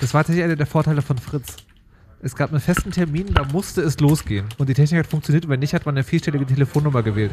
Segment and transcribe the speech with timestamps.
[0.00, 1.56] Das war tatsächlich einer der Vorteile von Fritz.
[2.22, 4.46] Es gab einen festen Termin, da musste es losgehen.
[4.58, 7.32] Und die Technik hat funktioniert wenn nicht, hat man eine vierstellige Telefonnummer gewählt.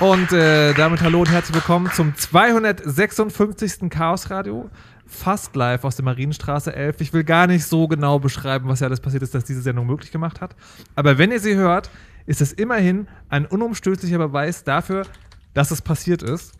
[0.00, 3.90] Und äh, damit hallo und herzlich willkommen zum 256.
[3.90, 4.70] Chaos Radio.
[5.04, 7.02] Fast live aus der Marienstraße 11.
[7.02, 9.86] Ich will gar nicht so genau beschreiben, was ja alles passiert ist, dass diese Sendung
[9.86, 10.56] möglich gemacht hat.
[10.94, 11.90] Aber wenn ihr sie hört,
[12.24, 15.04] ist es immerhin ein unumstößlicher Beweis dafür,
[15.52, 16.54] dass es passiert ist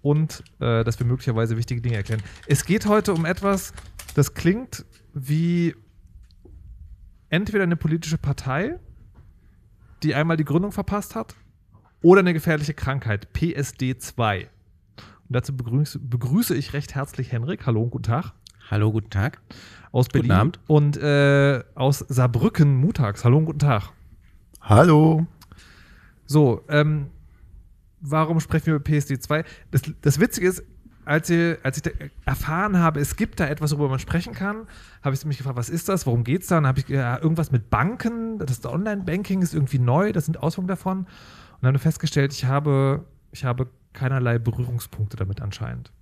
[0.00, 2.22] und äh, dass wir möglicherweise wichtige Dinge erklären.
[2.46, 3.74] Es geht heute um etwas,
[4.14, 5.74] das klingt wie
[7.28, 8.78] entweder eine politische Partei,
[10.02, 11.34] die einmal die Gründung verpasst hat,
[12.02, 14.42] oder eine gefährliche Krankheit, PSD2.
[14.42, 14.48] Und
[15.28, 17.66] dazu begrüße, begrüße ich recht herzlich Henrik.
[17.66, 18.32] Hallo und guten Tag.
[18.70, 19.40] Hallo, guten Tag.
[19.92, 20.28] Aus Berlin.
[20.28, 20.60] Guten Abend.
[20.66, 23.24] Und äh, aus Saarbrücken, Mutags.
[23.24, 23.90] Hallo und guten Tag.
[24.60, 25.26] Hallo.
[26.26, 27.06] So, ähm,
[28.00, 29.44] warum sprechen wir über PSD2?
[29.70, 30.62] Das, das Witzige ist,
[31.04, 31.92] als, ihr, als ich
[32.24, 34.68] erfahren habe, es gibt da etwas, worüber man sprechen kann,
[35.02, 36.58] habe ich mich gefragt, was ist das, worum geht es da?
[36.58, 40.40] Und dann habe ich ja, irgendwas mit Banken, das Online-Banking ist irgendwie neu, das sind
[40.40, 41.06] Auswirkungen davon.
[41.60, 45.92] Und dann festgestellt, ich habe, ich habe keinerlei Berührungspunkte damit anscheinend.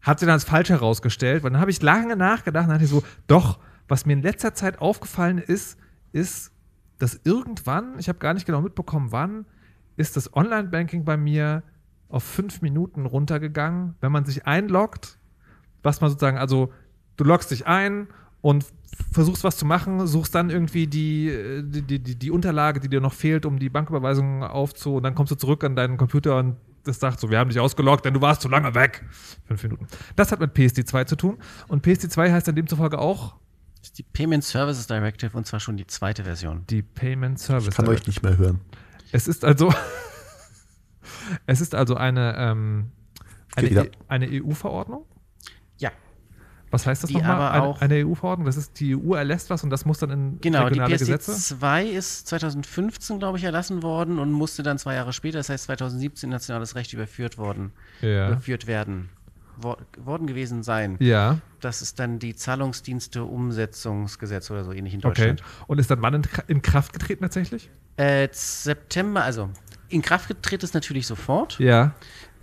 [0.00, 3.04] Hat sie dann als falsch herausgestellt, weil dann habe ich lange nachgedacht und dachte so,
[3.26, 5.78] doch, was mir in letzter Zeit aufgefallen ist,
[6.12, 6.52] ist,
[6.98, 9.44] dass irgendwann, ich habe gar nicht genau mitbekommen, wann,
[9.96, 11.62] ist das Online-Banking bei mir
[12.08, 15.18] auf fünf Minuten runtergegangen, wenn man sich einloggt,
[15.82, 16.72] was man sozusagen, also
[17.16, 18.08] du loggst dich ein
[18.42, 18.66] und
[19.10, 23.14] versuchst was zu machen, suchst dann irgendwie die, die, die, die Unterlage, die dir noch
[23.14, 26.98] fehlt, um die Banküberweisung aufzu, und dann kommst du zurück an deinen Computer und das
[26.98, 29.04] sagt so, wir haben dich ausgeloggt, denn du warst zu lange weg.
[29.46, 29.86] Fünf Minuten.
[30.16, 31.38] Das hat mit PSD2 zu tun.
[31.68, 33.36] Und PSD2 heißt dann demzufolge auch
[33.78, 36.64] Das ist die Payment Services Directive und zwar schon die zweite Version.
[36.68, 37.68] die Payment Service.
[37.68, 38.60] Ich kann euch nicht mehr hören.
[39.12, 39.72] Es ist also,
[41.46, 42.90] es ist also eine, ähm,
[43.54, 43.68] eine.
[43.68, 45.04] E- eine EU-Verordnung.
[45.78, 45.90] Ja,
[46.72, 47.52] Was heißt das Die nochmal?
[47.52, 48.46] Eine, auch- eine EU-Verordnung.
[48.46, 50.60] Das ist die EU erlässt was und das muss dann in genau.
[50.62, 51.30] Die regionale Gesetze.
[51.32, 55.64] PSD2 ist 2015, glaube ich, erlassen worden und musste dann zwei Jahre später, das heißt
[55.64, 58.28] 2017, in nationales Recht überführt worden, Ja.
[58.28, 59.10] überführt werden,
[59.58, 60.96] wor worden gewesen sein.
[60.98, 65.08] Ja, Das ist dann die Zahlungsdienste-Umsetzungsgesetz oder so ähnlich in okay.
[65.08, 65.42] Deutschland.
[65.66, 67.70] Und ist dann wann in, in Kraft getreten tatsächlich?
[67.96, 69.50] Äh, September, also
[69.88, 71.58] in Kraft getreten ist natürlich sofort.
[71.58, 71.94] Ja.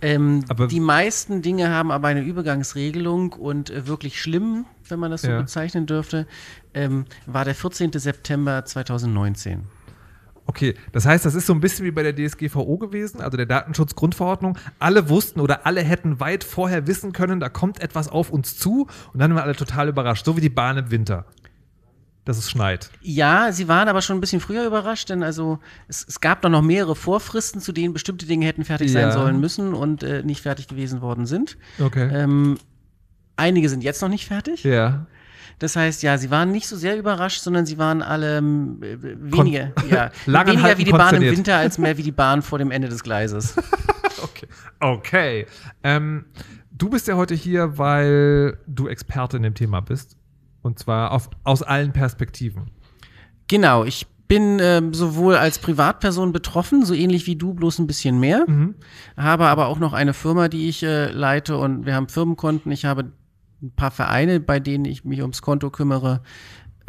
[0.02, 5.22] Ähm, die meisten Dinge haben aber eine Übergangsregelung und äh, wirklich schlimm, wenn man das
[5.22, 5.40] so Ja.
[5.40, 6.26] bezeichnen dürfte,
[6.74, 7.92] ähm, war der 14.
[7.92, 9.62] September 2019.
[10.46, 13.46] Okay, das heißt, das ist so ein bisschen wie bei der DSGVO gewesen, also der
[13.46, 14.58] Datenschutzgrundverordnung.
[14.80, 18.88] Alle wussten oder alle hätten weit vorher wissen können, da kommt etwas auf uns zu
[19.12, 21.24] und dann waren alle total überrascht, so wie die Bahn im Winter.
[22.24, 22.90] Dass es schneit.
[23.00, 25.58] Ja, sie waren aber schon ein bisschen früher überrascht, denn also
[25.88, 29.00] es, es gab dann noch mehrere Vorfristen, zu denen bestimmte Dinge hätten fertig Ja.
[29.10, 31.56] sein sollen müssen und äh, nicht fertig gewesen worden sind.
[31.80, 32.08] Okay.
[32.12, 32.58] Ähm,
[33.36, 34.64] einige sind jetzt noch nicht fertig.
[34.64, 35.06] ja.
[35.58, 38.42] Das heißt, ja, sie waren nicht so sehr überrascht, sondern sie waren alle äh,
[39.02, 41.36] weniger, ja, Langanhaltend weniger wie die Bahn im.
[41.36, 43.54] Winter als mehr wie die Bahn vor dem Ende des Gleises.
[44.22, 44.46] Okay.
[44.80, 45.46] Okay.
[45.82, 46.26] Ähm,
[46.70, 50.16] du bist ja heute hier, weil du Experte in dem Thema bist.
[50.62, 52.70] Und zwar auf, aus allen Perspektiven.
[53.48, 58.20] Genau, ich bin ähm, sowohl als Privatperson betroffen, so ähnlich wie du, bloß ein bisschen
[58.20, 58.44] mehr.
[59.16, 62.70] Habe aber auch noch eine Firma, die ich äh, leite und wir haben Firmenkonten.
[62.70, 63.10] Ich habe
[63.60, 66.22] ein paar Vereine, bei denen ich mich ums Konto kümmere.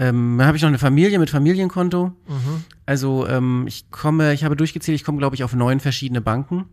[0.01, 2.11] Ähm, dann habe ich noch eine Familie mit Familienkonto.
[2.87, 6.65] Also ähm, ich komme, ich habe durchgezählt, ich komme, glaube ich, auf neun verschiedene Banken,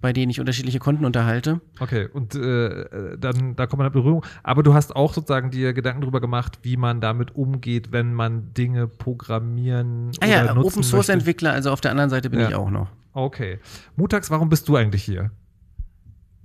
[0.00, 1.60] bei denen ich unterschiedliche Konten unterhalte.
[1.78, 4.24] Okay, und äh, dann da kommt man in Berührung.
[4.42, 8.54] Aber du hast auch sozusagen dir Gedanken darüber gemacht, wie man damit umgeht, wenn man
[8.54, 11.12] Dinge programmieren Ah oder ja, nutzen Open Source möchte.
[11.12, 12.48] Entwickler, also auf der anderen Seite bin Ja.
[12.48, 12.88] ich auch noch.
[13.12, 13.58] Okay.
[13.96, 15.32] Mutags, warum bist du eigentlich hier?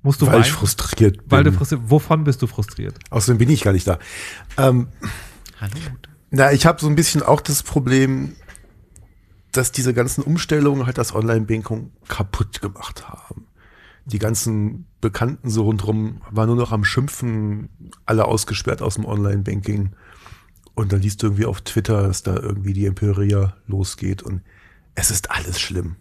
[0.01, 0.54] Musst du weil ich weinen?
[0.56, 1.31] frustriert bin.
[1.31, 1.81] Weil du frustriert.
[1.86, 2.95] Wovon bist du frustriert?
[3.10, 4.00] Außerdem bin ich gar nicht da.
[4.57, 4.88] Ähm,
[5.63, 5.80] Hallo.
[6.30, 8.36] na, ich habe so ein bisschen auch das Problem,
[9.54, 13.48] dass diese ganzen Umstellungen halt das Online-Banking kaputt gemacht haben.
[14.04, 17.69] Die ganzen Bekannten so rundherum waren nur noch am Schimpfen,
[18.06, 19.95] alle ausgesperrt aus dem Online-Banking.
[20.75, 24.42] Und dann liest du irgendwie auf Twitter, dass da irgendwie die Empiria losgeht und
[24.95, 25.95] es ist alles schlimm.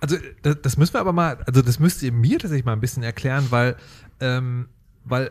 [0.00, 2.80] Also, das, das müssen wir aber mal, also das müsst ihr mir tatsächlich mal ein
[2.80, 3.76] bisschen erklären, weil,
[4.20, 4.68] ähm,
[5.04, 5.30] weil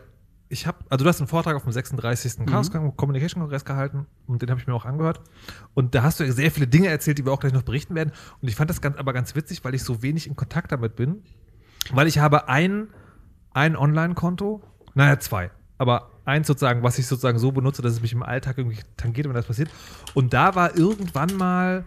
[0.52, 2.44] ich habe, also du hast einen Vortrag auf dem 36.
[2.44, 5.22] Chaos Communication Kongress gehalten und den habe ich mir auch angehört.
[5.72, 8.12] Und da hast du sehr viele Dinge erzählt, die wir auch gleich noch berichten werden.
[8.42, 10.94] Und ich fand das ganz, aber ganz witzig, weil ich so wenig in Kontakt damit
[10.94, 11.22] bin.
[11.90, 12.88] Weil ich habe ein,
[13.52, 14.62] ein Online-Konto,
[14.92, 18.58] naja, zwei, aber eins sozusagen, was ich sozusagen so benutze, dass es mich im Alltag
[18.58, 19.70] irgendwie tangiert, wenn das passiert.
[20.12, 21.86] Und da war irgendwann mal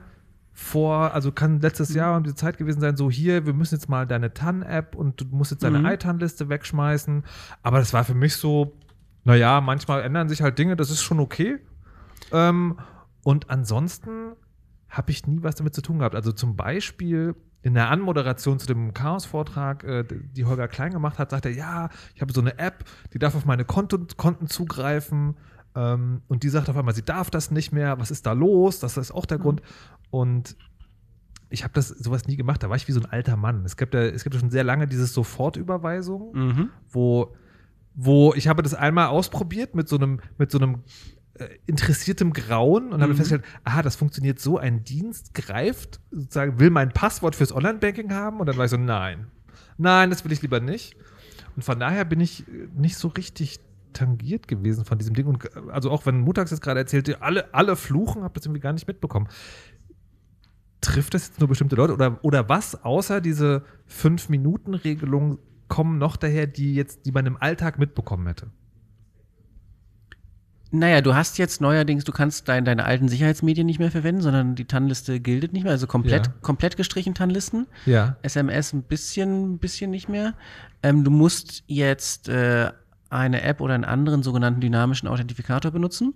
[0.58, 1.96] vor, also kann letztes Mhm.
[1.98, 5.20] Jahr um diese Zeit gewesen sein, so hier, wir müssen jetzt mal deine TAN-App und
[5.20, 5.86] du musst jetzt deine Mhm.
[5.86, 7.24] iTAN-Liste wegschmeißen.
[7.62, 8.78] Aber das war für mich so,
[9.26, 11.58] naja, manchmal ändern sich halt Dinge, das ist schon okay.
[12.32, 12.78] Ähm,
[13.24, 14.32] und ansonsten
[14.88, 16.16] habe ich nie was damit zu tun gehabt.
[16.16, 21.32] Also zum Beispiel in der Anmoderation zu dem Chaos-Vortrag, äh, die Holger Klein gemacht hat,
[21.32, 25.36] sagte er, ja, ich habe so eine App, die darf auf meine Konten, Konten zugreifen.
[25.76, 28.00] Ähm, und die sagt auf einmal, sie darf das nicht mehr.
[28.00, 28.80] Was ist da los?
[28.80, 29.62] Das ist auch der Grund.
[30.10, 30.56] Und
[31.50, 32.64] ich habe das sowas nie gemacht.
[32.64, 33.64] Da war ich wie so ein alter Mann.
[33.66, 36.70] Es gibt ja, es gibt ja schon sehr lange dieses Sofortüberweisung Mhm.
[36.92, 37.36] wo,
[37.94, 40.84] wo ich habe das einmal ausprobiert mit so einem, mit so einem
[41.36, 43.18] äh, interessiertem Grauen und habe Mhm.
[43.18, 48.40] festgestellt, aha, das funktioniert so, ein Dienst greift, sozusagen, will mein Passwort fürs Online-Banking haben
[48.40, 49.28] und dann war ich so, nein,
[49.78, 50.96] nein, das will ich lieber nicht.
[51.56, 53.60] Und von daher bin ich äh, nicht so richtig
[53.96, 55.26] tangiert gewesen von diesem Ding.
[55.26, 58.62] Und äh, also auch wenn Mutax jetzt gerade erzählte, alle, alle fluchen, habe das irgendwie
[58.62, 59.28] gar nicht mitbekommen.
[60.82, 66.46] Trifft das jetzt nur bestimmte Leute oder, oder was außer diese 5-Minuten-Regelung kommen noch daher,
[66.46, 68.52] die jetzt, die man im Alltag mitbekommen hätte?
[70.72, 74.56] Naja, du hast jetzt neuerdings, du kannst dein, deine alten Sicherheitsmedien nicht mehr verwenden, sondern
[74.56, 76.34] die TAN-Liste gilt nicht mehr, also komplett, Ja.
[76.42, 77.68] komplett gestrichen TAN-Listen.
[77.86, 78.18] Ja.
[78.24, 80.34] SMS ein bisschen, bisschen nicht mehr.
[80.84, 82.72] Ähm, du musst jetzt äh,
[83.10, 86.14] eine App oder einen anderen sogenannten dynamischen Authentifikator benutzen.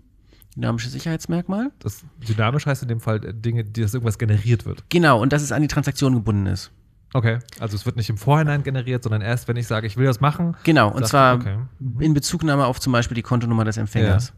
[0.56, 1.72] Dynamisches Sicherheitsmerkmal.
[1.80, 4.84] Das dynamisch heißt in dem Fall äh, Dinge, die das irgendwas generiert wird.
[4.90, 6.72] Genau, und dass es an die Transaktion gebunden ist.
[7.14, 7.40] Okay.
[7.60, 10.20] Also es wird nicht im Vorhinein generiert, sondern erst, wenn ich sage, ich will das
[10.20, 10.56] machen.
[10.64, 11.58] Genau, und zwar okay.
[11.80, 12.02] Mhm.
[12.02, 14.34] in Bezugnahme auf zum Beispiel die Kontonummer des Empfängers.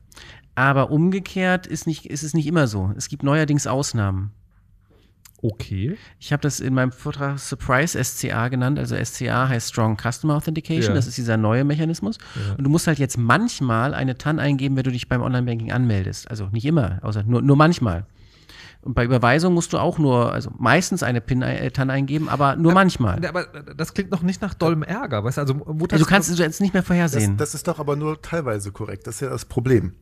[0.56, 2.94] Aber umgekehrt ist, nicht, ist es nicht immer so.
[2.98, 4.32] Es gibt neuerdings Ausnahmen.
[5.44, 5.98] Okay.
[6.20, 8.78] Ich habe das in meinem Vortrag Surprise SCA genannt.
[8.78, 10.90] Also SCA heißt Strong Customer Authentication.
[10.92, 10.94] Ja.
[10.96, 12.18] Das ist dieser neue Mechanismus.
[12.36, 12.56] Ja.
[12.56, 16.30] Und du musst halt jetzt manchmal eine TAN eingeben, wenn du dich beim Online-Banking anmeldest.
[16.30, 18.06] Also nicht immer, außer nur, nur manchmal.
[18.84, 23.22] Und bei Überweisung musst du auch nur, also meistens eine PIN-TAN eingeben, aber nur manchmal.
[23.24, 25.42] Ja, Aber das klingt noch nicht nach dollem Ärger, weißt du?
[25.42, 27.38] Also, Mutax Also du kannst es jetzt nicht mehr Das, vorhersehen.
[27.38, 29.06] das ist doch aber nur teilweise korrekt.
[29.08, 29.94] Das ist ja das Problem.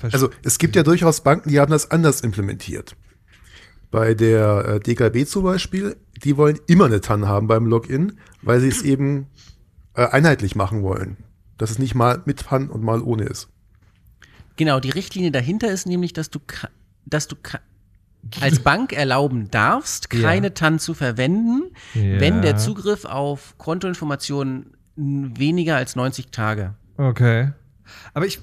[0.00, 2.96] Verste- Also es gibt ja durchaus Banken, die haben das anders implementiert.
[3.90, 8.60] Bei der äh, DKB zum Beispiel, die wollen immer eine TAN haben beim Login, weil
[8.60, 9.26] sie es eben
[9.94, 11.16] äh, einheitlich machen wollen.
[11.58, 13.48] Dass es nicht mal mit TAN und mal ohne ist.
[14.56, 16.38] Genau, die Richtlinie dahinter ist nämlich, dass du,
[17.06, 17.36] dass du
[18.40, 20.20] als Bank erlauben darfst, Ja.
[20.20, 21.62] keine TAN zu verwenden,
[21.94, 22.20] Ja.
[22.20, 26.74] wenn der Zugriff auf Kontoinformationen weniger als 90 Tage.
[26.96, 27.52] Okay.
[28.14, 28.40] Aber ich.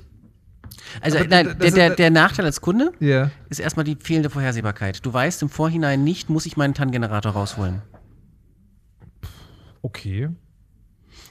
[1.02, 3.32] Also Aber nein, das der, der, der Nachteil als Kunde Ja.
[3.50, 5.06] ist erstmal die fehlende Vorhersehbarkeit.
[5.06, 7.82] Du weißt im Vorhinein nicht, muss ich meinen TAN-Generator rausholen.
[9.82, 10.30] Okay.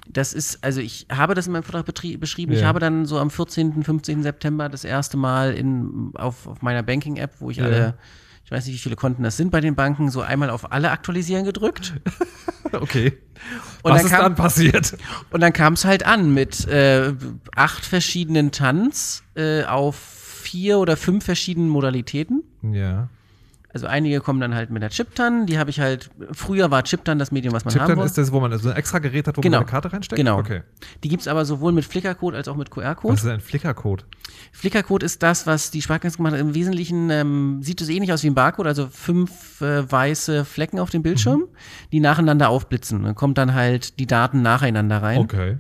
[0.08, 1.84] Das ist, also ich habe das in meinem Vortrag
[2.20, 2.52] beschrieben.
[2.52, 2.66] Ich Ja.
[2.68, 4.22] habe dann so am 14., 15.
[4.22, 7.64] September das erste Mal in, auf, auf meiner Banking-App, wo ich Ja.
[7.64, 7.94] alle,
[8.46, 10.90] ich weiß nicht, wie viele Konten das sind bei den Banken, so einmal auf alle
[10.90, 11.94] aktualisieren gedrückt.
[12.72, 13.16] Okay.
[13.82, 14.98] Und Was dann ist kam- dann passiert?
[15.30, 17.14] Und dann kam es halt an mit äh,
[17.54, 22.42] acht verschiedenen TANs äh, auf vier oder fünf verschiedenen Modalitäten.
[22.62, 23.08] Ja.
[23.76, 27.18] Also einige kommen dann halt mit der Chip-TAN, die habe ich halt, früher war Chip-TAN
[27.18, 28.06] das Medium, was man haben Chiptun wollte.
[28.08, 29.58] ist das, wo man so ein extra Gerät hat, wo Genau.
[29.58, 30.16] man eine Karte reinsteckt?
[30.16, 30.38] Genau.
[30.38, 30.62] Okay.
[31.04, 33.12] Die gibt es aber sowohl mit Flickercode als auch mit QR-Code.
[33.12, 34.06] Was ist ein Flickercode?
[34.52, 36.40] Flickercode ist das, was die Sparkasse gemacht hat.
[36.40, 40.78] Im Wesentlichen ähm, sieht es ähnlich aus wie ein Barcode, also fünf äh, weiße Flecken
[40.78, 41.46] auf dem Bildschirm, Mhm.
[41.92, 43.02] die nacheinander aufblitzen.
[43.02, 45.18] Dann kommt dann halt die Daten nacheinander rein.
[45.18, 45.58] Okay.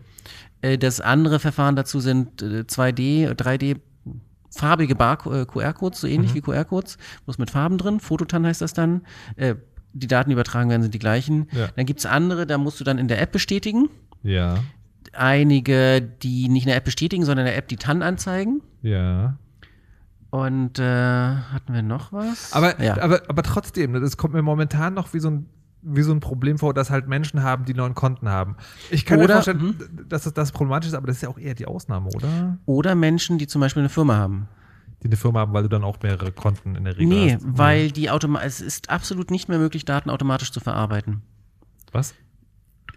[0.62, 3.76] Äh, das andere Verfahren dazu sind äh, 2D, 3D
[4.56, 6.12] farbige Bar äh, QR-Codes, so Mhm.
[6.14, 8.00] ähnlich wie QR-Codes, bloß mit Farben drin.
[8.00, 9.02] Fototan heißt das dann.
[9.36, 9.54] Äh,
[9.92, 11.48] die Daten, die übertragen werden, sind die gleichen.
[11.52, 11.68] Ja.
[11.74, 13.88] Dann gibt es andere, da musst du dann in der App bestätigen.
[14.22, 14.56] Ja.
[15.12, 18.60] Einige, die nicht in der App bestätigen, sondern in der App die TAN anzeigen.
[18.82, 19.38] Ja.
[20.30, 22.52] Und äh, hatten wir noch was?
[22.52, 23.00] Aber, ja.
[23.00, 25.48] aber, aber trotzdem, das kommt mir momentan noch wie so ein
[25.88, 28.56] wie so ein Problem vor, dass halt Menschen haben, die neuen Konten haben.
[28.90, 29.76] Ich kann mir Oder- vorstellen,
[30.08, 32.58] dass das, das problematisch ist, aber das ist ja auch eher die Ausnahme, oder?
[32.66, 34.48] Oder Menschen, die zum Beispiel eine Firma haben.
[35.02, 37.44] Die eine Firma haben, weil du dann auch mehrere Konten in der Regel Nee, hast.
[37.46, 41.22] weil die Automa es ist absolut nicht mehr möglich, Daten automatisch zu verarbeiten.
[41.92, 42.14] Was?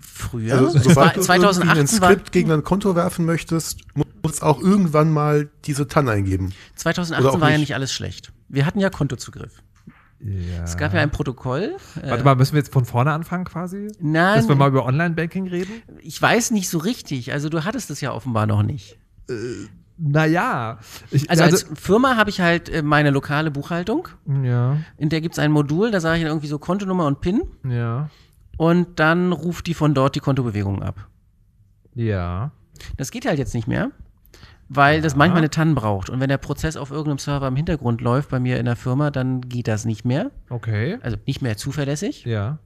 [0.02, 3.82] Früher, Also, Zwei- sobald du ein 2018, war, Skript gegen ein Konto werfen möchtest,
[4.24, 6.54] musst du auch irgendwann mal diese TAN eingeben.
[6.76, 7.70] 2018 Oder auch war ja nicht.
[7.70, 8.32] nicht alles schlecht.
[8.48, 9.62] Wir hatten ja Kontozugriff.
[10.22, 10.64] Ja.
[10.64, 11.76] Es gab ja ein Protokoll.
[12.02, 13.88] äh, Warte mal, müssen wir jetzt von vorne anfangen quasi?
[14.00, 15.72] Nein, Dass wir mal über Online-Banking reden?
[16.02, 17.32] ich weiß nicht so richtig.
[17.32, 18.98] Also du hattest es ja offenbar noch nicht.
[19.98, 20.80] Naja.
[21.12, 24.08] Ich, Also, als Firma habe ich halt äh, meine lokale Buchhaltung.
[24.44, 27.22] ja, In der gibt es ein Modul, da sage ich dann irgendwie so Kontonummer und
[27.22, 27.42] PIN.
[27.66, 28.10] ja.
[28.58, 31.08] und dann ruft die von dort die Kontobewegungen ab.
[31.96, 32.52] Ja.
[32.98, 33.92] Das geht halt jetzt nicht mehr,
[34.70, 36.12] weil das manchmal eine TAN braucht.
[36.12, 39.10] Und wenn der Prozess auf irgendeinem Server im Hintergrund läuft bei mir in der Firma,
[39.10, 40.32] dann geht das nicht mehr.
[40.50, 41.00] Okay.
[41.02, 42.24] Also nicht mehr zuverlässig.
[42.26, 42.60] Ja.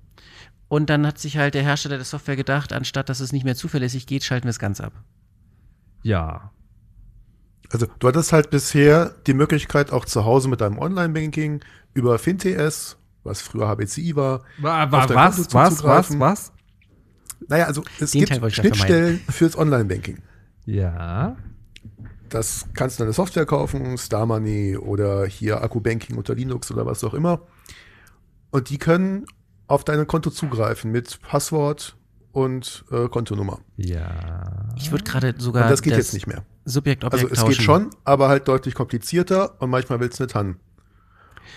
[0.68, 3.56] Und dann hat sich halt der Hersteller der Software gedacht, anstatt dass es nicht mehr
[3.56, 4.94] zuverlässig geht, schalten wir es ganz ab.
[6.02, 6.52] Ja.
[7.72, 11.62] Also du hattest halt bisher die Möglichkeit, auch zu Hause mit deinem Online-Banking
[11.94, 16.52] über FinTS, was früher HBCI war, War, auf war, dein was, Konto was, was, was?
[17.48, 20.20] Naja, also es Den gibt Schnittstellen fürs Online-Banking.
[20.66, 21.38] Ja.
[22.34, 26.86] Das kannst du eine Software kaufen, Star Money oder hier Akku Banking unter Linux oder
[26.86, 27.42] was auch immer.
[28.52, 29.26] Und die können
[29.68, 31.96] auf dein Konto zugreifen mit Passwort
[32.32, 33.60] und äh, Kontonummer.
[33.78, 34.70] Ja.
[34.78, 36.44] Ich würde gerade sogar Und das geht jetzt nicht mehr.
[36.66, 37.50] Subjekt Objekt Also es tauschen.
[37.56, 40.58] geht schon, aber halt deutlich komplizierter und manchmal willst du nicht han.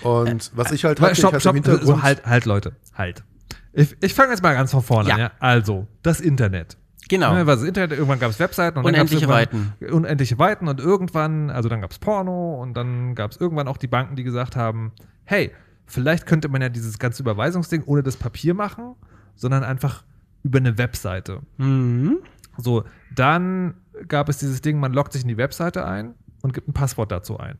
[0.03, 1.73] Und was ich halt Warte, hatte, stopp, ich hatte im stopp.
[1.75, 2.77] Hintergrund, So, halt, halt, Leute.
[2.95, 3.25] Halt.
[3.73, 5.15] Ich, ich fange jetzt mal ganz von vorne Ja.
[5.15, 5.21] an.
[5.21, 5.31] Ja?
[5.39, 6.77] Also, das Internet.
[7.09, 7.35] Genau.
[7.35, 11.69] Ne, das Internet, irgendwann gab es Webseiten und Unendliche irgendwann- Unendliche Weiten und irgendwann, also
[11.69, 14.93] dann gab es Porno und dann gab es irgendwann auch die Banken, die gesagt haben,
[15.25, 15.53] hey,
[15.87, 18.95] vielleicht könnte man ja dieses ganze Überweisungsding ohne das Papier machen,
[19.37, 20.03] sondern einfach
[20.43, 21.43] über eine Webseite.
[21.59, 22.19] Mhm.
[22.59, 22.85] So,
[23.15, 23.75] dann
[24.09, 27.13] gab es dieses Ding, man loggt sich in die Webseite ein und gibt ein Passwort
[27.13, 27.59] dazu ein.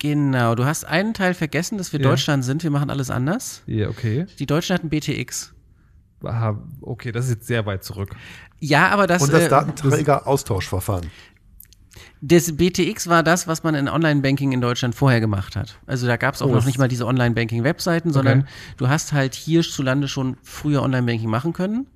[0.00, 2.08] Genau, du hast einen Teil vergessen, dass wir Ja.
[2.08, 3.62] Deutschland sind, wir machen alles anders.
[3.66, 4.26] Ja, okay.
[4.38, 5.54] Die Deutschen hatten BTX.
[6.24, 8.10] Aha, Okay, das ist jetzt sehr weit zurück.
[8.60, 11.06] Ja, aber das, und das äh, Datenträger-Austauschverfahren.
[12.20, 15.78] das BTX war das, was man in Online-Banking in Deutschland vorher gemacht hat.
[15.86, 19.34] Also da gab es auch Oh, noch nicht mal diese Online-Banking-Webseiten, sondern du hast halt
[19.34, 21.86] hierzulande schon früher Online-Banking machen können.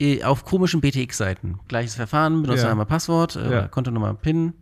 [0.00, 1.58] eh, Auf komischen BTX-Seiten.
[1.66, 2.84] Gleiches Verfahren, Benutzername, Ja.
[2.84, 3.68] Passwort, äh, Ja.
[3.68, 4.54] Kontonummer, PIN.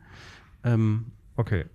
[0.65, 1.67] Ähm, Okay.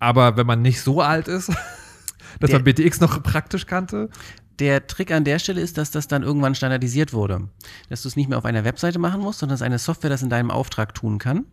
[0.00, 1.48] Aber wenn man nicht so alt ist,
[2.40, 4.10] dass Der- man BTX noch praktisch kannte,
[4.58, 7.48] Der Trick an der Stelle ist, dass das dann irgendwann standardisiert wurde.
[7.90, 10.22] Dass du es nicht mehr auf einer Webseite machen musst, sondern dass eine Software das
[10.22, 11.44] in deinem Auftrag tun kann.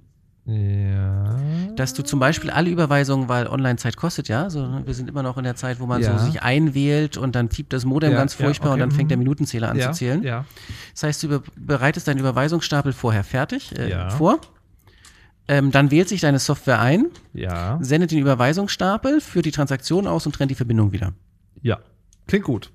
[0.45, 1.37] ja.
[1.75, 5.23] Dass du zum Beispiel alle Überweisungen, weil Online-Zeit kostet ja, so, ne, wir sind immer
[5.23, 6.17] noch in der Zeit, wo man Ja.
[6.19, 9.09] so sich einwählt und dann piept das Modem Ja, ganz furchtbar okay, und dann fängt
[9.09, 9.23] der mhm.
[9.23, 10.21] Minutenzähler an zu zählen.
[10.23, 10.45] Ja.
[10.93, 14.39] Das heißt, du bereitest deinen Überweisungsstapel vorher fertig äh, vor.
[15.47, 17.77] Ähm, dann wählt sich deine Software ein, Ja.
[17.81, 21.13] sendet den Überweisungsstapel, führt die Transaktion aus und trennt die Verbindung wieder.
[21.61, 21.79] Ja.
[22.27, 22.71] Klingt gut.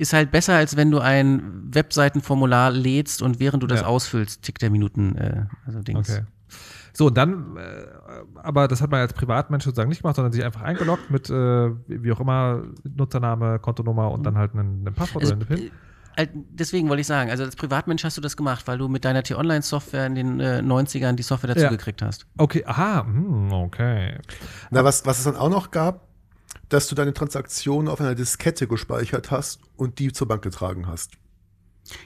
[0.00, 1.42] Ist halt besser, als wenn du ein
[1.74, 3.86] Webseitenformular lädst und während du das Ja.
[3.86, 6.08] ausfüllst, tickt der Minuten, äh, also Dings.
[6.10, 6.24] Okay.
[6.94, 7.84] So, und dann, äh,
[8.42, 11.32] aber das hat man als Privatmensch sozusagen nicht gemacht, sondern sich einfach eingeloggt mit, äh,
[11.86, 15.70] wie auch immer, Nutzername, Kontonummer und dann halt ein, ein Passwort Also, oder eine PIN.
[16.16, 19.04] äh, deswegen wollte ich sagen, also als Privatmensch hast du das gemacht, weil du mit
[19.04, 21.70] deiner T-Online-Software in den äh, 90ern die Software dazu Ja.
[21.70, 22.26] gekriegt hast.
[22.38, 24.18] Okay, aha, hm, okay.
[24.70, 26.08] Na, was, was es dann auch noch gab,
[26.68, 31.12] dass du deine Transaktionen auf einer Diskette gespeichert hast und die zur Bank getragen hast.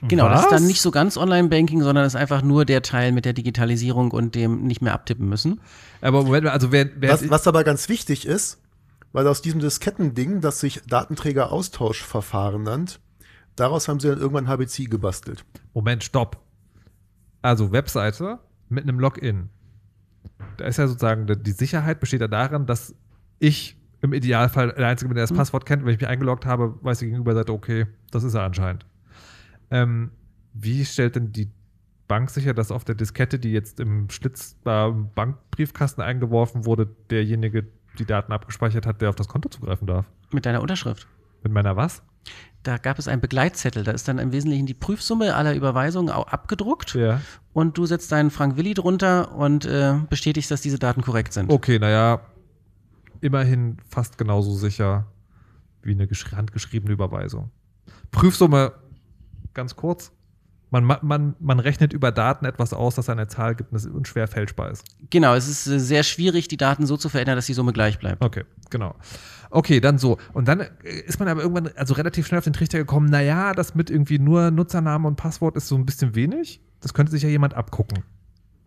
[0.07, 0.59] Genau, das ist Was?
[0.59, 4.33] dann nicht so ganz Online-Banking, sondern ist einfach nur der Teil mit der Digitalisierung und
[4.33, 5.61] dem nicht mehr abtippen müssen.
[6.01, 8.61] Aber Moment, also wer, wer Was, was aber ganz wichtig ist,
[9.11, 12.99] weil aus diesem Diskettending, das sich Datenträger-Austauschverfahren nannt,
[13.55, 15.45] daraus haben sie dann irgendwann HBCI gebastelt.
[15.73, 16.41] Moment, stopp.
[17.41, 19.49] Also Webseite mit einem Login.
[20.57, 22.95] Da ist ja sozusagen die- die Sicherheit besteht ja darin, dass
[23.39, 25.37] ich im Idealfall der Einzige der das Mhm.
[25.37, 25.85] Passwort kennt.
[25.85, 28.85] Wenn ich mich eingeloggt habe, weiß die Gegenüberseite, okay, das ist er anscheinend.
[29.71, 30.11] Ähm,
[30.53, 31.49] wie stellt denn die
[32.07, 37.65] Bank sicher, dass auf der Diskette, die jetzt im Schlitz beim Bankbriefkasten eingeworfen wurde, derjenige
[37.97, 40.05] die Daten abgespeichert hat, der auf das Konto zugreifen darf?
[40.31, 41.07] Mit deiner Unterschrift.
[41.43, 42.03] Mit meiner was?
[42.63, 46.27] Da gab es einen Begleitzettel, da ist dann im Wesentlichen die Prüfsumme aller Überweisungen auch
[46.27, 47.21] abgedruckt Ja.
[47.53, 51.51] und du setzt deinen Frank Willi drunter und äh, bestätigst, dass diese Daten korrekt sind.
[51.51, 52.21] Okay, naja,
[53.25, 55.07] immerhin fast genauso sicher
[55.81, 57.51] wie eine gesch- handgeschriebene Überweisung.
[58.11, 58.73] Prüfsumme,
[59.53, 60.11] ganz kurz.
[60.71, 64.27] Man, ma- man, man rechnet über Daten etwas aus, das eine Zahl gibt und schwer
[64.27, 64.83] fälschbar ist.
[65.09, 67.99] Genau, es ist äh, sehr schwierig, die Daten so zu verändern, dass die Summe gleich
[67.99, 68.23] bleibt.
[68.23, 68.95] Okay, genau.
[69.51, 70.17] Okay, dann so.
[70.33, 70.67] Und dann äh,
[71.05, 74.19] ist man aber irgendwann, also relativ schnell auf den Trichter gekommen, naja, das mit irgendwie
[74.19, 76.61] nur Nutzername und Passwort ist so ein bisschen wenig.
[76.81, 78.03] Das könnte sich ja jemand abgucken.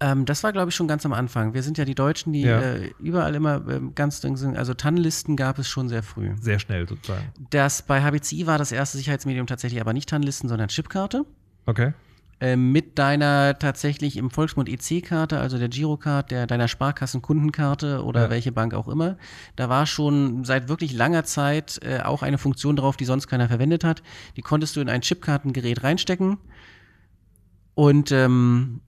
[0.01, 1.55] Ähm, das war, glaube ich, schon ganz am Anfang.
[1.55, 2.61] Wir sind ja die Deutschen, die Ja.
[2.61, 4.57] äh, überall immer ähm, ganz drin sind.
[4.57, 6.31] Also TAN-Listen gab es schon sehr früh.
[6.41, 7.25] Sehr schnell sozusagen.
[7.51, 11.25] Das bei HBCI war das erste Sicherheitsmedium tatsächlich aber nicht TAN-Listen, sondern Chipkarte.
[11.67, 11.93] Okay.
[12.41, 18.31] Ähm, mit deiner tatsächlich im Volksmund EC-Karte, also der Girocard, der deiner Sparkassenkundenkarte oder Ja.
[18.31, 19.17] welche Bank auch immer.
[19.57, 23.49] Da war schon seit wirklich langer Zeit äh, auch eine Funktion drauf, die sonst keiner
[23.49, 24.05] verwendet hat.
[24.37, 26.39] Die konntest du in ein Chipkartengerät reinstecken
[27.75, 28.83] und ähm,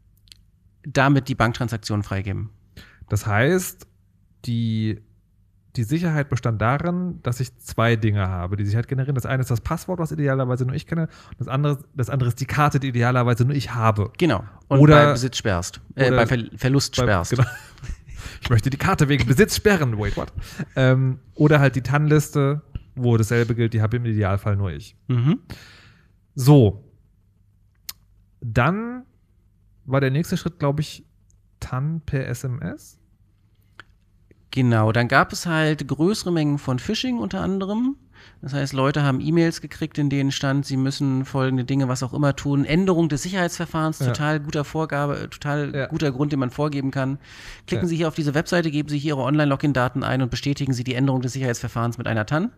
[0.85, 2.51] damit die Banktransaktion freigeben.
[3.09, 3.87] Das heißt,
[4.47, 5.01] die
[5.77, 9.15] die Sicherheit bestand darin, dass ich zwei Dinge habe, die Sicherheit generieren.
[9.15, 11.09] Das eine ist das Passwort, was idealerweise nur ich kenne.
[11.39, 14.11] Das andere, das andere ist die Karte, die idealerweise nur ich habe.
[14.19, 14.43] Genau.
[14.67, 15.81] Und Oder- bei Besitz sperrst.
[15.95, 17.31] Äh, bei Ver Verlust Bei- sperrst.
[17.33, 17.45] Genau.
[18.43, 19.99] Ich möchte die Karte wegen Besitz sperren.
[19.99, 20.33] Wait, what?
[20.77, 22.63] Ähm, oder halt die TAN-Liste,
[22.95, 24.97] wo dasselbe gilt, die habe im Idealfall nur ich.
[25.09, 25.41] Mhm.
[26.35, 26.85] So.
[28.41, 29.05] Dann
[29.91, 31.05] war der nächste Schritt, glaube ich,
[31.61, 32.99] TAN per SMS.
[34.51, 37.97] Genau, dann gab es halt größere Mengen von Phishing unter anderem.
[38.43, 42.13] Das heißt, Leute haben E-Mails gekriegt, in denen stand, sie müssen folgende Dinge, was auch
[42.13, 42.65] immer tun.
[42.65, 44.07] Änderung des Sicherheitsverfahrens, Ja.
[44.09, 45.87] total guter Vorgabe, total Ja.
[45.87, 47.19] guter Grund, den man vorgeben kann.
[47.67, 47.89] Klicken Ja.
[47.89, 50.95] Sie hier auf diese Webseite, geben Sie hier Ihre Online-Login-Daten ein und bestätigen Sie die
[50.95, 52.51] Änderung des Sicherheitsverfahrens mit einer TAN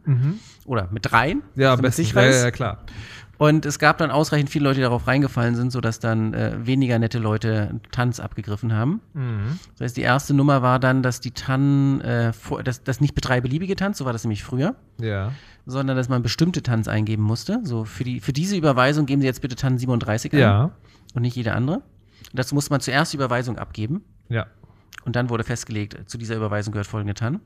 [0.65, 1.43] oder mit dreien.
[1.55, 2.19] Ja, am damit es besten.
[2.45, 2.79] ja, klar.
[3.43, 6.97] Und es gab dann ausreichend viele Leute, die darauf reingefallen sind, sodass dann äh, weniger
[7.01, 9.01] nette Leute Tanz abgegriffen haben.
[9.15, 9.59] Mhm.
[9.73, 13.15] Das heißt, die erste Nummer war dann, dass die TAN, äh, vor, dass, dass nicht
[13.15, 15.33] drei beliebige Tanz, so war das nämlich früher, Ja.
[15.67, 17.59] sondern dass man bestimmte Tanz eingeben musste.
[17.65, 20.71] So für, die, für diese Überweisung geben Sie jetzt bitte TAN 37 ein Ja.
[21.15, 21.77] und nicht jede andere.
[21.79, 24.47] Und dazu musste man zuerst die Überweisung abgeben Ja.
[25.05, 27.41] und dann wurde festgelegt, zu dieser Überweisung gehört folgende TAN.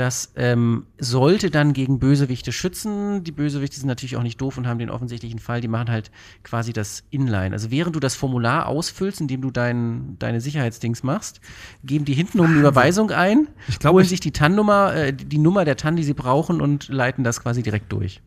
[0.00, 3.22] Das ähm, sollte dann gegen Bösewichte schützen.
[3.22, 6.10] Die Bösewichte sind natürlich auch nicht doof und haben den offensichtlichen Fall, die machen halt
[6.42, 7.52] quasi das Inline.
[7.52, 11.42] Also während du das Formular ausfüllst, indem du dein, deine Sicherheitsdings machst,
[11.84, 15.36] geben die hintenrum eine Überweisung ein, Ich glaube, holen ich- sich die TAN-Nummer, äh, die
[15.36, 18.22] Nummer der TAN, die sie brauchen und leiten das quasi direkt durch.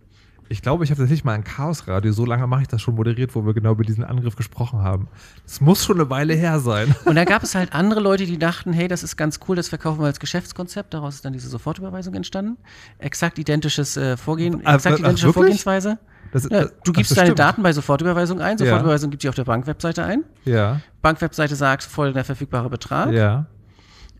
[0.54, 3.34] Ich glaube, ich habe tatsächlich mal ein Chaosradio, so lange mache ich das schon moderiert,
[3.34, 5.08] wo wir genau über diesen Angriff gesprochen haben.
[5.46, 6.94] Das muss schon eine Weile her sein.
[7.06, 9.68] Und da gab es halt andere Leute, die dachten, hey, das ist ganz cool, das
[9.70, 10.94] verkaufen wir als Geschäftskonzept.
[10.94, 12.58] Daraus ist dann diese Sofortüberweisung entstanden.
[13.00, 15.34] Exakt identisches äh, Vorgehen, exakt ach, identische wirklich?
[15.34, 15.98] Vorgehensweise.
[16.32, 17.40] Das, Ja, das- du ach, gibst das deine stimmt.
[17.40, 18.58] Daten bei Sofortüberweisung ein.
[18.60, 18.66] Ja.
[18.66, 20.24] Sofortüberweisung gibt sie auf der Bankwebseite ein.
[20.46, 23.12] Ja, Bankwebseite sagt folgender verfügbarer Betrag.
[23.12, 23.48] ja.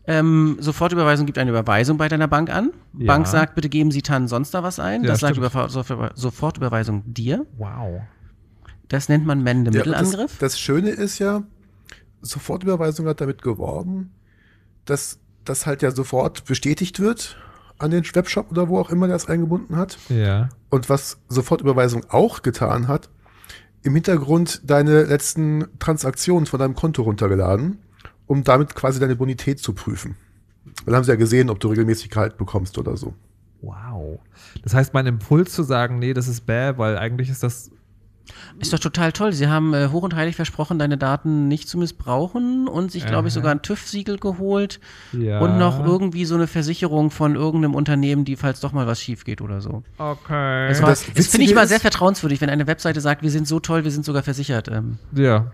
[0.06, 2.72] Ähm, Sofortüberweisung gibt eine Überweisung bei deiner Bank an.
[2.98, 3.06] Ja.
[3.06, 5.02] Bank sagt, bitte geben Sie TAN sonst da was ein.
[5.02, 5.46] Ja, das sagt stimmt.
[5.46, 7.46] Überfa- Sofort- Sofortüberweisung dir.
[7.56, 8.02] Wow.
[8.88, 10.32] Das nennt man Ja, Mende-Mittelangriff.
[10.32, 11.42] das, das Schöne ist ja,
[12.20, 14.12] Sofortüberweisung hat damit geworben,
[14.84, 17.36] dass das halt ja sofort bestätigt wird
[17.78, 19.98] an den Webshop oder wo auch immer der es eingebunden hat.
[20.08, 20.48] Ja.
[20.70, 23.10] Und was Sofortüberweisung auch getan hat,
[23.82, 27.78] im Hintergrund deine letzten Transaktionen von deinem Konto runtergeladen,
[28.26, 30.16] um damit quasi deine Bonität zu prüfen.
[30.86, 33.14] Dann haben sie ja gesehen, ob du regelmäßig Gehalt bekommst oder so.
[33.62, 34.18] Wow.
[34.62, 37.70] Das heißt, mein Impuls zu sagen, nee, das ist bäh, weil eigentlich ist das.
[38.58, 39.34] Ist doch total toll.
[39.34, 43.28] Sie haben äh, hoch und heilig versprochen, deine Daten nicht zu missbrauchen und sich, glaube
[43.28, 43.40] ich, Aha.
[43.40, 44.80] sogar ein TÜV-Siegel geholt
[45.12, 45.40] Ja.
[45.40, 49.24] und noch irgendwie so eine Versicherung von irgendeinem Unternehmen, die, falls doch mal was schief
[49.24, 49.82] geht oder so.
[49.98, 50.68] Okay.
[50.68, 53.60] Das, das das finde ich ist- sehr vertrauenswürdig, wenn eine Webseite sagt, wir sind so
[53.60, 54.68] toll, wir sind sogar versichert.
[54.68, 55.52] Ähm, ja.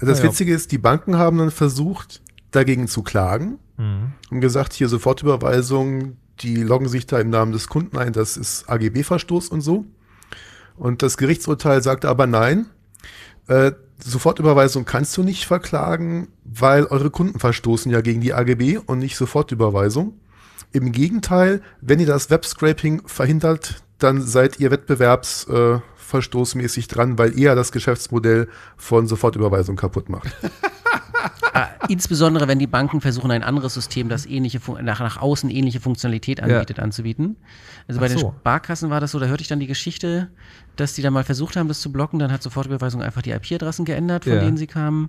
[0.00, 0.24] Das Ja.
[0.26, 4.12] Witzige ist, die Banken haben dann versucht, dagegen zu klagen Mhm.
[4.30, 8.68] und gesagt, hier Sofortüberweisung, die loggen sich da im Namen des Kunden ein, das ist
[8.68, 9.84] AGB-Verstoß und so.
[10.76, 12.66] Und das Gerichtsurteil sagte aber nein,
[13.48, 19.00] äh, Sofortüberweisung kannst du nicht verklagen, weil eure Kunden verstoßen ja gegen die AGB und
[19.00, 20.14] nicht Sofortüberweisung.
[20.72, 27.38] Im Gegenteil, wenn ihr das Webscraping verhindert, dann seid ihr wettbewerbsverstoßmäßig äh, verstoßmäßig dran, weil
[27.38, 30.26] ihr das Geschäftsmodell von Sofortüberweisung kaputt macht.
[31.52, 35.80] äh, insbesondere, wenn die Banken versuchen, ein anderes System, das ähnliche, nach, nach außen ähnliche
[35.80, 37.36] Funktionalität anbietet, anzubieten.
[37.88, 38.34] Also bei Ach den so.
[38.40, 40.28] Sparkassen war das so, da hörte ich dann die Geschichte,
[40.76, 43.84] dass die da mal versucht haben, das zu blocken, dann hat Sofortüberweisung einfach die IP-Adressen
[43.86, 44.40] geändert, von Ja.
[44.40, 45.08] denen sie kamen.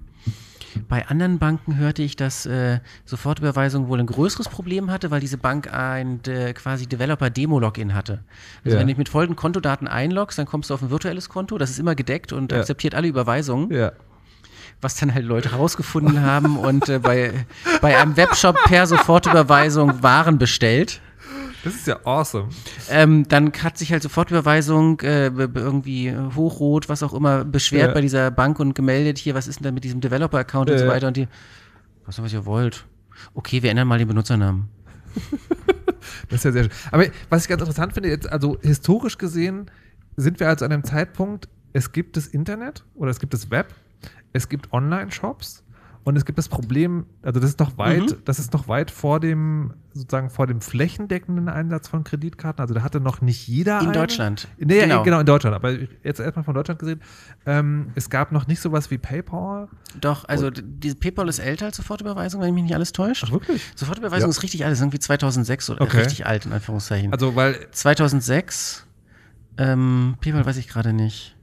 [0.87, 5.37] Bei anderen Banken hörte ich, dass äh, Sofortüberweisung wohl ein größeres Problem hatte, weil diese
[5.37, 8.23] Bank ein äh, quasi Developer-Demo-Login hatte.
[8.63, 8.79] Also Ja.
[8.79, 11.71] wenn du dich mit folgenden Kontodaten einloggst, dann kommst du auf ein virtuelles Konto, das
[11.71, 12.59] ist immer gedeckt und Ja.
[12.59, 13.91] akzeptiert alle Überweisungen Ja.
[14.81, 17.33] was dann halt Leute herausgefunden haben und äh, bei,
[17.81, 21.01] bei einem Webshop per Sofortüberweisung Waren bestellt.
[21.63, 22.49] Das ist ja awesome.
[22.89, 27.93] Ähm, dann hat sich halt Sofortüberweisung äh, irgendwie äh, hochrot, was auch immer, beschwert Ja.
[27.93, 30.85] bei dieser Bank und gemeldet, hier, was ist denn da mit diesem Developer-Account und so
[30.85, 30.91] Ja.
[30.91, 31.07] weiter.
[31.07, 31.27] Und die,
[32.05, 32.85] was was ihr wollt.
[33.33, 34.69] Okay, wir ändern mal den Benutzernamen.
[36.29, 36.71] Das ist ja sehr schön.
[36.91, 39.69] Aber was ich ganz interessant finde, jetzt, also historisch gesehen,
[40.15, 43.73] sind wir also an einem Zeitpunkt, es gibt das Internet oder es gibt das Web,
[44.31, 45.63] es gibt Online-Shops
[46.09, 48.15] und es gibt das Problem, also das ist noch weit, Mhm.
[48.25, 52.61] das ist noch weit vor dem, sozusagen vor dem flächendeckenden Einsatz von Kreditkarten.
[52.61, 53.79] Also da hatte noch nicht jeder.
[53.79, 53.93] In eine.
[53.93, 54.47] Deutschland.
[54.57, 55.03] Nee, Genau.
[55.03, 55.19] genau.
[55.21, 55.55] in Deutschland.
[55.55, 55.71] Aber
[56.03, 57.01] jetzt erstmal von Deutschland gesehen.
[57.45, 59.67] Ähm, es gab noch nicht sowas wie PayPal.
[60.01, 63.23] Doch, also diese PayPal ist älter als Sofortüberweisung, wenn mich nicht alles täuscht.
[63.27, 63.61] Ach, wirklich?
[63.75, 64.31] Sofortüberweisung Ja.
[64.31, 65.97] ist richtig alt, ist irgendwie 2006 oder Okay.
[65.99, 67.11] richtig alt, in Anführungszeichen.
[67.13, 68.85] Also, weil 2006,
[69.57, 71.35] ähm, PayPal weiß ich gerade nicht.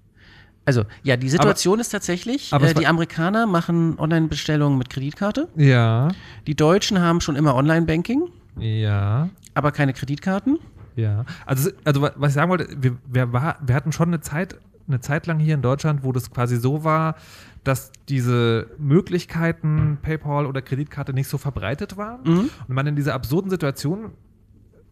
[0.66, 5.48] Also, ja, die Situation ist tatsächlich, aber äh, die Amerikaner machen Online-Bestellungen mit Kreditkarte.
[5.57, 6.09] Ja.
[6.46, 8.24] Die Deutschen haben schon immer Online-Banking.
[8.59, 9.29] Ja.
[9.55, 10.59] Aber keine Kreditkarten?
[10.96, 11.24] Ja.
[11.46, 15.00] Also, also was ich sagen wollte, wir, wir, war, wir hatten schon eine Zeit, eine
[15.00, 17.14] Zeit lang hier in Deutschland, wo das quasi so war,
[17.62, 22.50] dass diese Möglichkeiten, PayPal oder Kreditkarte nicht so verbreitet waren Mhm.
[22.68, 24.12] und man in dieser absurden Situation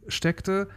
[0.08, 0.68] steckte.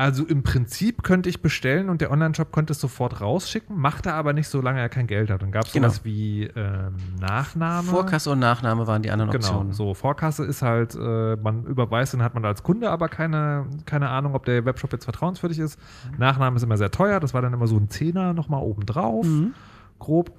[0.00, 4.32] Also im Prinzip könnte ich bestellen und der Online-Shop könnte es sofort rausschicken, machte aber
[4.32, 5.42] nicht, solange er kein Geld hat.
[5.42, 5.88] Dann gab es Genau.
[5.88, 7.86] sowas wie ähm, Nachname.
[7.86, 9.72] Vorkasse und Nachname waren die anderen Genau, Optionen.
[9.74, 14.08] so Vorkasse ist halt, äh, man überweist, dann hat man als Kunde aber keine, keine
[14.08, 15.78] Ahnung, ob der Webshop jetzt vertrauenswürdig ist.
[16.16, 19.52] Nachname ist immer sehr teuer, das war dann immer so ein Zehner nochmal obendrauf, Mhm.
[19.98, 20.32] grob.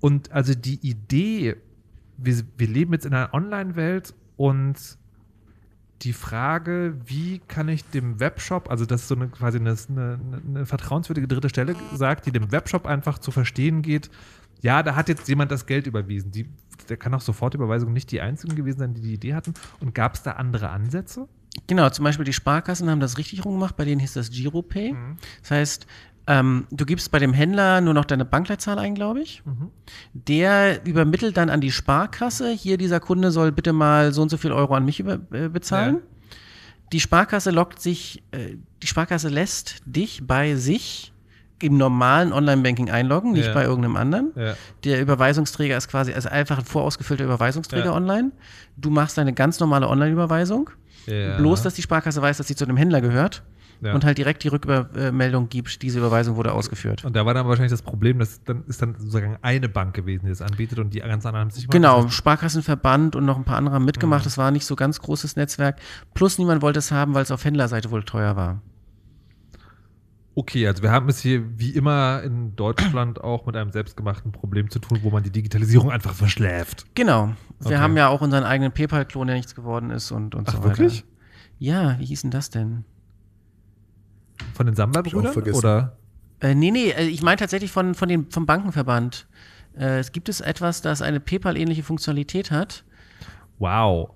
[0.00, 1.56] Und also die Idee,
[2.18, 4.76] wir, wir leben jetzt in einer Online-Welt und
[6.02, 10.18] die Frage, wie kann ich dem Webshop, also das ist so eine quasi eine, eine,
[10.46, 14.10] eine vertrauenswürdige dritte Stelle sagt, die dem Webshop einfach zu verstehen geht,
[14.62, 16.32] ja, da hat jetzt jemand das Geld überwiesen.
[16.32, 16.48] Die,
[16.88, 19.54] der kann auch Sofortüberweisung nicht die einzigen gewesen sein, die die Idee hatten.
[19.80, 21.28] Und gab es da andere Ansätze?
[21.66, 24.92] Genau, zum Beispiel die Sparkassen haben das richtig rumgemacht, bei denen hieß das Giropay.
[24.92, 25.16] Mhm.
[25.42, 25.86] Das heißt,
[26.26, 29.42] ähm, du gibst bei dem Händler nur noch deine Bankleitzahl ein, glaube ich.
[30.12, 34.36] Der übermittelt dann an die Sparkasse, hier dieser Kunde soll bitte mal so und so
[34.36, 35.96] viel Euro an mich über, äh, bezahlen.
[35.96, 36.36] Ja.
[36.92, 41.12] Die Sparkasse lockt sich, äh, die Sparkasse lässt dich bei sich
[41.62, 43.54] im normalen Online-Banking einloggen, nicht Ja.
[43.54, 44.32] bei irgendeinem anderen.
[44.36, 44.54] Ja.
[44.84, 48.32] Der Überweisungsträger ist quasi also einfach ein vorausgefüllter Überweisungsträger online.
[48.76, 50.70] Du machst deine ganz normale Online-Überweisung.
[51.38, 53.42] Bloß, dass die Sparkasse weiß, dass sie zu dem Händler gehört
[53.82, 53.94] Ja.
[53.94, 57.04] und halt direkt die Rückmeldung gibt, diese Überweisung wurde ausgeführt.
[57.04, 60.24] Und da war dann wahrscheinlich das Problem, dass dann ist dann sozusagen eine Bank gewesen,
[60.24, 61.70] die das anbietet und die ganz anderen haben gemacht.
[61.70, 64.22] Genau, Sparkassenverband und noch ein paar andere haben mitgemacht.
[64.22, 64.24] Mhm.
[64.24, 65.78] Das war nicht so ganz großes Netzwerk.
[66.14, 68.62] Plus niemand wollte es haben, weil es auf Händlerseite wohl teuer war.
[70.38, 74.68] Okay, also wir haben es hier wie immer in Deutschland auch mit einem selbstgemachten Problem
[74.70, 76.84] zu tun, wo man die Digitalisierung einfach verschläft.
[76.94, 77.28] Genau.
[77.60, 77.76] Wir Okay.
[77.78, 80.68] haben ja auch unseren eigenen PayPal-Klon, der nichts geworden ist und, und Ach, so weiter.
[80.78, 81.04] wirklich?
[81.58, 82.84] Ja, wie hieß denn das denn?
[84.54, 85.34] Von den Samba-Brüdern?
[85.54, 85.96] Oder?
[86.40, 89.26] Äh, nee, nee, äh, ich meine tatsächlich von, von dem, vom Bankenverband.
[89.78, 92.84] Äh, es gibt es etwas, das eine PayPal-ähnliche Funktionalität hat.
[93.58, 94.10] Wow.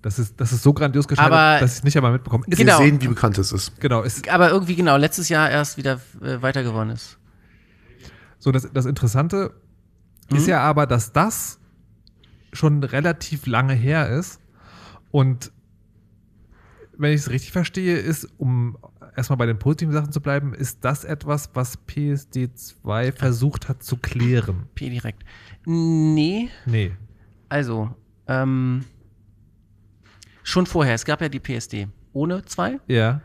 [0.00, 2.44] Das ist, das ist so grandios gescheitert, Aber- dass ich es nicht einmal mitbekomme.
[2.48, 2.78] Ist, Genau.
[2.78, 3.80] Wir sehen, wie bekannt es ist.
[3.80, 6.62] Genau, ist Aber irgendwie genau, letztes Jahr erst wieder äh, weiter
[6.92, 7.18] ist.
[8.38, 9.52] so das, das Interessante
[10.30, 10.36] Mhm.
[10.38, 11.58] ist ja aber, dass das
[12.52, 14.40] schon relativ lange her ist.
[15.10, 15.52] Und
[16.96, 18.76] wenn ich es richtig verstehe, ist, um
[19.16, 23.96] erstmal bei den positiven Sachen zu bleiben, ist das etwas, was PSD2 versucht hat zu
[23.96, 24.66] klären.
[24.74, 25.24] P direkt.
[25.66, 26.92] Nee, Nee.
[27.48, 27.94] also,
[28.26, 28.84] ähm,
[30.42, 32.78] schon vorher, es gab ja die PSD ohne zwei.
[32.88, 33.20] Ja.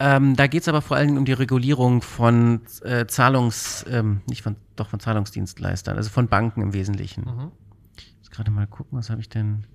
[0.00, 4.22] Ähm, da geht es aber vor allen Dingen um die Regulierung von äh, Zahlungs, ähm,
[4.28, 7.24] nicht von, doch von Zahlungsdienstleistern, also von Banken im Wesentlichen.
[7.24, 7.52] Mhm.
[7.96, 9.66] Ich muss gerade mal gucken, was habe ich denn?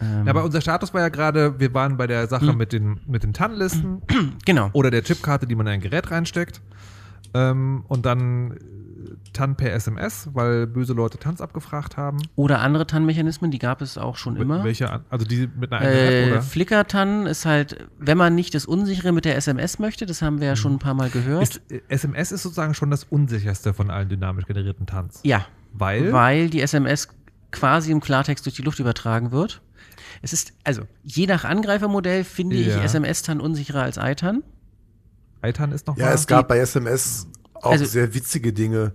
[0.00, 3.00] Ähm, Ja, aber unser Status war ja gerade, wir waren bei der Sache mit den,
[3.06, 4.02] mit den TAN-Listen
[4.44, 4.70] genau.
[4.72, 6.60] oder der Chipkarte, die man in ein Gerät reinsteckt.
[7.36, 8.54] Ähm, und dann äh,
[9.32, 12.18] TAN per SMS, weil böse Leute TANs abgefragt haben.
[12.36, 14.62] Oder andere TAN-Mechanismen, die gab es auch schon immer.
[14.62, 16.42] Welche, also die mit einer eigenen App, Äh, oder?
[16.42, 20.46] Flickr-TAN ist halt, wenn man nicht das Unsichere mit der SMS möchte, das haben wir
[20.46, 21.42] ja schon ein paar Mal gehört.
[21.42, 25.20] Ist, äh, SMS ist sozusagen schon das unsicherste von allen dynamisch generierten TANs.
[25.24, 26.12] ja, Weil?
[26.12, 27.08] weil die SMS
[27.54, 29.62] quasi im Klartext durch die Luft übertragen wird.
[30.22, 32.82] Es ist, also, je nach Angreifermodell finde ich Ja.
[32.82, 34.42] SMS-TAN unsicherer als ITAN.
[35.42, 36.12] ITAN ist noch Ja, mal.
[36.14, 38.92] es gab bei SMS auch Also- sehr witzige Dinge.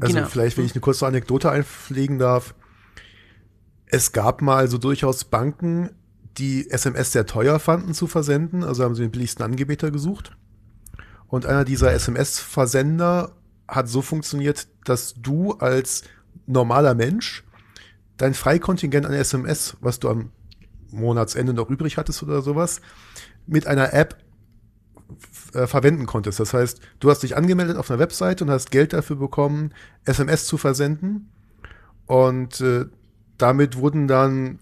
[0.00, 0.26] Also Genau.
[0.28, 2.54] vielleicht, wenn ich eine kurze Anekdote einpflegen darf.
[3.86, 5.90] Es gab mal so durchaus Banken,
[6.38, 8.64] die SMS sehr teuer fanden zu versenden.
[8.64, 10.34] Also haben sie den billigsten Anbieter gesucht.
[11.28, 13.32] Und einer dieser SMS-Versender
[13.68, 16.04] hat so funktioniert, dass du als
[16.46, 17.44] normaler Mensch
[18.16, 20.30] dein Freikontingent an SMS, was du am
[20.90, 22.80] Monatsende noch übrig hattest oder sowas,
[23.46, 24.16] mit einer App
[25.54, 26.38] äh, verwenden konntest.
[26.38, 29.72] Das heißt, du hast dich angemeldet auf einer Webseite und hast Geld dafür bekommen,
[30.04, 31.30] SMS zu versenden.
[32.06, 32.86] Und äh,
[33.38, 34.58] damit wurden dann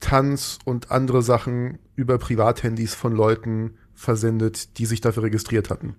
[0.00, 5.96] Tanz und andere Sachen über Privathandys von Leuten versendet, die sich dafür registriert hatten.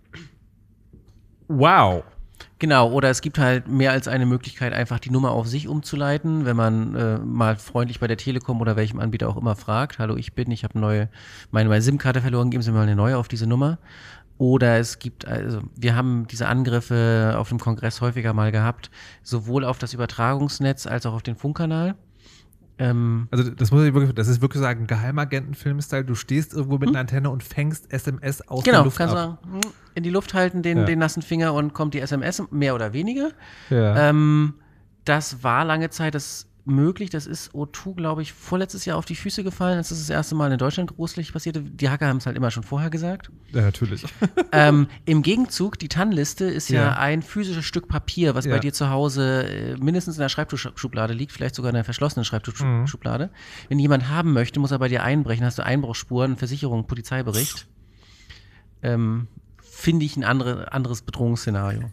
[1.47, 2.03] wow.
[2.63, 6.45] Genau, oder es gibt halt mehr als eine Möglichkeit, einfach die Nummer auf sich umzuleiten,
[6.45, 10.15] wenn man äh, mal freundlich bei der Telekom oder welchem Anbieter auch immer fragt, hallo,
[10.15, 11.09] ich bin, ich habe neue,
[11.51, 13.79] meine, meine SIM-Karte verloren, geben Sie mir mal eine neue auf diese Nummer.
[14.37, 18.91] Oder es gibt, also wir haben diese Angriffe auf dem Kongress häufiger mal gehabt,
[19.23, 21.95] sowohl auf das Übertragungsnetz als auch auf den Funkkanal.
[22.83, 26.03] Ähm, Also das muss ich wirklich, das ist wirklich sagen, Geheimagenten-Film-Style.
[26.05, 29.39] Du stehst irgendwo mit einer Antenne und fängst SMS aus der genau, Luft kannst ab.
[29.43, 30.83] sagen, hm, in die Luft halten, den, Ja.
[30.85, 33.29] den nassen Finger und kommt die SMS, mehr oder weniger.
[33.69, 34.09] Ja.
[34.09, 34.55] Ähm,
[35.05, 37.09] das war lange Zeit das möglich.
[37.09, 39.77] Das ist O2, glaube ich, vorletztes Jahr auf die Füße gefallen.
[39.77, 41.59] Das ist das erste Mal in Deutschland großlich passiert.
[41.61, 43.29] Die Hacker haben es halt immer schon vorher gesagt.
[43.51, 44.05] Ja, natürlich.
[44.51, 46.83] ähm, Im Gegenzug, die TAN-Liste ist ja.
[46.83, 46.93] Ja.
[46.97, 48.53] ein physisches Stück Papier, was Ja.
[48.53, 52.23] bei dir zu Hause äh, mindestens in der Schreibtischschublade liegt, vielleicht sogar in der verschlossenen
[52.25, 53.29] Schreibtischschublade.
[53.69, 57.67] Wenn jemand haben möchte, muss er bei dir einbrechen, hast du Einbruchsspuren, Versicherung, Polizeibericht.
[58.81, 59.27] Ähm,
[59.61, 61.91] Finde ich ein andere, anderes Bedrohungsszenario.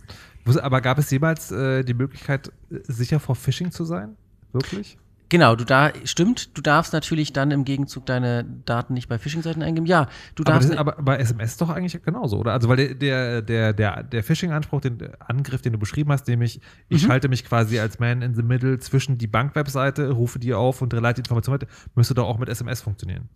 [0.62, 4.16] Aber gab es jemals äh, die Möglichkeit, äh, sicher vor Phishing zu sein?
[4.52, 4.98] Wirklich?
[5.32, 9.62] Genau, du da stimmt, du darfst natürlich dann im Gegenzug deine Daten nicht bei Phishing-Seiten
[9.62, 9.86] eingeben.
[9.86, 10.70] Ja, du Aber, darfst.
[10.70, 12.52] das, aber bei SMS doch eigentlich genauso, oder?
[12.52, 16.60] Also, weil der, der, der, der, der Phishing-Anspruch, den Angriff, den du beschrieben hast, nämlich,
[16.88, 17.06] ich Mhm.
[17.06, 20.92] schalte mich quasi als Man in the Middle zwischen die Bankwebseite, rufe die auf und
[20.92, 23.28] leite die Information weiter, müsste doch auch mit SMS funktionieren.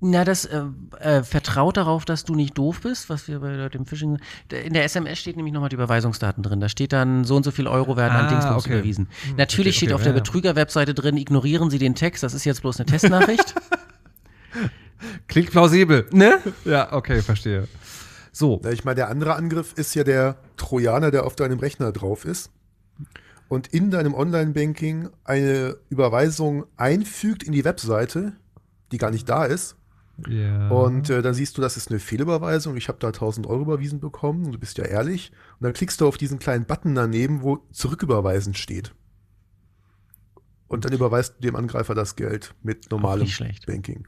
[0.00, 0.62] Na, das äh,
[1.00, 4.18] äh, vertraut darauf, dass du nicht doof bist, was wir bei dem Phishing.
[4.50, 6.60] In der SMS steht nämlich nochmal die Überweisungsdaten drin.
[6.60, 8.74] Da steht dann, so und so viel Euro werden an Ah, Dingsbums okay.
[8.74, 9.08] überwiesen.
[9.26, 10.22] Hm, Natürlich okay, steht okay, auf der ja, ja.
[10.22, 13.54] Betrüger-Webseite drin, ignorieren Sie den Text, das ist jetzt bloß eine Testnachricht.
[15.28, 16.06] Klingt plausibel.
[16.12, 16.38] ne?
[16.64, 17.68] Ja, okay, verstehe.
[18.32, 22.24] So, ich meine, der andere Angriff ist ja der Trojaner, der auf deinem Rechner drauf
[22.24, 22.50] ist
[23.48, 28.34] und in deinem Online-Banking eine Überweisung einfügt in die Webseite,
[28.92, 29.74] die gar nicht da ist.
[30.26, 30.68] Ja.
[30.68, 32.76] Und äh, dann siehst du, das ist eine Fehlüberweisung.
[32.76, 34.46] Ich habe da 1000 Euro überwiesen bekommen.
[34.46, 35.30] Und du bist ja ehrlich.
[35.60, 38.94] Und dann klickst du auf diesen kleinen Button daneben, wo zurücküberweisen steht.
[40.66, 43.28] Und dann überweist du dem Angreifer das Geld mit normalem.
[43.66, 44.06] Banking.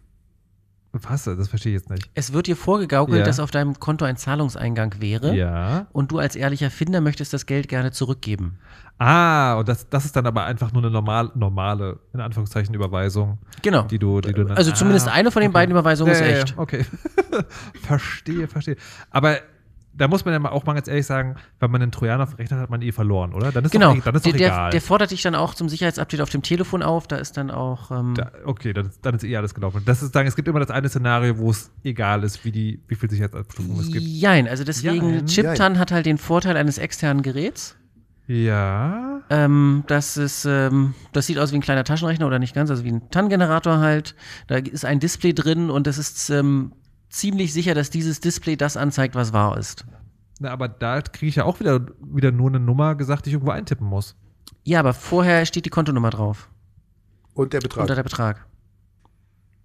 [0.92, 1.24] Was?
[1.24, 2.10] Das verstehe ich jetzt nicht.
[2.14, 3.24] Es wird dir vorgegaukelt, Ja.
[3.24, 5.34] dass auf deinem Konto ein Zahlungseingang wäre.
[5.34, 5.86] Ja.
[5.92, 8.58] Und du als ehrlicher Finder möchtest das Geld gerne zurückgeben.
[8.98, 13.38] Ah, und das, das ist dann aber einfach nur eine normal, normale, in Anführungszeichen, Überweisung,
[13.62, 13.82] Genau.
[13.82, 14.56] die du, die du dann.
[14.56, 15.54] Also zumindest Ah, eine von den okay.
[15.54, 16.58] beiden Überweisungen ist Ja, ja, ja, echt.
[16.58, 16.84] Okay.
[17.82, 18.76] verstehe, verstehe.
[19.10, 19.38] Aber
[20.00, 22.36] da muss man ja auch mal ganz ehrlich sagen, wenn man einen Trojaner auf dem
[22.38, 23.52] Rechner hat, hat man eh verloren, oder?
[23.52, 24.70] Dann ist Genau, doch, dann ist der, doch der, egal.
[24.70, 27.06] der fordert dich dann auch zum Sicherheitsupdate auf dem Telefon auf.
[27.06, 27.90] Da ist dann auch.
[27.90, 29.82] Ähm, da, okay, dann, ist- dann ist eh alles gelaufen.
[29.84, 32.80] Das ist sagen, es gibt immer das eine Szenario, wo es egal ist, wie, die,
[32.88, 34.04] wie viel Sicherheitsabstufung es gibt.
[34.06, 35.26] Jein, also deswegen, Jein.
[35.26, 37.76] Chiptan hat halt den Vorteil eines externen Geräts.
[38.26, 39.20] Ja.
[39.28, 42.84] Ähm, das ist, ähm, das sieht aus wie ein kleiner Taschenrechner oder nicht ganz, also
[42.84, 44.14] wie ein TAN-Generator halt.
[44.46, 46.72] Da ist ein Display drin und es ist ähm,
[47.10, 49.84] ziemlich sicher, dass dieses Display das anzeigt, was wahr ist.
[50.38, 53.34] Na, aber da kriege ich ja auch wieder, wieder nur eine Nummer gesagt, die ich
[53.34, 54.16] irgendwo eintippen muss.
[54.64, 56.48] Ja, aber vorher steht die Kontonummer drauf.
[57.34, 57.82] Und der Betrag.
[57.82, 58.46] Unter der Betrag.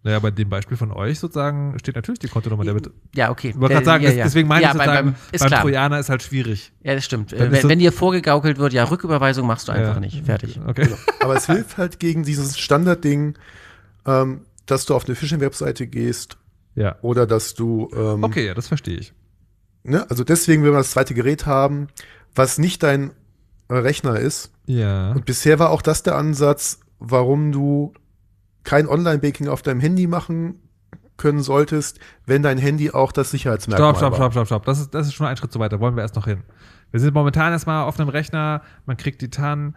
[0.03, 2.75] Naja, bei dem Beispiel von euch sozusagen steht natürlich die Kontonummer der
[3.15, 3.49] Ja, okay.
[3.49, 4.23] Ich wollte Äh, gerade sagen, ja, ja.
[4.25, 5.62] deswegen meine ja, ich beim, sozusagen, beim, ist beim klar.
[5.62, 6.71] Trojaner ist halt schwierig.
[6.84, 7.34] Ja, das stimmt.
[7.34, 9.99] Äh, ist wenn, das- wenn dir vorgegaukelt wird, ja, Rücküberweisung machst du einfach Ja.
[9.99, 10.23] nicht.
[10.25, 10.60] Fertig.
[10.63, 10.84] Okay.
[10.86, 10.97] Genau.
[11.21, 13.36] Aber es hilft halt gegen dieses Standardding,
[14.05, 16.38] ähm, dass du auf eine Phishing-Webseite gehst
[16.75, 16.97] Ja.
[17.01, 17.89] oder dass du.
[17.95, 19.13] Ähm, Okay, ja, das verstehe ich.
[19.83, 20.09] Ne?
[20.09, 21.88] Also deswegen will man das zweite Gerät haben,
[22.33, 23.11] was nicht dein
[23.69, 24.51] Rechner ist.
[24.65, 25.11] Ja.
[25.11, 27.93] Und bisher war auch das der Ansatz, warum du
[28.63, 30.59] kein Online-Banking auf deinem Handy machen
[31.17, 34.31] können solltest, wenn dein Handy auch das Sicherheitsmerkmal Stopp, stopp, war.
[34.31, 34.65] stopp, stopp, stopp.
[34.65, 35.71] Das ist, das ist schon ein Schritt zu weit.
[35.71, 36.41] Da wollen wir erst noch hin.
[36.91, 39.75] Wir sind momentan erstmal auf einem Rechner, man kriegt die TAN,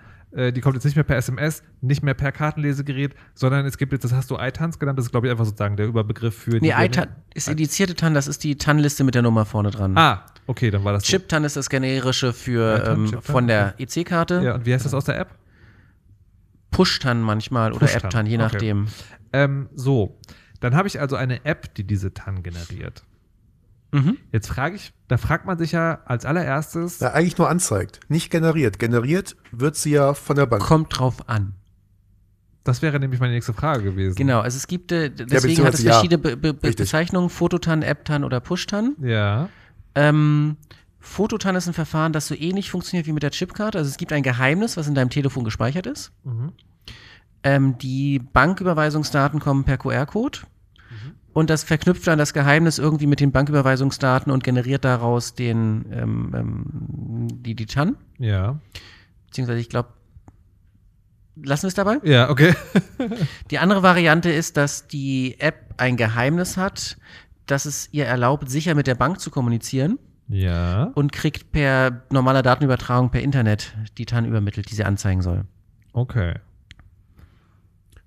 [0.52, 4.04] die kommt jetzt nicht mehr per SMS, nicht mehr per Kartenlesegerät, sondern es gibt jetzt,
[4.04, 6.74] das hast du iTans genannt, das ist, glaube ich, einfach sozusagen der Überbegriff für Nee,
[6.76, 6.84] die.
[6.84, 9.96] iTan ist indizierte TAN, das ist die TAN-Liste mit der Nummer vorne dran.
[9.96, 11.04] Ah, okay, dann war das.
[11.06, 11.10] so.
[11.12, 14.42] Chip-TAN ist das generische für ähm, von der EC-Karte.
[14.44, 15.28] Ja, und wie heißt das aus der App?
[16.70, 18.42] Push-TAN manchmal oder App-TAN, je okay.
[18.44, 18.86] nachdem.
[19.32, 20.18] Ähm, so,
[20.60, 23.04] dann habe ich also eine App, die diese TAN generiert.
[23.92, 24.18] Mhm.
[24.32, 28.30] Jetzt frage ich, da fragt man sich ja als allererstes, Ja, eigentlich nur anzeigt, nicht
[28.30, 28.78] generiert.
[28.78, 30.62] Generiert wird sie ja von der Bank.
[30.62, 31.54] Kommt drauf an.
[32.64, 34.14] das wäre nämlich meine nächste Frage gewesen.
[34.14, 35.92] Genau, also es gibt, äh, deswegen hat es ja.
[35.92, 36.72] verschiedene Be Be Be.
[36.72, 38.96] Bezeichnungen, Fototan, App-TAN oder Push-TAN.
[39.00, 39.48] Ja.
[39.94, 40.58] Ähm,
[41.00, 43.78] Fototan ist ein Verfahren, das so ähnlich funktioniert wie mit der Chipkarte.
[43.78, 46.12] Also es gibt ein Geheimnis, was in deinem Telefon gespeichert ist.
[46.24, 46.52] Mhm.
[47.42, 50.40] Ähm, die Banküberweisungsdaten kommen per QR-Code.
[51.32, 56.32] Und das verknüpft dann das Geheimnis irgendwie mit den Banküberweisungsdaten und generiert daraus den, ähm,
[56.34, 57.96] ähm, die, die TAN.
[58.18, 58.58] Ja.
[59.26, 59.90] Beziehungsweise, ich glaube,
[61.36, 61.98] lassen wir es dabei.
[62.02, 62.54] Ja, okay.
[63.50, 66.96] Die andere Variante ist, dass die App ein Geheimnis hat,
[67.46, 70.84] das es ihr erlaubt, sicher mit der Bank zu kommunizieren Ja.
[70.94, 75.44] und kriegt per normaler Datenübertragung per Internet die TAN übermittelt, die sie anzeigen soll.
[75.92, 76.34] Okay.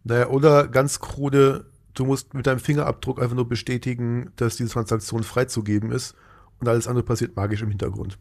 [0.04, 5.24] Naja, oder ganz krude, du musst mit deinem Fingerabdruck einfach nur bestätigen, dass diese Transaktion
[5.24, 6.16] freizugeben ist
[6.60, 8.18] und alles andere passiert magisch im Hintergrund.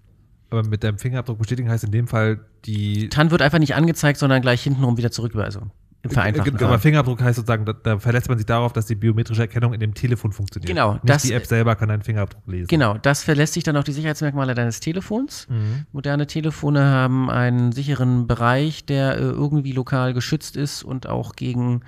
[0.51, 3.09] Aber mit deinem Fingerabdruck bestätigen heißt in dem Fall die.
[3.09, 5.37] TAN wird einfach nicht angezeigt, sondern gleich hintenrum wieder zurück.
[5.37, 5.61] Also
[6.03, 8.97] Im vereinfachten Genau, Aber Fingerabdruck heißt sozusagen, da, da, verlässt man sich darauf, dass die
[8.97, 10.67] biometrische Erkennung in dem Telefon funktioniert.
[10.67, 10.95] Genau.
[10.95, 12.67] Nicht das, die App selber kann deinen Fingerabdruck lesen.
[12.67, 15.47] Genau, das verlässt sich dann auf die Sicherheitsmerkmale deines Telefons.
[15.49, 15.87] Mhm.
[15.93, 21.83] Moderne Telefone haben einen sicheren Bereich, der äh, irgendwie lokal geschützt ist und auch gegen,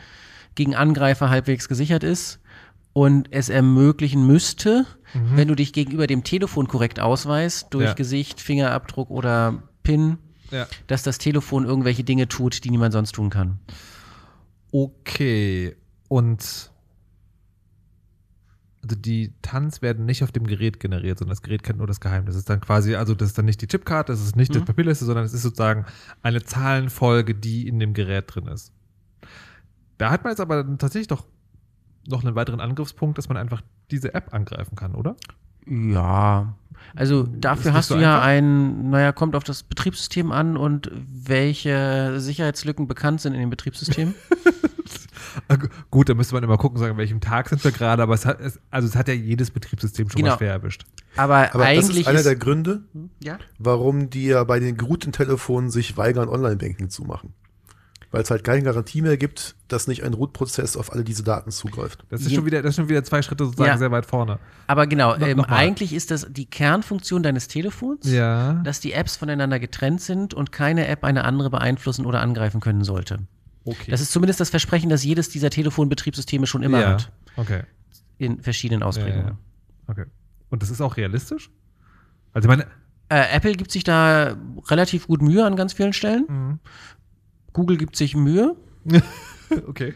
[0.55, 2.41] gegen Angreifer halbwegs gesichert ist.
[2.95, 4.85] Und es ermöglichen müsste,
[5.15, 5.37] mhm.
[5.37, 7.95] wenn du dich gegenüber dem Telefon korrekt ausweist, durch ja.
[7.95, 10.19] Gesicht, Fingerabdruck oder PIN,
[10.51, 10.67] ja.
[10.89, 13.61] dass das Telefon irgendwelche Dinge tut, die niemand sonst tun kann.
[14.73, 15.75] Okay.
[16.09, 16.71] Und
[18.83, 22.01] also die Tanz werden nicht auf dem Gerät generiert, sondern das Gerät kennt nur das
[22.01, 22.35] Geheimnis.
[22.35, 24.59] Das ist dann quasi, also das ist dann nicht die Chipkarte, das ist nicht mhm.
[24.59, 25.87] das Papierliste, sondern es ist sozusagen
[26.23, 28.73] eine Zahlenfolge, die in dem Gerät drin ist.
[30.03, 31.25] Da hat man jetzt aber tatsächlich doch
[32.09, 33.63] noch einen weiteren Angriffspunkt, dass man einfach
[33.93, 35.15] diese App angreifen kann, oder?
[35.65, 36.57] Ja,
[36.97, 38.27] also dafür hast so du ja einfach?
[38.27, 44.17] ein, naja, kommt auf das Betriebssystem an und welche Sicherheitslücken bekannt sind in dem Betriebssystem.
[45.93, 48.27] Gut, da müsste man immer gucken, sagen, an welchem Tag sind wir gerade, aber es
[48.27, 50.33] hat, es, also es hat ja jedes Betriebssystem schon genau.
[50.33, 50.85] mal schwer erwischt.
[51.15, 52.83] Aber, aber eigentlich das ist einer der Gründe,
[53.23, 53.39] ja?
[53.61, 57.35] warum die ja bei den gerouteten Telefonen sich weigern, Online-Banking zu machen
[58.13, 61.51] weil es halt keine Garantie mehr gibt, dass nicht ein Root-Prozess auf alle diese Daten
[61.51, 62.05] zugreift.
[62.11, 63.79] Das ist schon wieder, das ist schon wieder zwei Schritte sozusagen ja.
[63.79, 64.39] sehr weit vorne.
[64.67, 68.55] Aber genau, no, ähm, eigentlich ist das die Kernfunktion deines Telefons, ja.
[68.65, 72.85] dass die Apps voneinander getrennt sind und keine App eine andere beeinflussen oder angreifen können
[72.85, 73.21] sollte.
[73.65, 73.91] Okay.
[73.91, 76.89] Das ist zumindest das Versprechen, das jedes dieser Telefonbetriebssysteme schon immer ja.
[76.91, 77.13] hat.
[77.37, 77.63] Okay.
[78.19, 79.39] In verschiedenen Ausprägungen.
[79.87, 80.05] Okay.
[80.51, 81.51] Und das ist auch realistisch?
[82.35, 82.67] Also meine.
[83.09, 84.37] Äh, Apple gibt sich da
[84.69, 86.27] relativ gut Mühe an ganz vielen Stellen.
[86.29, 86.59] Mhm.
[87.53, 88.57] Google gibt sich Mühe.
[89.67, 89.95] okay.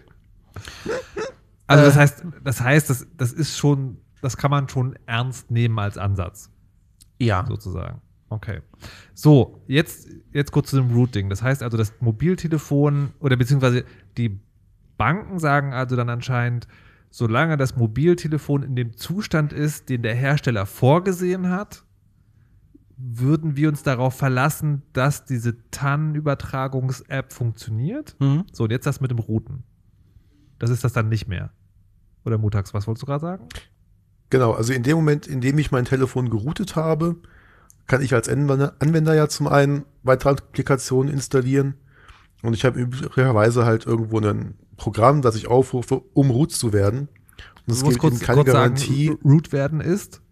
[1.67, 1.99] Also das äh.
[1.99, 6.51] heißt, das heißt, das, das ist schon, das kann man schon ernst nehmen als Ansatz.
[7.19, 7.45] Ja.
[7.47, 8.01] Sozusagen.
[8.29, 8.61] Okay.
[9.15, 11.31] So, jetzt, jetzt kurz zu dem Routing.
[11.31, 13.85] Das heißt also, das Mobiltelefon oder beziehungsweise
[14.17, 14.41] die
[14.97, 16.67] Banken sagen also dann anscheinend,
[17.11, 21.85] solange das Mobiltelefon in dem Zustand ist, den der Hersteller vorgesehen hat,
[22.97, 28.17] würden wir uns darauf verlassen, dass diese TAN-Übertragungs-App funktioniert.
[28.21, 28.45] Mhm.
[28.53, 29.65] So, und jetzt das mit dem Routen.
[30.59, 31.51] Das ist das dann nicht mehr.
[32.25, 33.49] Oder Mutax, was wolltest du gerade sagen?
[34.31, 37.17] Genau, also in dem Moment, in dem ich mein Telefon geroutet habe,
[37.87, 41.75] kann ich als Anwender ja zum einen weitere Applikationen installieren.
[42.43, 47.09] Und ich habe üblicherweise halt irgendwo ein Programm, das ich aufrufe, um root zu werden.
[47.67, 49.09] Und es gibt kurz, keine Garantie.
[49.09, 50.23] Sagen, root werden ist?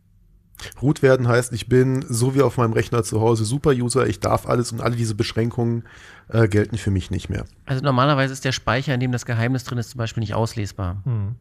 [0.80, 4.46] Root werden heißt, ich bin so wie auf meinem Rechner zu Hause Super-User, ich darf
[4.46, 5.84] alles und alle diese Beschränkungen
[6.28, 7.44] äh, gelten für mich nicht mehr.
[7.66, 11.02] Also normalerweise ist der Speicher, in dem das Geheimnis drin ist, zum Beispiel nicht auslesbar.
[11.04, 11.34] Hm.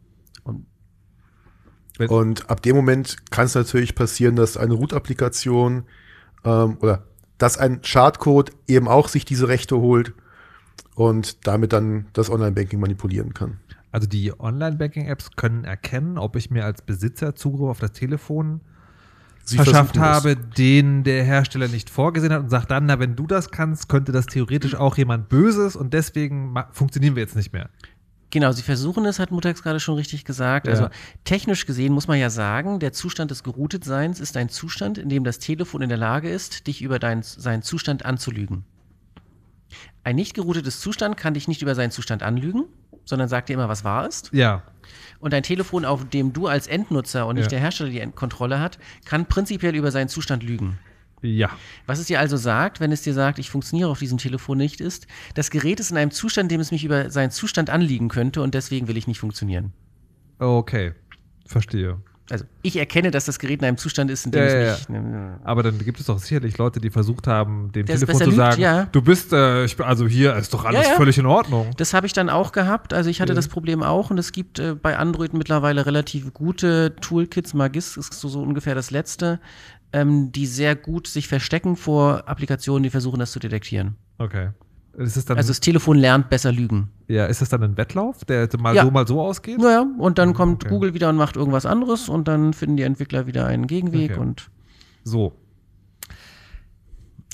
[0.43, 0.65] Und,
[2.09, 5.83] und, ab dem Moment kann es natürlich passieren, dass eine Root-Applikation
[6.43, 7.03] ähm, oder
[7.37, 10.13] dass ein Schadcode eben auch sich diese Rechte holt
[10.95, 13.59] und damit dann das Online-Banking manipulieren kann.
[13.91, 18.61] Also die Online-Banking-Apps können erkennen, ob ich mir als Besitzer Zugriff auf das Telefon
[19.45, 23.27] Sie verschafft habe, den der Hersteller nicht vorgesehen hat und sagt dann, na, wenn du
[23.27, 27.69] das kannst, könnte das theoretisch auch jemand Böses und deswegen funktionieren wir jetzt nicht mehr.
[28.33, 30.65] Genau, sie versuchen es, hat Mutex gerade schon richtig gesagt.
[30.65, 30.73] Ja.
[30.73, 30.87] Also
[31.23, 35.23] technisch gesehen muss man ja sagen, der Zustand des Geroutetseins ist ein Zustand, in dem
[35.23, 38.63] das Telefon in der Lage ist, dich über dein, seinen Zustand anzulügen.
[40.03, 42.63] Ein nicht geroutetes Zustand kann dich nicht über seinen Zustand anlügen,
[43.05, 44.31] sondern sagt dir immer, was wahr ist.
[44.33, 44.63] Ja.
[45.19, 47.49] Und ein Telefon, auf dem du als Endnutzer und nicht ja.
[47.49, 50.79] der Hersteller die Kontrolle hat, kann prinzipiell über seinen Zustand lügen.
[51.21, 51.49] Ja.
[51.85, 54.81] Was es dir also sagt, wenn es dir sagt, ich funktioniere auf diesem Telefon nicht,
[54.81, 58.41] ist, das Gerät ist in einem Zustand, dem es mich über seinen Zustand anliegen könnte
[58.41, 59.71] und deswegen will ich nicht funktionieren.
[60.39, 60.93] Okay,
[61.45, 64.87] verstehe also ich erkenne, dass das Gerät in einem Zustand ist, in dem ja, es
[64.87, 65.01] nicht.
[65.01, 65.39] Ja.
[65.43, 68.61] Aber dann gibt es doch sicherlich Leute, die versucht haben, dem das Telefon zu sagen,
[68.61, 68.85] ja.
[68.91, 71.71] du bist, äh, ich, also hier ist doch alles völlig in Ordnung.
[71.77, 72.93] Das habe ich dann auch gehabt.
[72.93, 76.95] Also ich hatte das Problem auch und es gibt äh, bei Android mittlerweile relativ gute
[77.01, 77.53] Toolkits.
[77.53, 79.39] Magis ist so, so ungefähr das letzte,
[79.91, 83.97] ähm, die sehr gut sich verstecken vor Applikationen, die versuchen, das zu detektieren.
[84.17, 84.49] Okay.
[84.95, 86.89] Dann, also das Telefon lernt besser lügen.
[87.07, 88.83] Ja, ist das dann ein Wettlauf, der mal ja.
[88.83, 89.57] so, mal so ausgeht?
[89.57, 90.73] Naja, und dann kommt okay.
[90.73, 94.19] Google wieder und macht irgendwas anderes und dann finden die Entwickler wieder einen Gegenweg okay.
[94.19, 94.51] und.
[95.03, 95.33] So.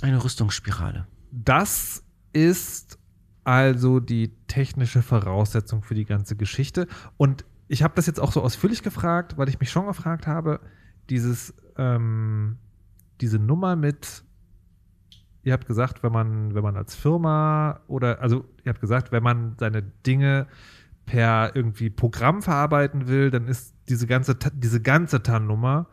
[0.01, 1.05] Eine Rüstungsspirale.
[1.31, 2.97] Das ist
[3.43, 6.87] also die technische Voraussetzung für die ganze Geschichte.
[7.17, 10.61] Und ich habe das jetzt auch so ausführlich gefragt, weil ich mich schon gefragt habe,
[11.09, 12.57] dieses, ähm,
[13.19, 14.23] diese Nummer mit
[15.49, 19.23] ihr habt gesagt, wenn man, wenn man als Firma oder, also ihr habt gesagt, wenn
[19.23, 20.47] man seine Dinge
[21.05, 25.87] per irgendwie Programm verarbeiten will, dann ist diese ganze, diese ganze TAN-Nummer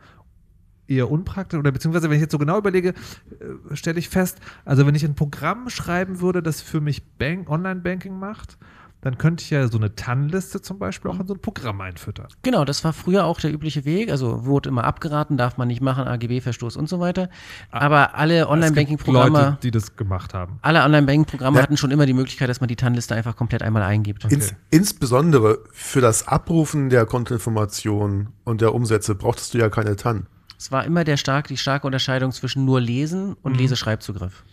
[0.87, 1.57] eher unpraktisch.
[1.57, 5.03] Oder beziehungsweise wenn ich jetzt so genau überlege, äh, stelle ich fest, also wenn ich
[5.03, 8.59] ein Programm schreiben würde, das für mich Bank, Online-Banking macht,
[9.01, 12.27] dann könnte ich ja so eine TAN-Liste zum Beispiel auch in so ein Programm einfüttern.
[12.41, 14.09] Genau, das war früher auch der übliche Weg.
[14.09, 17.29] Also wurde immer abgeraten, darf man nicht machen, AGB-Verstoß und so weiter.
[17.69, 19.39] Aber alle Online-Banking-Programme.
[19.39, 20.59] Leute, die das gemacht haben.
[20.63, 21.63] Alle Online-Banking-Programme ja.
[21.63, 24.25] hatten schon immer die Möglichkeit, dass man die TAN-Liste einfach komplett einmal eingibt.
[24.25, 24.33] Okay.
[24.33, 30.25] Ins, insbesondere für das Abrufen der Kontoinformationen und der Umsätze brauchtest du ja keine TAN.
[30.57, 33.59] Es war immer der stark, die starke Unterscheidung zwischen nur Lesen und mhm.
[33.59, 34.43] Leseschreibzugriff.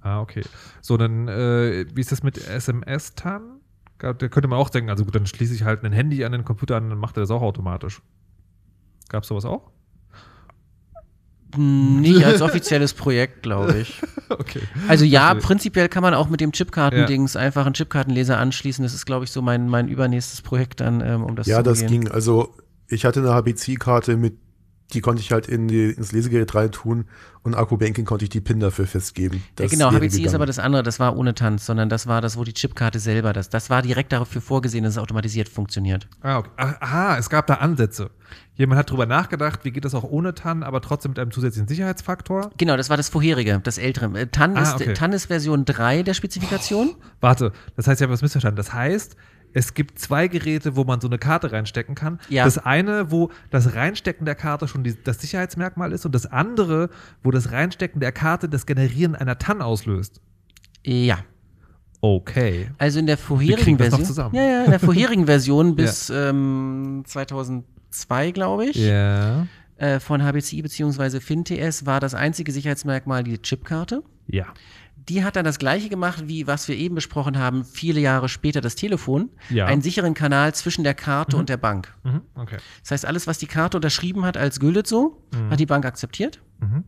[0.00, 0.42] Ah, okay.
[0.80, 3.59] So, dann, äh, wie ist das mit SMS-TAN?
[4.00, 6.44] Da könnte man auch denken, also gut, dann schließe ich halt ein Handy an den
[6.44, 8.00] Computer an, dann macht er das auch automatisch.
[9.08, 9.70] Gab es sowas auch?
[11.56, 14.00] Nie als offizielles Projekt, glaube ich.
[14.28, 14.60] okay.
[14.88, 15.40] Also ja, okay.
[15.40, 17.40] prinzipiell kann man auch mit dem Chipkartendings ja.
[17.40, 18.84] einfach einen Chipkartenleser anschließen.
[18.84, 21.58] Das ist, glaube ich, so mein, mein übernächstes Projekt dann, ähm, um das ja, zu
[21.58, 22.08] Ja, das ging.
[22.08, 22.54] Also
[22.86, 24.34] ich hatte eine HBC-Karte mit
[24.90, 27.06] die konnte ich halt in die, ins Lesegerät reintun
[27.42, 29.42] und Akku-Banking konnte ich die PIN dafür festgeben.
[29.58, 30.26] ja, genau, HBC gegangen.
[30.26, 32.98] ist aber das andere, das war ohne Tanz, sondern das war das, wo die Chipkarte
[32.98, 36.08] selber, das, das war direkt dafür vorgesehen, dass es automatisiert funktioniert.
[36.20, 36.50] Ah, okay.
[36.56, 38.10] Aha, es gab da Ansätze.
[38.54, 41.66] Jemand hat drüber nachgedacht, wie geht das auch ohne TAN, aber trotzdem mit einem zusätzlichen
[41.66, 42.50] Sicherheitsfaktor?
[42.58, 44.18] Genau, das war das vorherige, das ältere.
[44.18, 44.92] Äh, TAN, ah, ist, okay.
[44.92, 46.90] TAN ist Version 3 der Spezifikation.
[46.90, 48.56] Oh, warte, das heißt, ich habe was missverstanden.
[48.56, 49.16] Das heißt,
[49.52, 52.18] es gibt zwei Geräte, wo man so eine Karte reinstecken kann.
[52.28, 52.44] Ja.
[52.44, 56.90] Das eine, wo das Reinstecken der Karte schon die, das Sicherheitsmerkmal ist und das andere,
[57.22, 60.20] wo das Reinstecken der Karte das Generieren einer TAN auslöst.
[60.84, 61.18] Ja.
[62.00, 62.70] Okay.
[62.78, 64.32] Also in der vorherigen Version.
[64.32, 66.30] Ja, ja, in der vorherigen Version bis ja.
[66.30, 68.76] ähm, 2002, glaube ich.
[68.76, 69.46] Ja.
[69.76, 71.20] Äh, von HBCI bzw.
[71.20, 74.02] FinTS war das einzige Sicherheitsmerkmal die Chipkarte.
[74.28, 74.46] Ja
[75.08, 78.60] die hat dann das gleiche gemacht, wie was wir eben besprochen haben, viele Jahre später
[78.60, 79.30] das Telefon.
[79.48, 79.66] Ja.
[79.66, 81.40] Einen sicheren Kanal zwischen der Karte mhm.
[81.40, 81.94] und der Bank.
[82.04, 82.22] Mhm.
[82.34, 82.58] Okay.
[82.82, 85.50] Das heißt, alles, was die Karte unterschrieben hat als gültig so, mhm.
[85.50, 86.40] hat die Bank akzeptiert.
[86.60, 86.84] Mhm.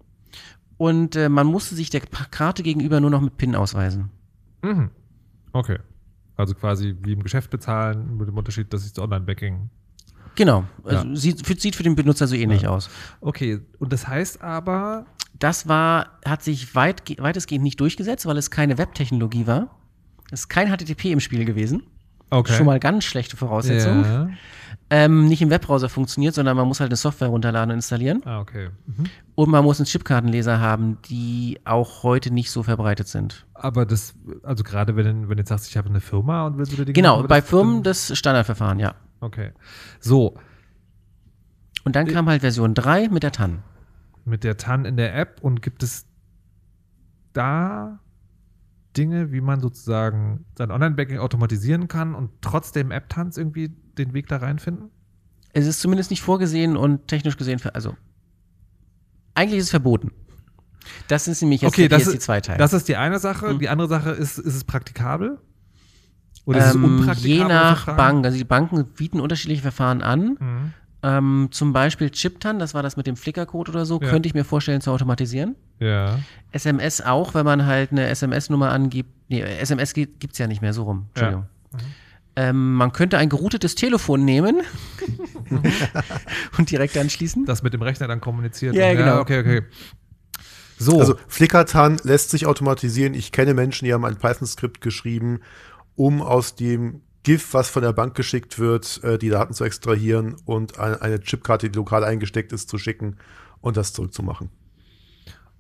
[0.77, 4.11] Und äh, man musste sich der Karte gegenüber nur noch mit PIN ausweisen.
[4.63, 4.91] Mhm.
[5.53, 5.79] Okay.
[6.37, 9.71] Also quasi wie im Geschäft bezahlen, mit dem Unterschied, dass ich das Online-Banking
[10.35, 10.65] Genau.
[10.85, 11.17] Also ja.
[11.17, 12.71] sieht, sieht, für den Benutzer so ähnlich ja.
[12.71, 12.89] aus.
[13.21, 15.07] Okay, und das heißt aber,
[15.39, 19.69] das war, hat sich weit, weitestgehend nicht durchgesetzt, weil es keine Webtechnologie war.
[20.31, 21.83] Es ist kein HTTP im Spiel gewesen.
[22.31, 22.55] Okay.
[22.55, 24.05] Schon mal ganz schlechte Voraussetzung.
[24.05, 24.31] Ja.
[24.89, 28.23] Ähm, nicht im Webbrowser funktioniert, sondern man muss halt eine Software runterladen und installieren.
[28.25, 28.71] Ah, okay.
[28.87, 29.05] Mhm.
[29.35, 33.45] Und man muss einen Chipkartenleser haben, die auch heute nicht so verbreitet sind.
[33.53, 36.77] Aber das, also gerade wenn, wenn du jetzt sagst, ich habe eine Firma und willst
[36.77, 38.95] du die Genau, bei Firmen das Standardverfahren, ja.
[39.23, 39.53] Okay.
[39.99, 40.37] So.
[41.85, 43.63] Und dann kam halt Version 3 mit der TAN
[44.25, 46.07] mit der TAN in der App und gibt es
[47.33, 47.99] da
[48.97, 53.69] Dinge, wie man sozusagen sein Online-Banking automatisieren kann und trotzdem App-Tanz irgendwie
[53.99, 54.91] den Weg da reinfinden?
[55.53, 57.97] Es ist zumindest nicht vorgesehen und technisch gesehen, also
[59.35, 60.13] eigentlich ist es verboten.
[61.09, 62.59] Das ist nämlich jetzt, okay, das ist, die zwei Teile.
[62.59, 63.55] Das ist die eine Sache.
[63.55, 63.59] Mhm.
[63.61, 65.39] Die andere Sache ist, ist es praktikabel?
[66.45, 67.11] Oder ist ähm?
[67.19, 68.25] Je nach Bank.
[68.25, 70.37] Also die Banken bieten unterschiedliche Verfahren an.
[70.41, 70.73] Mhm.
[71.05, 74.09] Ähm, zum Beispiel Chiptan, das war das mit dem Flickercode oder so, ja.
[74.09, 75.57] könnte ich mir vorstellen zu automatisieren.
[75.81, 76.21] Ja.
[76.53, 79.11] SMS auch, wenn man halt eine SMS-Nummer angibt.
[79.29, 81.07] Nee, SMS gibt es ja nicht mehr so rum.
[81.09, 81.47] Entschuldigung.
[81.73, 81.79] Ja.
[81.79, 81.83] Mhm.
[82.35, 84.63] Ähm, man könnte ein geroutetes Telefon nehmen
[86.59, 87.45] und direkt anschließen.
[87.45, 88.75] Das mit dem Rechner dann kommuniziert.
[88.75, 89.07] Ja, genau.
[89.07, 89.63] Ja, okay, okay.
[90.79, 90.99] So.
[90.99, 93.15] Also Flickertan lässt sich automatisieren.
[93.15, 95.41] Ich kenne Menschen, die haben ein Python-Skript geschrieben,
[95.95, 100.37] um aus dem GIF, was von der Bank geschickt wird, äh, die Daten zu extrahieren
[100.45, 103.17] und eine, eine, Chipkarte, die lokal eingesteckt ist, zu schicken
[103.61, 104.51] und das zurückzumachen.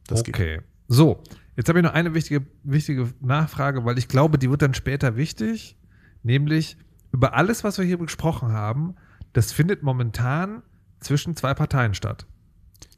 [0.08, 0.56] Das okay.
[0.56, 0.64] Geht.
[0.88, 1.22] So,
[1.56, 5.16] jetzt habe ich noch eine wichtige, wichtige Nachfrage, weil ich glaube, die wird dann später
[5.16, 5.76] wichtig,
[6.22, 6.76] nämlich
[7.12, 8.96] über alles, was wir hier besprochen haben,
[9.32, 10.62] das findet momentan
[11.00, 12.26] zwischen zwei Parteien statt.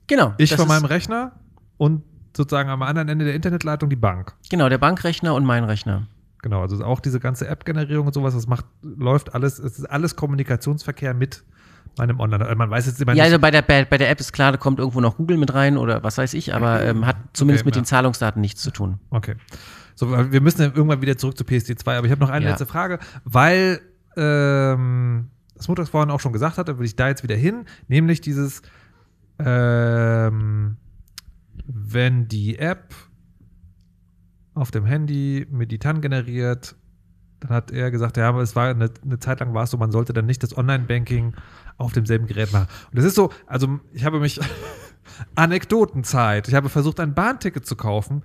[0.07, 0.35] Genau.
[0.39, 1.41] Ich von meinem Rechner
[1.77, 2.03] und
[2.37, 4.35] sozusagen am anderen Ende der Internetleitung die Bank.
[4.51, 6.09] Genau, der Bankrechner und mein Rechner.
[6.45, 10.15] Genau, also auch diese ganze App-Generierung und sowas, das macht, läuft alles, es ist alles
[10.15, 11.43] Kommunikationsverkehr mit
[11.97, 12.45] meinem Online.
[12.45, 13.15] Also man weiß jetzt immer.
[13.15, 15.39] Ja, also bei der, bei, bei, der App ist klar, da kommt irgendwo noch Google
[15.39, 17.81] mit rein oder was weiß ich, aber ähm, hat zumindest okay, mit ja.
[17.81, 18.99] den Zahlungsdaten nichts zu tun.
[19.09, 19.37] Okay.
[19.95, 22.51] So, wir müssen ja irgendwann wieder zurück zu PSD2, aber ich habe noch eine ja.
[22.51, 23.81] letzte Frage, weil
[24.19, 28.21] ähm, das Mutter vorhin auch schon gesagt hatte, würde ich da jetzt wieder hin, nämlich
[28.21, 28.61] dieses,
[29.39, 30.77] ähm,
[31.65, 32.95] wenn die App
[34.55, 36.77] auf dem Handy mit die TAN generiert.
[37.41, 39.77] Dann hat er gesagt, ja, aber es war eine, eine Zeit lang war es so,
[39.77, 41.35] man sollte dann nicht das Online-Banking
[41.77, 42.69] auf demselben Gerät machen.
[42.91, 44.41] Und das ist so, also ich habe mich
[45.35, 46.49] Anekdotenzeit.
[46.49, 48.23] Ich habe versucht, ein Bahnticket zu kaufen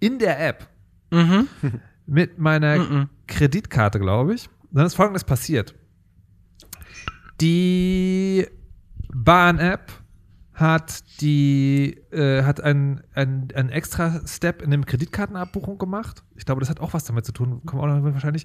[0.00, 0.68] in der App
[1.10, 1.48] mhm.
[2.06, 3.08] mit meiner mhm.
[3.26, 4.48] Kreditkarte, glaube ich.
[4.70, 5.74] dann ist Folgendes passiert:
[7.40, 8.46] Die
[9.14, 9.92] Bahn-App
[10.58, 16.24] hat die äh, hat einen ein extra Step in dem Kreditkartenabbuchung gemacht.
[16.34, 18.44] Ich glaube, das hat auch was damit zu tun, kommt auch noch wahrscheinlich.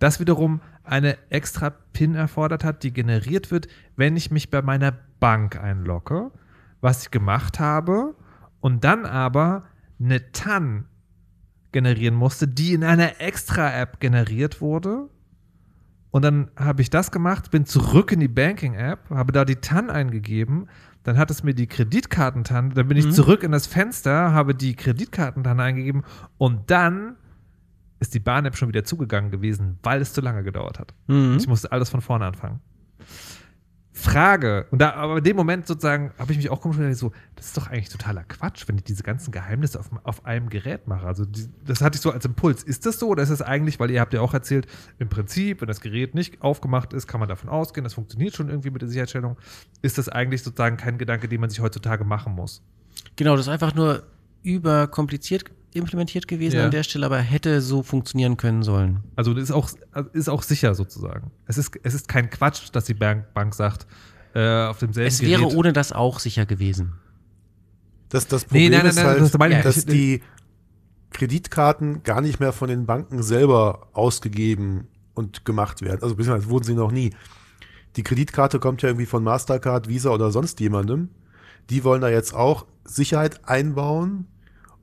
[0.00, 4.92] Das wiederum eine extra PIN erfordert hat, die generiert wird, wenn ich mich bei meiner
[5.20, 6.32] Bank einlogge,
[6.80, 8.16] was ich gemacht habe
[8.60, 9.62] und dann aber
[10.00, 10.86] eine TAN
[11.70, 15.08] generieren musste, die in einer extra App generiert wurde.
[16.10, 19.88] Und dann habe ich das gemacht, bin zurück in die Banking-App, habe da die TAN
[19.88, 20.68] eingegeben,
[21.04, 23.12] dann hat es mir die Kreditkartentanne, dann bin ich mhm.
[23.12, 26.04] zurück in das Fenster, habe die Kreditkartentanne eingegeben
[26.38, 27.16] und dann
[28.00, 30.94] ist die Bahn-App schon wieder zugegangen gewesen, weil es zu lange gedauert hat.
[31.06, 31.36] Mhm.
[31.38, 32.60] Ich musste alles von vorne anfangen.
[34.02, 37.12] Frage, und da, aber in dem Moment sozusagen habe ich mich auch komisch gedacht, so,
[37.36, 40.88] das ist doch eigentlich totaler Quatsch, wenn ich diese ganzen Geheimnisse auf, auf einem Gerät
[40.88, 41.06] mache.
[41.06, 42.62] Also, die, das hatte ich so als Impuls.
[42.62, 44.66] Ist das so oder ist es eigentlich, weil ihr habt ja auch erzählt,
[44.98, 48.48] im Prinzip, wenn das Gerät nicht aufgemacht ist, kann man davon ausgehen, das funktioniert schon
[48.48, 49.36] irgendwie mit der Sicherheitsstellung.
[49.82, 52.62] Ist das eigentlich sozusagen kein Gedanke, den man sich heutzutage machen muss?
[53.16, 54.02] Genau, das ist einfach nur
[54.42, 55.44] überkompliziert
[55.74, 56.64] implementiert gewesen ja.
[56.64, 59.00] an der Stelle, aber hätte so funktionieren können sollen.
[59.16, 59.70] Also das ist auch,
[60.12, 61.30] ist auch sicher sozusagen.
[61.46, 63.86] Es ist, es ist kein Quatsch, dass die Bank, Bank sagt,
[64.34, 66.94] äh, auf demselben Es wäre Gerät, ohne das auch sicher gewesen.
[68.08, 70.22] Das, das Problem nee, nein, nein, nein, ist halt, das dass die
[71.10, 76.02] Kreditkarten gar nicht mehr von den Banken selber ausgegeben und gemacht werden.
[76.02, 77.14] Also beziehungsweise wurden sie noch nie.
[77.96, 81.10] Die Kreditkarte kommt ja irgendwie von Mastercard, Visa oder sonst jemandem.
[81.70, 84.26] Die wollen da jetzt auch Sicherheit einbauen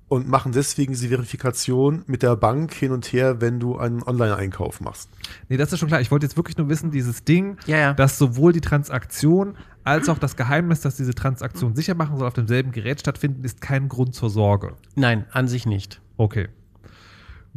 [0.10, 4.82] und machen deswegen diese Verifikation mit der Bank hin und her, wenn du einen Online-Einkauf
[4.82, 5.10] machst.
[5.47, 6.01] Nee, das ist schon klar.
[6.01, 7.93] Ich wollte jetzt wirklich nur wissen, dieses Ding, ja, ja.
[7.93, 12.34] dass sowohl die Transaktion als auch das Geheimnis, dass diese Transaktion sicher machen soll, auf
[12.34, 14.76] demselben Gerät stattfinden, ist kein Grund zur Sorge.
[14.95, 16.01] Nein, an sich nicht.
[16.18, 16.49] Okay.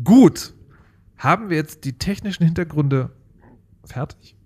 [0.04, 0.54] Gut.
[1.16, 3.10] Haben wir jetzt die technischen Hintergründe
[3.84, 4.36] fertig?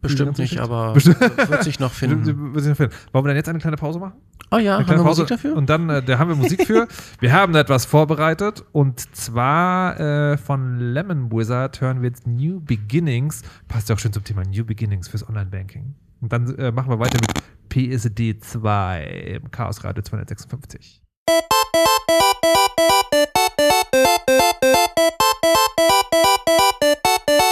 [0.00, 2.26] Bestimmt nicht, aber wird sich noch finden.
[2.26, 4.14] Wollen wir dann jetzt eine kleine Pause machen?
[4.50, 5.22] Oh ja, haben wir Pause.
[5.22, 5.56] Musik dafür?
[5.56, 6.86] Und dann, äh, da haben wir Musik für.
[7.20, 12.60] wir haben da etwas vorbereitet und zwar äh, von Lemon Wizard hören wir jetzt New
[12.60, 13.42] Beginnings.
[13.66, 15.94] Passt ja auch schön zum Thema New Beginnings fürs Online-Banking.
[16.20, 21.02] Und dann äh, machen wir weiter mit PSD 2 im Chaos Radio 256.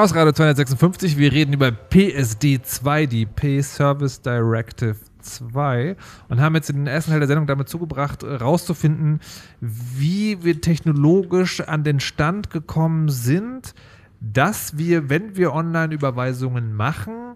[0.00, 1.18] Chaos Radio 256.
[1.18, 5.94] Wir reden über PSD 2, die Pay Service Directive 2
[6.30, 9.20] und haben jetzt in den ersten Teil der Sendung damit zugebracht, herauszufinden,
[9.60, 13.74] wie wir technologisch an den Stand gekommen sind,
[14.22, 17.34] dass wir, wenn wir Online-Überweisungen machen,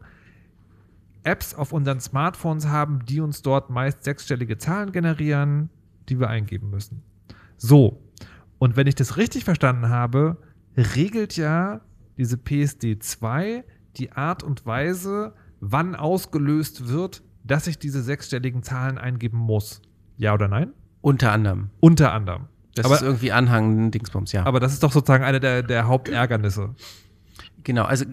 [1.23, 5.69] Apps auf unseren Smartphones haben, die uns dort meist sechsstellige Zahlen generieren,
[6.09, 7.03] die wir eingeben müssen.
[7.59, 8.01] So,
[8.59, 10.39] und wenn ich das richtig verstanden habe,
[10.79, 11.83] regelt ja
[12.17, 13.65] diese PSD2
[13.97, 19.83] die Art und Weise, wann ausgelöst wird, dass ich diese sechsstelligen Zahlen eingeben muss?
[20.17, 20.73] Ja oder nein?
[21.01, 21.71] Unter anderem.
[21.81, 22.47] Unter anderem.
[22.75, 24.45] Das aber, ist irgendwie Anhang Dingsbums, ja.
[24.47, 26.75] aber das ist doch sozusagen eine der, der Hauptärgernisse.
[27.65, 28.05] Genau, also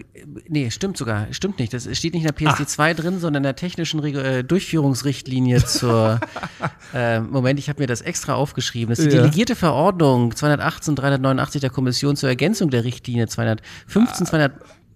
[0.48, 1.74] nee, stimmt sogar, stimmt nicht.
[1.74, 5.62] Das steht nicht in der PSD 2 drin, sondern in der technischen Reg äh, Durchführungsrichtlinie
[5.64, 6.20] zur
[6.94, 8.88] äh, Moment, ich habe mir das extra aufgeschrieben.
[8.90, 9.22] Das ist die Ja.
[9.22, 14.52] delegierte Verordnung 218 389 der Kommission zur Ergänzung der Richtlinie 215 200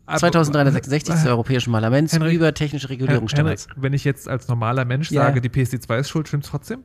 [0.07, 3.69] aber- 2366 des Europäischen Parlaments Henrik- über technische Henrik, Regulierungsstandards.
[3.77, 5.25] wenn ich jetzt als normaler Mensch Ja.
[5.25, 6.83] sage, die PSD2 ist schuld, stimmt's trotzdem?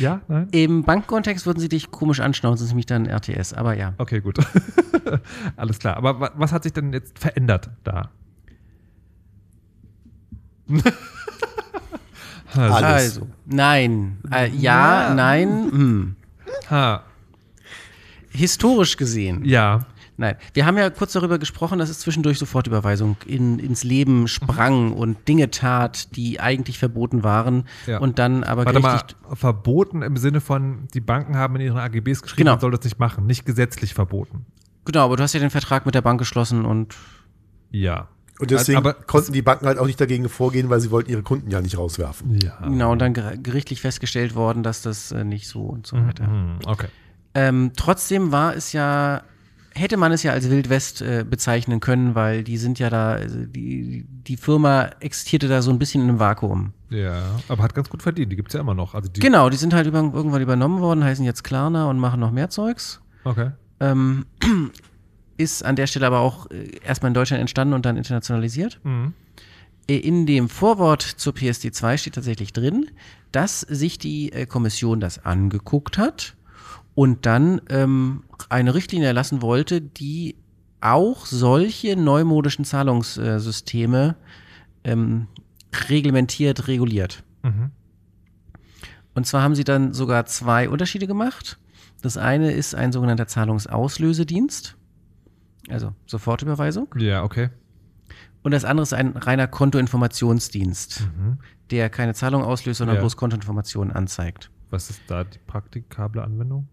[0.00, 0.48] Ja, nein?
[0.52, 3.94] Im Bankkontext würden sie dich komisch anschauen, sonst nämlich dann RTS, aber ja.
[3.98, 4.38] Okay, gut.
[5.56, 5.96] Alles klar.
[5.96, 8.10] Aber wa- was hat sich denn jetzt verändert da?
[12.54, 12.82] also, Alles.
[12.84, 15.14] Also, nein, äh, ja, Ja.
[15.14, 16.16] nein, hm.
[16.70, 17.02] ha,
[18.30, 19.80] Historisch gesehen ja.
[20.18, 24.92] Nein, wir haben ja kurz darüber gesprochen, dass es zwischendurch Sofortüberweisung in, ins Leben sprang
[24.92, 27.98] und Dinge tat, die eigentlich verboten waren Ja.
[27.98, 29.00] und dann aber Warte mal,
[29.32, 32.52] verboten im Sinne von, die Banken haben in ihren AGBs geschrieben, Genau.
[32.52, 33.26] man soll das nicht machen.
[33.26, 34.44] Nicht gesetzlich verboten.
[34.84, 36.94] Genau, aber du hast ja den Vertrag mit der Bank geschlossen und
[37.70, 38.08] Ja.
[38.38, 41.22] Und deswegen Aber- konnten die Banken halt auch nicht dagegen vorgehen, weil sie wollten ihre
[41.22, 42.38] Kunden ja nicht rauswerfen.
[42.42, 42.58] Ja.
[42.64, 46.26] genau, und dann ger- gerichtlich festgestellt worden, dass das äh, nicht so und so weiter.
[46.26, 46.88] Hm, okay.
[47.34, 49.22] Ähm, trotzdem war es ja,
[49.74, 53.44] hätte man es ja als Wildwest äh, bezeichnen können, weil die sind ja da, also
[53.46, 56.72] die, die Firma existierte da so ein bisschen in einem Vakuum.
[56.90, 58.30] Ja, aber hat ganz gut verdient.
[58.32, 58.94] Die gibt's ja immer noch.
[58.94, 62.20] Also die, Genau, die sind halt über, irgendwann übernommen worden, heißen jetzt Klarna und machen
[62.20, 63.00] noch mehr Zeugs.
[63.24, 63.50] Okay.
[63.80, 64.26] Ähm,
[65.36, 68.80] ist an der Stelle aber auch äh, erstmal in Deutschland entstanden und dann internationalisiert.
[68.84, 69.14] Mhm.
[69.88, 72.90] Äh, In dem Vorwort zur PSD2 steht tatsächlich drin,
[73.32, 76.34] dass sich die äh, Kommission das angeguckt hat
[76.94, 80.36] und dann ähm, eine Richtlinie erlassen wollte, die
[80.80, 84.16] auch solche neumodischen Zahlungssysteme
[84.84, 85.28] ähm,
[85.88, 87.22] reglementiert, reguliert.
[87.42, 87.70] Mhm.
[89.14, 91.58] Und zwar haben sie dann sogar zwei Unterschiede gemacht.
[92.02, 94.76] Das eine ist ein sogenannter Zahlungsauslösedienst,
[95.68, 96.88] also Sofortüberweisung.
[96.98, 97.50] Ja, okay.
[98.42, 101.38] Und das andere ist ein reiner Kontoinformationsdienst, Mhm.
[101.70, 103.02] der keine Zahlung auslöst, sondern Ja.
[103.02, 104.50] bloß Kontoinformationen anzeigt.
[104.70, 106.66] Was ist da die praktikable Anwendung?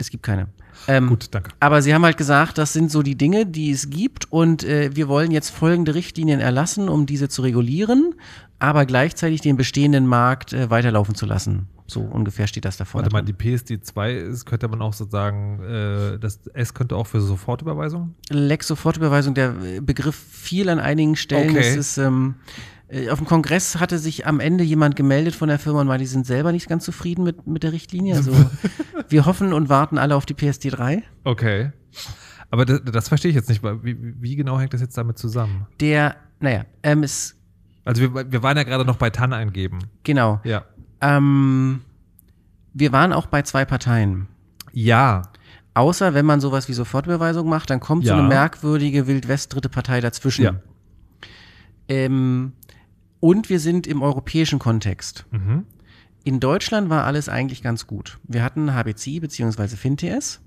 [0.00, 0.48] Es gibt keine.
[0.88, 1.50] Ähm, Gut, danke.
[1.60, 4.90] Aber sie haben halt gesagt, das sind so die Dinge, die es gibt und äh,
[4.94, 8.14] wir wollen jetzt folgende Richtlinien erlassen, um diese zu regulieren,
[8.58, 11.68] aber gleichzeitig den bestehenden Markt äh, weiterlaufen zu lassen.
[11.86, 13.10] So ungefähr steht das da vorne.
[13.10, 17.06] Warte mal, die PSD2 ist, könnte man auch so sagen, äh, das S könnte auch
[17.06, 18.14] für Sofortüberweisung?
[18.28, 21.50] Lex Sofortüberweisung, der Begriff fiel an einigen Stellen.
[21.50, 21.58] Okay.
[21.58, 22.79] Es ist, ähm, äh,
[23.10, 26.08] auf dem Kongress hatte sich am Ende jemand gemeldet von der Firma und meinte, die
[26.10, 28.16] sind selber nicht ganz zufrieden mit, mit der Richtlinie.
[28.16, 28.32] Also
[29.08, 31.02] wir hoffen und warten alle auf die PSD 3.
[31.24, 31.70] Okay.
[32.50, 33.62] Aber das, das verstehe ich jetzt nicht.
[33.62, 35.66] weil Wie, wie genau hängt das jetzt damit zusammen?
[35.80, 37.36] Der, naja, ähm, ist,
[37.84, 39.78] Also wir, wir waren ja gerade noch bei TAN eingeben.
[40.02, 40.40] genau.
[40.44, 40.64] Ja.
[41.00, 41.82] Ähm,
[42.74, 44.26] wir waren auch bei zwei Parteien.
[44.72, 45.22] Ja.
[45.74, 48.18] Außer wenn man sowas wie Sofortüberweisung macht, dann kommt so Ja.
[48.18, 50.44] eine merkwürdige Wildwest-dritte Partei dazwischen.
[50.44, 50.54] Ja.
[51.88, 52.52] Ähm,
[53.20, 55.26] und wir sind im europäischen Kontext.
[55.30, 55.64] Mhm.
[56.24, 58.18] In Deutschland war alles eigentlich ganz gut.
[58.24, 59.68] Wir hatten HBC bzw.
[59.68, 60.40] FinTS.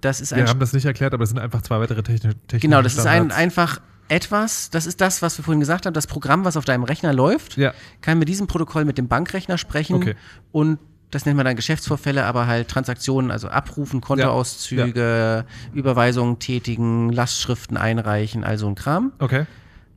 [0.00, 2.32] Das ist ein Wir haben das nicht erklärt, aber es sind einfach zwei weitere techni
[2.46, 3.40] technische genau, das ist ein, Standards.
[3.40, 6.84] einfach etwas, das ist das, was wir vorhin gesagt haben, das Programm, was auf deinem
[6.84, 7.72] Rechner läuft, Ja.
[8.00, 10.14] kann mit diesem Protokoll mit dem Bankrechner sprechen Okay.
[10.52, 10.78] und
[11.10, 15.44] das nennt man dann Geschäftsvorfälle, aber halt Transaktionen, also abrufen, Kontoauszüge,
[15.74, 19.12] Überweisungen tätigen, Lastschriften einreichen, all so ein Kram.
[19.18, 19.46] Okay.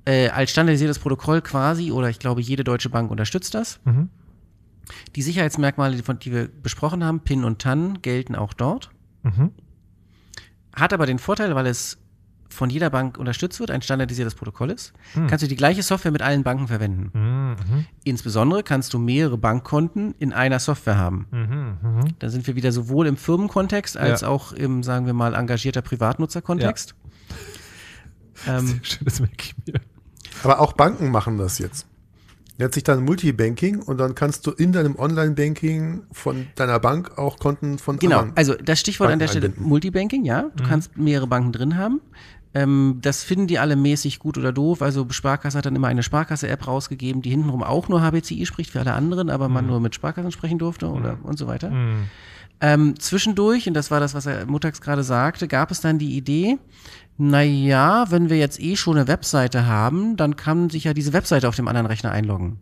[0.06, 3.80] Äh, als standardisiertes Protokoll quasi, oder ich glaube, jede deutsche Bank unterstützt das.
[3.86, 4.10] Mhm.
[5.16, 8.90] Die Sicherheitsmerkmale, die, von, die wir besprochen haben, PIN und TAN, gelten auch dort.
[9.24, 9.52] Mhm.
[10.76, 11.98] Hat aber den Vorteil, weil es
[12.50, 15.28] von jeder Bank unterstützt wird, ein standardisiertes Protokoll ist, Hm.
[15.28, 17.12] kannst du die gleiche Software mit allen Banken verwenden.
[17.18, 17.86] Mhm.
[18.04, 21.28] Insbesondere kannst du mehrere Bankkonten in einer Software haben.
[21.32, 21.78] Mhm.
[21.82, 22.08] Mhm.
[22.20, 24.28] Da sind wir wieder sowohl im Firmenkontext als Ja.
[24.28, 26.94] auch im, sagen wir mal, engagierter Privatnutzerkontext.
[28.48, 29.80] Ähm, Schön, das merke ich mir.
[30.44, 31.88] Aber auch Banken machen das jetzt.
[32.58, 37.40] Nennt sich dann Multibanking und dann kannst du in deinem Online-Banking von deiner Bank auch
[37.40, 38.38] Konten von genau, anderen.
[38.38, 39.70] also das Stichwort an der Banken Stelle einbinden.
[39.70, 40.52] Multibanking, ja.
[40.56, 42.02] Du kannst mehrere Banken drin haben.
[42.54, 44.82] Ähm, das finden die alle mäßig gut oder doof.
[44.82, 48.82] Also Sparkasse hat dann immer eine Sparkasse-App rausgegeben, die hintenrum auch nur HBCI spricht für
[48.82, 51.72] alle anderen, aber man nur mit Sparkassen sprechen durfte oder und so weiter.
[51.72, 52.10] Mhm.
[52.62, 56.16] Ähm, zwischendurch, und das war das, was er Mutags gerade sagte, gab es dann die
[56.16, 56.60] Idee,
[57.18, 61.48] naja, wenn wir jetzt eh schon eine Webseite haben, dann kann sich ja diese Webseite
[61.50, 62.60] auf dem anderen Rechner einloggen.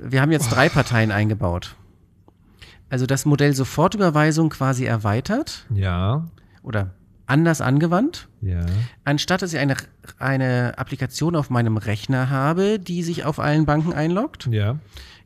[0.00, 1.76] Wir haben jetzt drei Parteien eingebaut.
[2.88, 6.26] Also das Modell Sofortüberweisung quasi erweitert Ja.
[6.62, 6.94] oder
[7.26, 8.28] anders angewandt.
[8.40, 8.64] Ja.
[9.04, 9.76] Anstatt dass ich eine,
[10.18, 14.78] eine Applikation auf meinem Rechner habe, die sich auf allen Banken einloggt, Ja.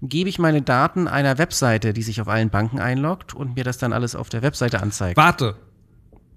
[0.03, 3.79] gebe ich meine Daten einer Webseite, die sich auf allen Banken einloggt und mir das
[3.79, 5.17] dann alles auf der Webseite anzeigt.
[5.17, 5.57] Warte.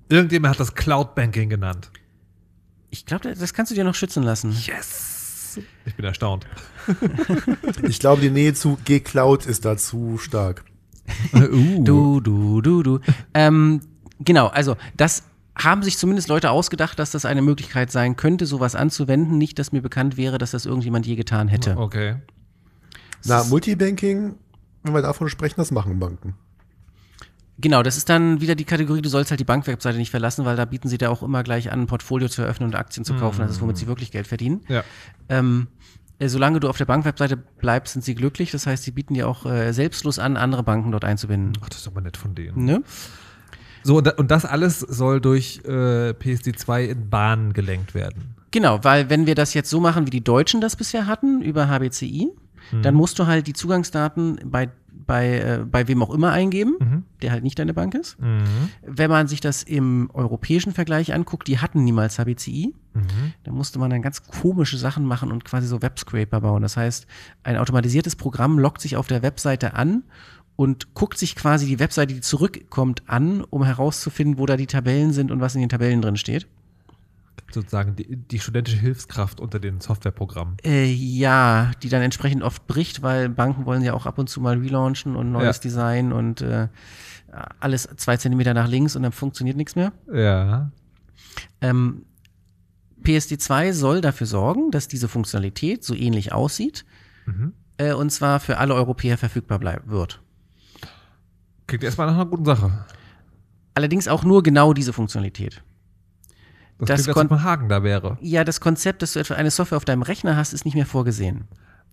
[0.09, 1.89] Irgendjemand hat das Cloud Banking genannt.
[2.89, 4.51] Ich glaube, das kannst du dir noch schützen lassen.
[4.65, 5.59] Yes.
[5.85, 6.45] Ich bin erstaunt.
[7.83, 10.63] Ich glaube, die Nähe zu G-Cloud ist da zu stark.
[11.33, 11.83] uh.
[11.83, 12.99] Du, du, du, du.
[13.33, 13.81] ähm,
[14.19, 15.23] genau, also das
[15.55, 19.37] haben sich zumindest Leute ausgedacht, dass das eine Möglichkeit sein könnte, sowas anzuwenden.
[19.37, 21.77] Nicht, dass mir bekannt wäre, dass das irgendjemand je getan hätte.
[21.77, 22.15] Okay.
[23.25, 24.35] Na, Multibanking,
[24.83, 26.35] wenn wir davon sprechen, das machen Banken.
[27.59, 30.55] Genau, das ist dann wieder die Kategorie, du sollst halt die Bankwebseite nicht verlassen, weil
[30.55, 33.13] da bieten sie dir auch immer gleich an, ein Portfolio zu eröffnen und Aktien zu
[33.13, 33.41] kaufen.
[33.41, 34.61] Das ist, womit sie wirklich Geld verdienen.
[34.67, 34.83] Ja.
[35.29, 35.67] Ähm,
[36.17, 38.51] äh, solange du auf der Bankwebseite bleibst, sind sie glücklich.
[38.51, 41.53] Das heißt, sie bieten dir auch äh, selbstlos an, andere Banken dort einzubinden.
[41.61, 42.65] Ach, das ist aber nett von denen.
[42.65, 42.83] Ne?
[43.83, 45.69] So, und da- und das alles soll durch äh,
[46.11, 48.35] PSD2 in Bahnen gelenkt werden.
[48.51, 51.67] Genau, weil wenn wir das jetzt so machen, wie die Deutschen das bisher hatten, über
[51.67, 52.29] HBCI,
[52.81, 54.69] dann musst du halt die Zugangsdaten bei,
[55.05, 58.15] bei, äh, bei wem auch immer eingeben, der halt nicht deine Bank ist.
[58.85, 62.73] Wenn man sich das im europäischen Vergleich anguckt, die hatten niemals HBCI.
[63.43, 66.61] Da musste man dann ganz komische Sachen machen und quasi so Webscraper bauen.
[66.61, 67.05] Das heißt,
[67.43, 70.03] ein automatisiertes Programm loggt sich auf der Webseite an
[70.55, 75.11] und guckt sich quasi die Webseite, die zurückkommt, an, um herauszufinden, wo da die Tabellen
[75.13, 76.47] sind und was in den Tabellen drin steht.
[77.51, 80.57] Sozusagen die, die studentische Hilfskraft unter den Softwareprogrammen.
[80.63, 84.41] Äh, ja, die dann entsprechend oft bricht, weil Banken wollen ja auch ab und zu
[84.41, 85.61] mal relaunchen und neues Ja.
[85.61, 86.67] Design und äh,
[87.59, 89.91] alles zwei Zentimeter nach links und dann funktioniert nichts mehr.
[90.11, 90.71] Ja.
[91.61, 92.05] Ähm,
[93.03, 96.85] PSD2 soll dafür sorgen, dass diese Funktionalität so ähnlich aussieht
[97.25, 97.53] Mhm.
[97.77, 100.21] äh, und zwar für alle Europäer verfügbar bleibt wird.
[101.67, 102.71] Klingt erstmal nach einer guten Sache.
[103.75, 105.63] Allerdings auch nur genau diese Funktionalität.
[106.79, 108.17] Das, Das klingt, als Haken da wäre.
[108.21, 110.85] Ja, das Konzept, dass du etwa eine Software auf deinem Rechner hast, ist nicht mehr
[110.85, 111.45] vorgesehen.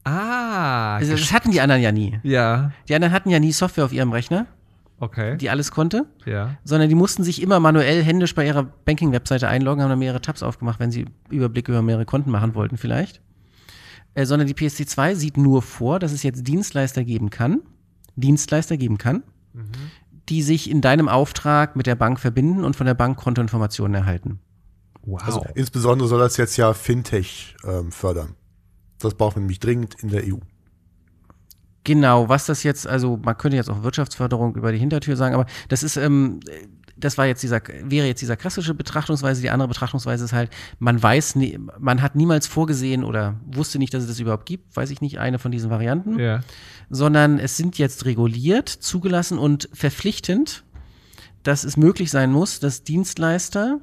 [0.05, 0.97] Ah.
[0.97, 2.18] Also, das hatten die anderen ja nie.
[2.23, 2.73] ja.
[2.89, 4.47] Die anderen hatten ja nie Software auf ihrem Rechner,
[4.99, 5.37] Okay.
[5.37, 6.07] die alles konnte.
[6.27, 6.57] ja.
[6.64, 10.43] sondern die mussten sich immer manuell händisch bei ihrer Banking-Webseite einloggen, haben dann mehrere Tabs
[10.43, 13.21] aufgemacht, wenn sie Überblick über mehrere Konten machen wollten vielleicht.
[14.14, 17.61] Äh, sondern die PSD2 sieht nur vor, dass es jetzt Dienstleister geben kann,
[18.16, 19.23] Dienstleister geben kann,
[20.29, 24.39] die sich in deinem Auftrag mit der Bank verbinden und von der Bank Kontoinformationen erhalten.
[25.03, 25.23] Wow.
[25.25, 28.35] Also insbesondere soll das jetzt ja Fintech ähm, fördern.
[28.99, 30.37] Das brauchen wir nämlich dringend in der EU.
[31.85, 35.47] Genau, was das jetzt, also man könnte jetzt auch Wirtschaftsförderung über die Hintertür sagen, aber
[35.69, 36.41] das ist, ähm,
[37.01, 39.41] das war jetzt dieser, wäre jetzt dieser klassische Betrachtungsweise.
[39.41, 43.95] Die andere Betrachtungsweise ist halt, man weiß, nie, man hat niemals vorgesehen oder wusste nicht,
[43.95, 46.41] dass es das überhaupt gibt, weiß ich nicht, eine von diesen Varianten, ja.
[46.91, 50.64] Sondern es sind jetzt reguliert, zugelassen und verpflichtend,
[51.45, 53.80] dass es möglich sein muss, dass Dienstleister,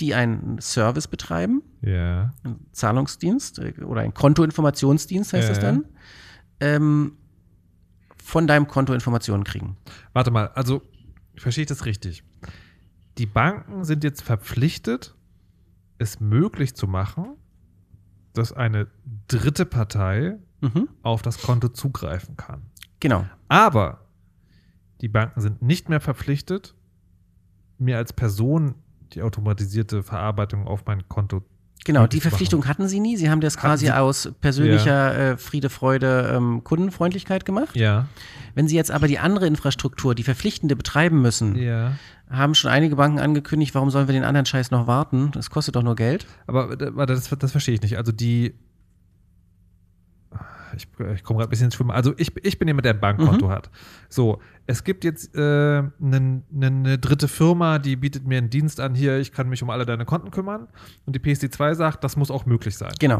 [0.00, 2.32] die einen Service betreiben, Ja.
[2.44, 5.84] ein Zahlungsdienst äh, oder ein Kontoinformationsdienst heißt Ja, das dann,
[6.60, 7.12] ähm,
[8.22, 9.76] von deinem Konto Informationen kriegen.
[10.12, 10.82] Warte mal, also
[11.36, 12.22] verstehe ich das richtig?
[13.18, 15.14] Die Banken sind jetzt verpflichtet,
[15.98, 17.36] es möglich zu machen,
[18.34, 18.88] dass eine
[19.28, 20.88] dritte Partei Mhm.
[21.02, 22.62] auf das Konto zugreifen kann.
[23.00, 23.26] Genau.
[23.48, 24.00] Aber
[25.00, 26.74] die Banken sind nicht mehr verpflichtet,
[27.78, 28.74] mir als Person
[29.12, 31.42] die automatisierte Verarbeitung auf mein Konto
[31.84, 32.30] Genau, möglich die zu machen.
[32.30, 33.16] Verpflichtung hatten sie nie.
[33.16, 37.76] Sie haben das Hatten quasi sie- aus persönlicher äh, Friede, Freude, ähm, Kundenfreundlichkeit gemacht.
[37.76, 38.06] Ja.
[38.54, 41.92] Wenn sie jetzt aber die andere Infrastruktur, die verpflichtende betreiben müssen, Ja.
[42.28, 45.30] haben schon einige Banken angekündigt, warum sollen wir den anderen Scheiß noch warten?
[45.32, 46.26] Das kostet doch nur Geld.
[46.48, 47.98] Aber äh, das, das verstehe ich nicht.
[47.98, 48.54] Also die.
[50.76, 51.90] Ich, ich komme gerade ein bisschen ins Schwimmen.
[51.90, 53.70] Also ich, ich bin jemand, der ein Bankkonto hat.
[54.08, 58.94] So, es gibt jetzt äh, eine ne dritte Firma, die bietet mir einen Dienst an,
[58.94, 60.68] hier, ich kann mich um alle deine Konten kümmern.
[61.04, 62.92] Und die PSD2 sagt, das muss auch möglich sein.
[62.98, 63.18] Genau.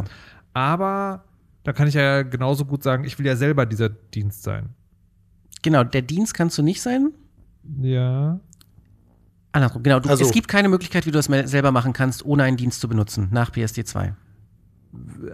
[0.52, 1.24] Aber
[1.64, 4.70] da kann ich ja genauso gut sagen, ich will ja selber dieser Dienst sein.
[5.62, 7.12] Genau, der Dienst kannst du nicht sein.
[7.80, 8.38] Ja.
[9.52, 10.00] Andersrum, genau.
[10.00, 12.80] Du, Also- es gibt keine Möglichkeit, wie du das selber machen kannst, ohne einen Dienst
[12.80, 14.14] zu benutzen, nach PSD2.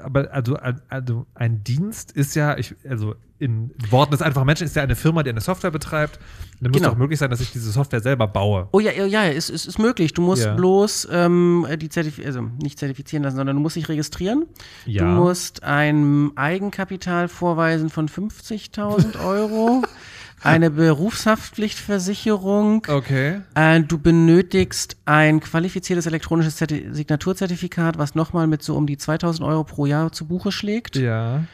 [0.03, 0.57] Aber also,
[0.89, 4.95] also ein Dienst ist ja, ich, also in Worten des einfachen Menschen ist ja eine
[4.95, 6.21] Firma, die eine Software betreibt.
[6.61, 6.91] Dann muss Genau.
[6.93, 8.69] doch möglich sein, dass ich diese Software selber baue.
[8.71, 10.13] Oh ja, ja, ja, es ist, ist möglich.
[10.15, 10.55] Du musst Ja.
[10.55, 14.47] bloß ähm, die Zertif also nicht zertifizieren lassen, sondern du musst dich registrieren.
[14.87, 15.03] Ja.
[15.03, 19.83] Du musst ein Eigenkapital vorweisen von 50.000 Euro,
[20.43, 22.87] eine Berufshaftpflichtversicherung.
[22.89, 23.41] Okay.
[23.55, 29.47] Äh, du benötigst ein qualifiziertes elektronisches Zerti Signaturzertifikat, was nochmal mit so um die 2000
[29.47, 30.97] Euro pro Jahr zu Buche schlägt.
[30.97, 31.45] Ja.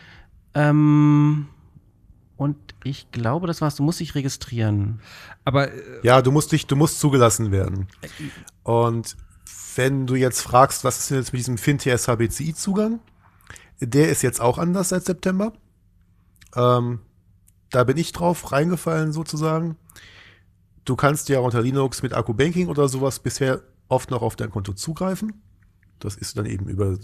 [0.54, 1.46] Ähm,
[2.36, 3.76] Und ich glaube, das war's.
[3.76, 5.00] Du musst dich registrieren.
[5.44, 7.88] Aber äh, Ja, du musst dich, du musst zugelassen werden.
[8.62, 9.16] Und
[9.76, 13.00] wenn du jetzt fragst, was ist denn jetzt mit diesem FinTS HBCI-Zugang?
[13.80, 15.52] Der ist jetzt auch anders seit September.
[16.56, 17.00] Ähm,
[17.70, 19.76] da bin ich drauf reingefallen sozusagen.
[20.84, 24.50] Du kannst ja unter Linux mit Akku Banking oder sowas bisher oft noch auf dein
[24.50, 25.42] Konto zugreifen.
[25.98, 26.96] Das ist dann eben über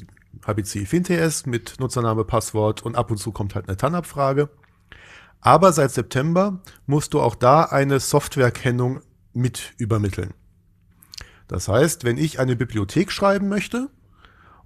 [0.47, 4.49] HBCI FinTS mit Nutzername, Passwort und ab und zu kommt halt eine TAN-Abfrage.
[5.41, 9.01] Aber seit September musst du auch da eine Softwarekennung
[9.35, 10.33] mit übermitteln.
[11.49, 13.91] Das heißt, wenn ich eine Bibliothek schreiben möchte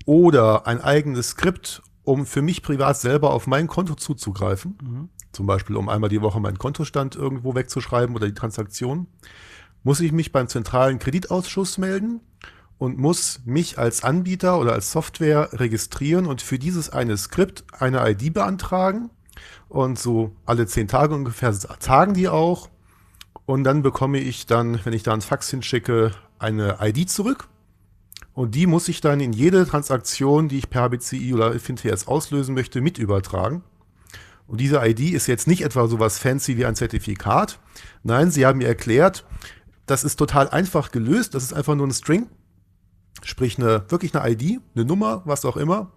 [0.06, 5.76] oder ein eigenes Skript, um für mich privat selber auf mein Konto zuzugreifen, zum Beispiel
[5.76, 9.08] um einmal die Woche meinen Kontostand irgendwo wegzuschreiben oder die Transaktion,
[9.82, 12.22] muss ich mich beim zentralen Kreditausschuss melden
[12.78, 18.10] und muss mich als Anbieter oder als Software registrieren und für dieses eine Skript eine
[18.10, 19.10] ID beantragen.
[19.68, 22.70] Und so alle zehn Tage ungefähr tagen die auch.
[23.44, 27.48] Und dann bekomme ich dann, wenn ich da ein Fax hinschicke, eine ID zurück.
[28.34, 32.54] Und die muss ich dann in jede Transaktion, die ich per HBCI oder FinTS auslösen
[32.54, 33.64] möchte, mit übertragen.
[34.46, 37.58] Und diese ID ist jetzt nicht etwa so was fancy wie ein Zertifikat.
[38.02, 39.24] Nein, sie haben mir erklärt,
[39.86, 41.34] das ist total einfach gelöst.
[41.34, 42.28] Das ist einfach nur ein String.
[43.22, 45.92] Sprich, eine, wirklich eine ID, eine Nummer, was auch immer.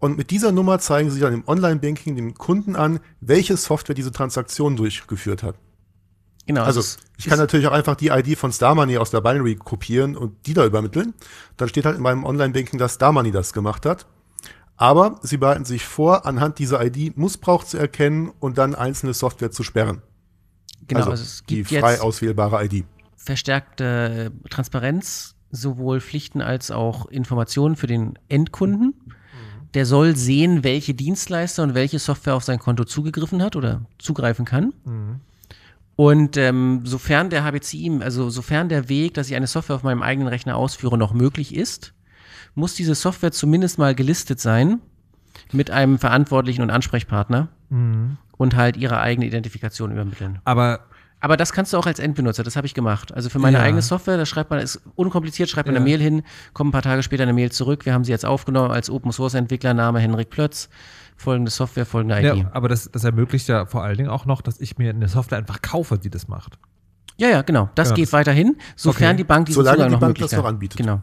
[0.00, 4.12] Und mit dieser Nummer zeigen sie dann im Online-Banking dem Kunden an, welche Software diese
[4.12, 5.56] Transaktion durchgeführt hat.
[6.48, 6.62] Genau.
[6.62, 6.80] Also
[7.18, 10.46] ich kann natürlich auch einfach die ID von Star Money aus der Binary kopieren und
[10.46, 11.12] die da übermitteln.
[11.58, 14.06] Dann steht halt in meinem Online-Banking, dass Star Money das gemacht hat.
[14.78, 19.50] Aber sie behalten sich vor, anhand dieser ID Missbrauch zu erkennen und dann einzelne Software
[19.50, 20.00] zu sperren.
[20.86, 22.86] genau, also, also es die gibt frei jetzt auswählbare ID.
[23.18, 28.94] verstärkte äh, Transparenz, sowohl Pflichten als auch Informationen für den Endkunden.
[29.74, 34.46] Der soll sehen, welche Dienstleister und welche Software auf sein Konto zugegriffen hat oder zugreifen
[34.46, 34.72] kann.
[36.00, 40.00] Und ähm, sofern der HBCI, also sofern der Weg, dass ich eine Software auf meinem
[40.04, 41.92] eigenen Rechner ausführe, noch möglich ist,
[42.54, 44.78] muss diese Software zumindest mal gelistet sein
[45.50, 50.38] mit einem Verantwortlichen und Ansprechpartner und halt ihre eigene Identifikation übermitteln.
[50.44, 50.84] aber
[51.20, 53.12] Aber das kannst du auch als Endbenutzer, das habe ich gemacht.
[53.12, 53.64] Also für meine Ja.
[53.64, 55.80] eigene Software, da schreibt man, ist unkompliziert, schreibt man Ja.
[55.80, 56.22] eine Mail hin,
[56.52, 57.84] kommt ein paar Tage später eine Mail zurück.
[57.86, 60.68] Wir haben sie jetzt aufgenommen als Open Source Entwickler, Name Henrik Plötz,
[61.18, 62.24] folgende Software, folgende ID.
[62.38, 65.08] ja, aber das, das ermöglicht ja vor allen Dingen auch noch, dass ich mir eine
[65.08, 66.58] Software einfach kaufe, die das macht.
[67.18, 67.68] Ja, ja, genau.
[67.74, 69.16] Das Ja, geht das- weiterhin, sofern Okay.
[69.18, 70.76] die Bank diesen Solange Zugang die noch Bank das noch anbietet.
[70.78, 71.02] Genau.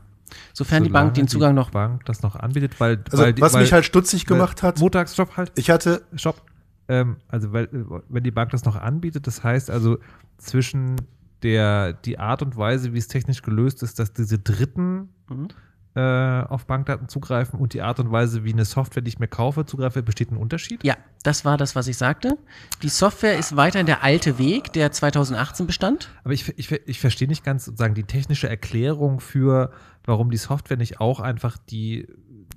[0.53, 1.69] Sofern die Bank den Zugang noch.
[1.69, 4.79] Bank das noch anbietet, weil, Also weil die, was weil, mich halt stutzig gemacht hat,
[4.79, 5.51] Montagsstopp halt.
[5.55, 6.41] ich hatte, Stopp.
[6.87, 9.97] Ähm, also weil, äh, wenn die Bank das noch anbietet, das heißt also
[10.37, 10.95] zwischen
[11.43, 15.47] der die Art und Weise, wie es technisch gelöst ist, dass diese Dritten Mhm.
[15.95, 19.27] Äh, auf Bankdaten zugreifen und die Art und Weise, wie eine Software, die ich mir
[19.29, 20.83] kaufe, zugreife, besteht ein Unterschied?
[20.83, 22.37] Ja, das war das, was ich sagte.
[22.83, 26.09] Die Software ist weiterhin der alte Weg, der 2018 bestand.
[26.23, 29.71] Aber ich, ich, ich verstehe nicht ganz sozusagen die technische Erklärung für,
[30.03, 32.07] warum die Software nicht auch einfach die.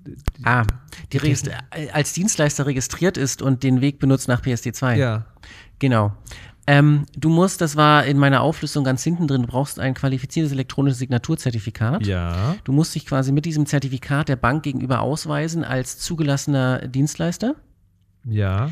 [0.05, 0.65] die Ah,
[1.13, 1.55] die registri-
[1.93, 4.95] als Dienstleister registriert ist und den Weg benutzt nach PSD2.
[4.97, 5.27] ja.
[5.79, 6.13] Genau.
[6.71, 10.53] Ähm, du musst, das war in meiner Auflistung ganz hinten drin, du brauchst ein qualifiziertes
[10.53, 12.07] elektronisches Signaturzertifikat.
[12.07, 12.57] Ja.
[12.65, 17.55] Du musst dich quasi mit diesem Zertifikat der Bank gegenüber ausweisen als zugelassener Dienstleister.
[18.27, 18.71] Ja.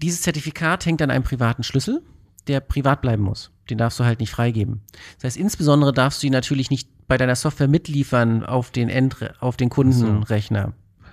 [0.00, 2.00] Dieses Zertifikat hängt an einem privaten Schlüssel,
[2.46, 3.50] der privat bleiben muss.
[3.68, 4.80] Den darfst du halt nicht freigeben.
[5.16, 9.14] Das heißt, insbesondere darfst du ihn natürlich nicht bei deiner Software mitliefern auf den End
[9.40, 10.72] auf den Kundenrechner.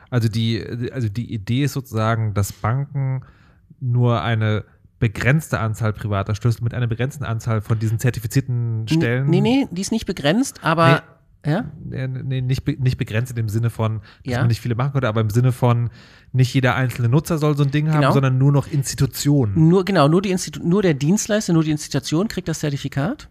[0.09, 3.25] Also die, also die Idee ist sozusagen, dass Banken
[3.81, 4.63] nur eine
[5.03, 9.29] begrenzte Anzahl privater Schlüssel mit einer begrenzten Anzahl von diesen zertifizierten Stellen.
[9.29, 11.03] Nee, nee, die ist nicht begrenzt, aber
[11.45, 11.65] ja?
[11.83, 14.39] Nee, nee, nicht, nicht begrenzt in dem Sinne von, dass Ja.
[14.39, 15.89] man nicht viele machen könnte, aber im Sinne von,
[16.31, 18.13] nicht jeder einzelne Nutzer soll so ein Ding haben, Genau.
[18.13, 19.67] sondern nur noch Institutionen.
[19.67, 23.27] Nur, genau, nur, die Institu nur der Dienstleister, nur die Institution kriegt das Zertifikat.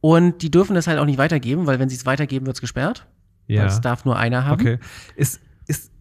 [0.00, 2.60] Und die dürfen das halt auch nicht weitergeben, weil wenn sie es weitergeben, wird es
[2.60, 3.06] gesperrt.
[3.46, 3.66] Ja.
[3.66, 4.60] es darf nur einer haben.
[4.60, 4.78] Okay.
[5.14, 5.92] Ist, ist,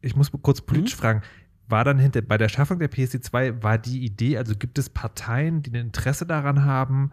[0.00, 0.66] ich muss kurz Mhm.
[0.66, 1.22] politisch fragen,
[1.68, 5.62] war dann hinter, bei der Schaffung der PSD2, war die Idee, also gibt es Parteien,
[5.62, 7.12] die ein Interesse daran haben,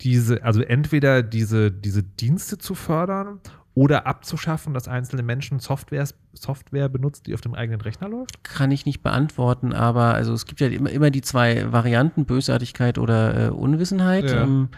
[0.00, 3.40] diese, also entweder diese, diese Dienste zu fördern
[3.74, 8.44] oder abzuschaffen, dass einzelne Menschen Softwares, Software benutzt, die auf dem eigenen Rechner läuft?
[8.44, 12.98] Kann ich nicht beantworten, aber also es gibt ja immer, immer die zwei Varianten, Bösartigkeit
[12.98, 14.30] oder äh, Unwissenheit.
[14.30, 14.44] Ja.
[14.44, 14.68] Ähm,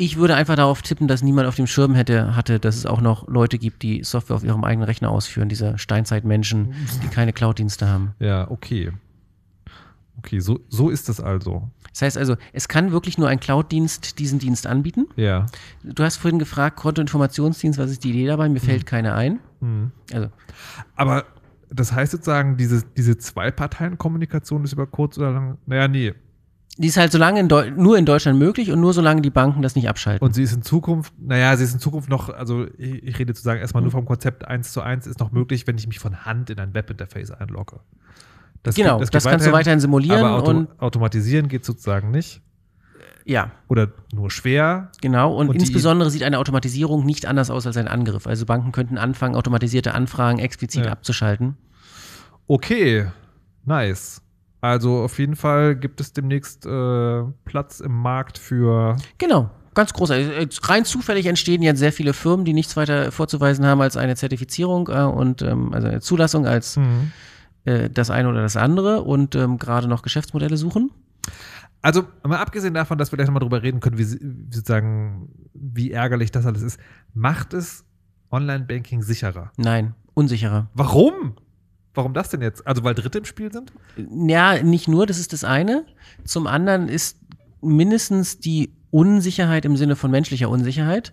[0.00, 3.02] ich würde einfach darauf tippen, dass niemand auf dem Schirm hätte, hatte, dass es auch
[3.02, 7.86] noch Leute gibt, die Software auf ihrem eigenen Rechner ausführen, diese Steinzeitmenschen, die keine Cloud-Dienste
[7.86, 8.14] haben.
[8.18, 8.92] Ja, okay.
[10.16, 11.70] Okay, so, so ist es also.
[11.90, 15.06] Das heißt also, es kann wirklich nur ein Cloud-Dienst diesen Dienst anbieten.
[15.16, 15.46] Ja.
[15.82, 18.48] Du hast vorhin gefragt, Kontoinformationsdienst, was ist die Idee dabei?
[18.48, 19.38] Mir fällt keine ein.
[19.60, 19.90] Hm.
[20.14, 20.28] Also,
[20.96, 21.26] Aber
[21.68, 26.14] das heißt sozusagen, diese, diese Zwei-Parteien-Kommunikation ist über kurz oder lang, naja, nee.
[26.78, 29.60] Die ist halt so lange in nur in Deutschland möglich und nur solange die Banken
[29.60, 30.24] das nicht abschalten.
[30.24, 33.32] Und sie ist in Zukunft, naja, sie ist in Zukunft noch, also ich, ich rede
[33.32, 36.24] sozusagen erstmal nur vom Konzept 1 zu 1, ist noch möglich, wenn ich mich von
[36.24, 37.80] Hand in ein Webinterface einlogge.
[38.62, 40.24] Das genau, geht, das, das kannst du weiterhin simulieren.
[40.24, 42.40] Aber Auto und automatisieren geht sozusagen nicht.
[43.24, 43.52] Ja.
[43.68, 44.90] Oder nur schwer.
[45.00, 48.26] Genau, und, und insbesondere sieht eine Automatisierung nicht anders aus als ein Angriff.
[48.26, 50.92] Also Banken könnten anfangen, automatisierte Anfragen explizit ja.
[50.92, 51.56] abzuschalten.
[52.46, 53.06] Okay,
[53.64, 54.22] nice.
[54.60, 58.96] Also auf jeden Fall gibt es demnächst äh, Platz im Markt für.
[59.18, 60.10] Genau, ganz groß.
[60.10, 64.16] Äh, rein zufällig entstehen jetzt sehr viele Firmen, die nichts weiter vorzuweisen haben als eine
[64.16, 67.12] Zertifizierung äh, und ähm, also eine Zulassung als mhm.
[67.64, 70.90] äh, das eine oder das andere und ähm, gerade noch Geschäftsmodelle suchen.
[71.82, 76.30] Also, mal abgesehen davon, dass wir gleich nochmal drüber reden können, wie, sozusagen, wie ärgerlich
[76.30, 76.78] das alles ist,
[77.14, 77.86] macht es
[78.30, 79.50] Online-Banking sicherer?
[79.56, 80.68] Nein, unsicherer.
[80.74, 81.36] Warum?
[82.00, 82.66] Warum das denn jetzt?
[82.66, 83.74] Also, weil Dritte im Spiel sind?
[84.26, 85.84] Ja, nicht nur, das ist das eine.
[86.24, 87.18] Zum anderen ist
[87.60, 91.12] mindestens die Unsicherheit im Sinne von menschlicher Unsicherheit.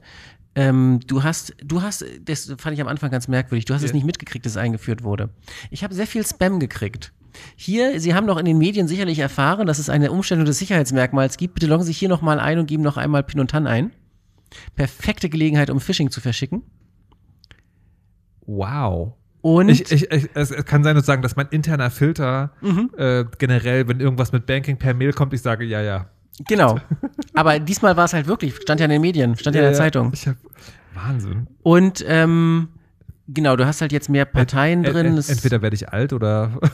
[0.56, 3.88] Ähm, du hast, du hast, das fand ich am Anfang ganz merkwürdig, du hast ja.
[3.88, 5.30] es nicht mitgekriegt, dass es eingeführt wurde.
[5.72, 7.12] Ich habe sehr viel Spam gekriegt.
[7.58, 11.36] Hier, Sie haben doch in den Medien sicherlich erfahren, dass es eine Umstellung des Sicherheitsmerkmals
[11.36, 11.56] gibt.
[11.56, 13.92] Bitte loggen Sie sich hier nochmal ein und geben noch einmal Pin und TAN ein.
[14.78, 16.64] Perfekte Gelegenheit, um Phishing zu verschicken.
[18.46, 19.18] Wow.
[19.48, 22.90] Und ich, ich, ich, es, kann sein sozusagen, dass mein interner Filter mhm.
[22.98, 26.08] äh, generell, wenn irgendwas mit Banking per Mail kommt, ich sage ja, ja.
[26.50, 26.82] Genau.
[27.34, 29.72] Aber diesmal war es halt wirklich, stand ja in den Medien, stand ja, ja in
[29.72, 30.12] der Zeitung.
[30.14, 30.36] Ich hab,
[30.94, 31.48] Wahnsinn.
[31.64, 32.68] Und ähm,
[33.30, 35.06] Genau, du hast halt jetzt mehr Parteien ent, drin.
[35.18, 36.60] Ent, entweder werde ich alt oder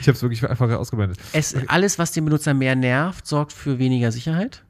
[0.00, 1.18] ich habe es wirklich einfach ausgeblendet.
[1.32, 4.64] Es, alles, was den Benutzer mehr nervt, sorgt für weniger Sicherheit,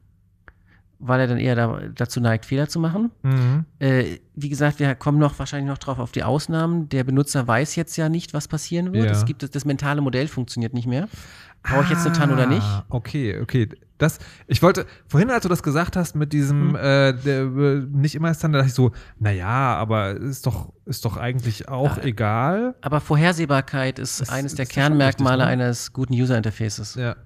[1.01, 3.11] weil er dann eher da, dazu neigt, Fehler zu machen.
[3.22, 3.64] Mhm.
[3.78, 6.88] Äh, wie gesagt, wir kommen noch wahrscheinlich noch drauf auf die Ausnahmen.
[6.90, 9.07] Der Benutzer weiß jetzt ja nicht, was passieren wird.
[9.07, 9.12] Ja.
[9.12, 11.09] Es gibt das, das mentale Modell funktioniert nicht mehr.
[11.62, 12.62] Brauche ich jetzt eine TAN oder nicht?
[12.62, 13.68] Ah, okay, okay.
[13.98, 16.76] Das, ich wollte, vorhin, als du das gesagt hast mit diesem, hm.
[16.76, 21.05] äh, der, nicht immer ist dann, da dachte ich so, naja, aber ist doch, ist
[21.05, 22.74] doch eigentlich auch Ach, egal.
[22.80, 25.64] Aber Vorhersehbarkeit ist das, eines der Kernmerkmale richtig, ne?
[25.64, 26.94] eines guten User Interfaces.
[26.94, 27.16] Ja.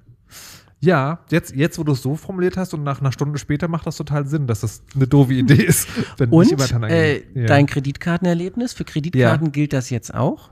[0.84, 3.86] Ja, jetzt, jetzt wo du es so formuliert hast und nach einer Stunde später macht
[3.86, 5.88] das total Sinn, dass das eine doofe Idee ist.
[6.18, 6.52] Wenn und
[6.90, 7.46] äh, ja.
[7.46, 9.52] dein Kreditkartenerlebnis, für Kreditkarten ja.
[9.52, 10.50] gilt das jetzt auch.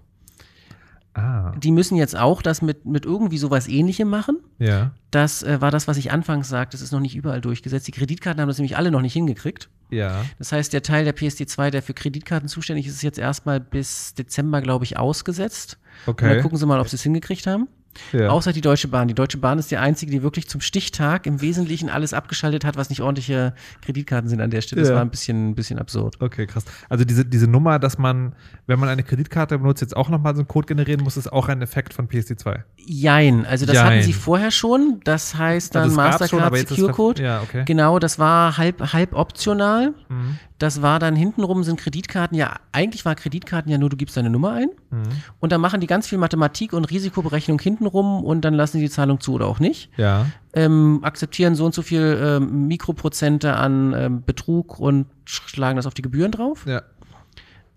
[1.14, 1.52] Ah.
[1.58, 4.38] Die müssen jetzt auch das mit, mit irgendwie sowas ähnlichem machen.
[4.58, 4.92] Ja.
[5.10, 7.86] Das äh, war das, was ich anfangs sagte, das ist noch nicht überall durchgesetzt.
[7.86, 9.68] Die Kreditkarten haben das nämlich alle noch nicht hingekriegt.
[9.90, 10.24] Ja.
[10.38, 14.14] Das heißt, der Teil der PSD2, der für Kreditkarten zuständig ist, ist jetzt erstmal bis
[14.14, 15.78] Dezember, glaube ich, ausgesetzt.
[16.06, 16.24] Okay.
[16.24, 17.68] Und dann gucken sie mal, ob sie es hingekriegt haben.
[18.12, 18.28] Ja.
[18.28, 19.08] Außer die Deutsche Bahn.
[19.08, 22.76] Die Deutsche Bahn ist die einzige, die wirklich zum Stichtag im Wesentlichen alles abgeschaltet hat,
[22.76, 24.82] was nicht ordentliche Kreditkarten sind an der Stelle.
[24.82, 24.88] Ja.
[24.88, 26.16] Das war ein bisschen, ein bisschen absurd.
[26.20, 26.64] Okay, krass.
[26.88, 28.34] Also diese, diese Nummer, dass man,
[28.66, 31.48] wenn man eine Kreditkarte benutzt, jetzt auch nochmal so einen Code generieren muss, ist auch
[31.48, 32.60] ein Effekt von PSD2.
[32.76, 33.46] Jein.
[33.46, 33.86] Also das Jein.
[33.86, 35.00] hatten sie vorher schon.
[35.04, 37.22] Das heißt dann also Mastercard schon, Secure Code.
[37.22, 37.64] Ja, okay.
[37.66, 39.94] Genau, das war halb, halb optional.
[40.08, 40.38] Mhm.
[40.62, 44.30] Das war dann hintenrum sind Kreditkarten ja, eigentlich war Kreditkarten ja nur, du gibst deine
[44.30, 45.02] Nummer ein mhm.
[45.40, 48.90] und dann machen die ganz viel Mathematik und Risikoberechnung hintenrum und dann lassen sie die
[48.90, 49.90] Zahlung zu oder auch nicht.
[49.96, 50.26] Ja.
[50.52, 55.94] Ähm, akzeptieren so und so viel ähm, Mikroprozente an ähm, Betrug und schlagen das auf
[55.94, 56.64] die Gebühren drauf.
[56.64, 56.82] Ja.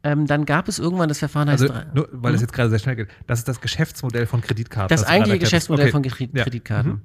[0.04, 1.66] Ähm, dann gab es irgendwann das Verfahren also,
[1.96, 2.36] nur, weil mhm.
[2.36, 3.08] das jetzt gerade sehr schnell geht.
[3.26, 4.90] Das ist das Geschäftsmodell von Kreditkarten.
[4.90, 5.92] Das, das eigentliche Geschäftsmodell okay.
[5.92, 6.44] von Kredit ja.
[6.44, 6.92] Kreditkarten.
[6.92, 7.02] Mhm.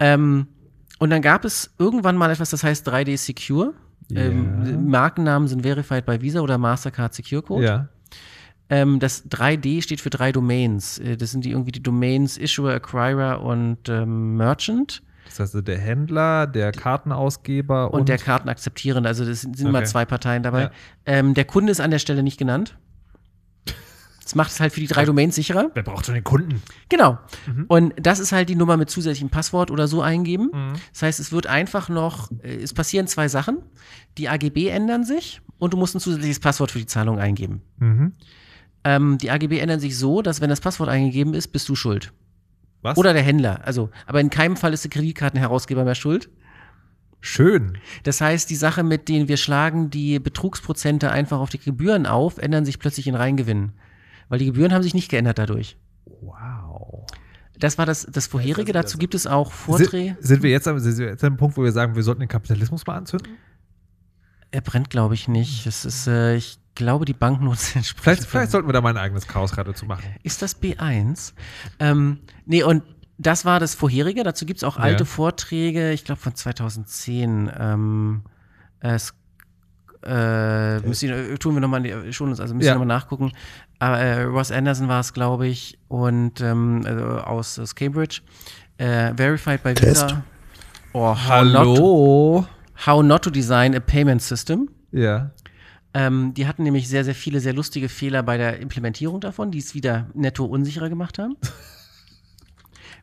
[0.00, 0.46] Ähm,
[0.98, 3.74] und dann gab es irgendwann mal etwas, das heißt 3D Secure.
[4.10, 4.26] Yeah.
[4.26, 7.64] Ähm, Markennamen sind Verified by Visa oder Mastercard Secure Code.
[7.64, 7.88] Ja.
[8.70, 10.98] Ähm, das 3D steht für drei Domains.
[10.98, 15.02] Äh, das sind die irgendwie die Domains Issuer, Acquirer und ähm, Merchant.
[15.26, 19.08] Das heißt, der Händler, der Kartenausgeber und, und der Kartenakzeptierende.
[19.08, 19.68] Also das sind okay.
[19.68, 20.62] immer zwei Parteien dabei.
[20.62, 20.70] Ja.
[21.06, 22.76] Ähm, der Kunde ist an der Stelle nicht genannt.
[24.24, 25.70] Das macht es halt für die drei Domains sicherer.
[25.74, 26.62] Wer braucht schon den Kunden?
[26.88, 27.18] Genau.
[27.46, 27.64] Mhm.
[27.68, 30.50] Und das ist halt die Nummer mit zusätzlichem Passwort oder so eingeben.
[30.52, 30.72] Mhm.
[30.92, 33.58] Das heißt, es wird einfach noch, äh, es passieren zwei Sachen.
[34.16, 37.60] Die AGB ändern sich und du musst ein zusätzliches Passwort für die Zahlung eingeben.
[37.78, 38.12] Mhm.
[38.84, 42.12] Ähm, die AGB ändern sich so, dass wenn das Passwort eingegeben ist, bist du schuld.
[42.80, 42.96] Was?
[42.96, 43.60] Oder der Händler.
[43.64, 46.30] Also, aber in keinem Fall ist der Kreditkartenherausgeber mehr schuld.
[47.20, 47.78] Schön.
[48.02, 52.36] Das heißt, die Sache, mit denen wir schlagen die Betrugsprozente einfach auf die Gebühren auf,
[52.36, 53.72] ändern sich plötzlich in Reingewinn
[54.28, 55.76] weil die Gebühren haben sich nicht geändert dadurch.
[56.20, 57.06] Wow.
[57.58, 58.72] Das war das, das vorherige.
[58.72, 60.16] Dazu gibt es auch Vorträge.
[60.16, 62.20] Sind, sind, wir jetzt, sind wir jetzt an einem Punkt, wo wir sagen, wir sollten
[62.20, 63.36] den Kapitalismus mal anzünden?
[64.50, 65.66] Er brennt, glaube ich, nicht.
[65.66, 68.02] Es ist, äh, ich glaube, die Banknoten entsprechen.
[68.02, 70.04] Vielleicht, vielleicht sollten wir da mal ein eigenes Chaosradio zu machen.
[70.22, 71.32] Ist das B1?
[71.78, 72.82] Ähm, nee, und
[73.18, 74.24] das war das vorherige.
[74.24, 75.08] Dazu gibt es auch alte ja.
[75.08, 77.50] Vorträge, ich glaube von 2010.
[77.56, 78.22] Ähm,
[78.80, 79.14] es
[80.06, 82.74] äh, müssen, äh, tun wir nochmal schon uns, also müssen Ja.
[82.74, 83.32] nochmal nachgucken.
[83.78, 88.20] Aber, äh, Ross Anderson war es, glaube ich, und ähm, also aus, aus Cambridge.
[88.78, 90.04] Äh, verified by Test.
[90.04, 90.24] Visa.
[90.92, 92.46] Oh, how not, Hallo.
[92.86, 94.68] how not to design a payment system.
[94.92, 95.30] Ja.
[95.92, 99.58] Ähm, die hatten nämlich sehr, sehr viele sehr lustige Fehler bei der Implementierung davon, die
[99.58, 101.36] es wieder netto unsicherer gemacht haben.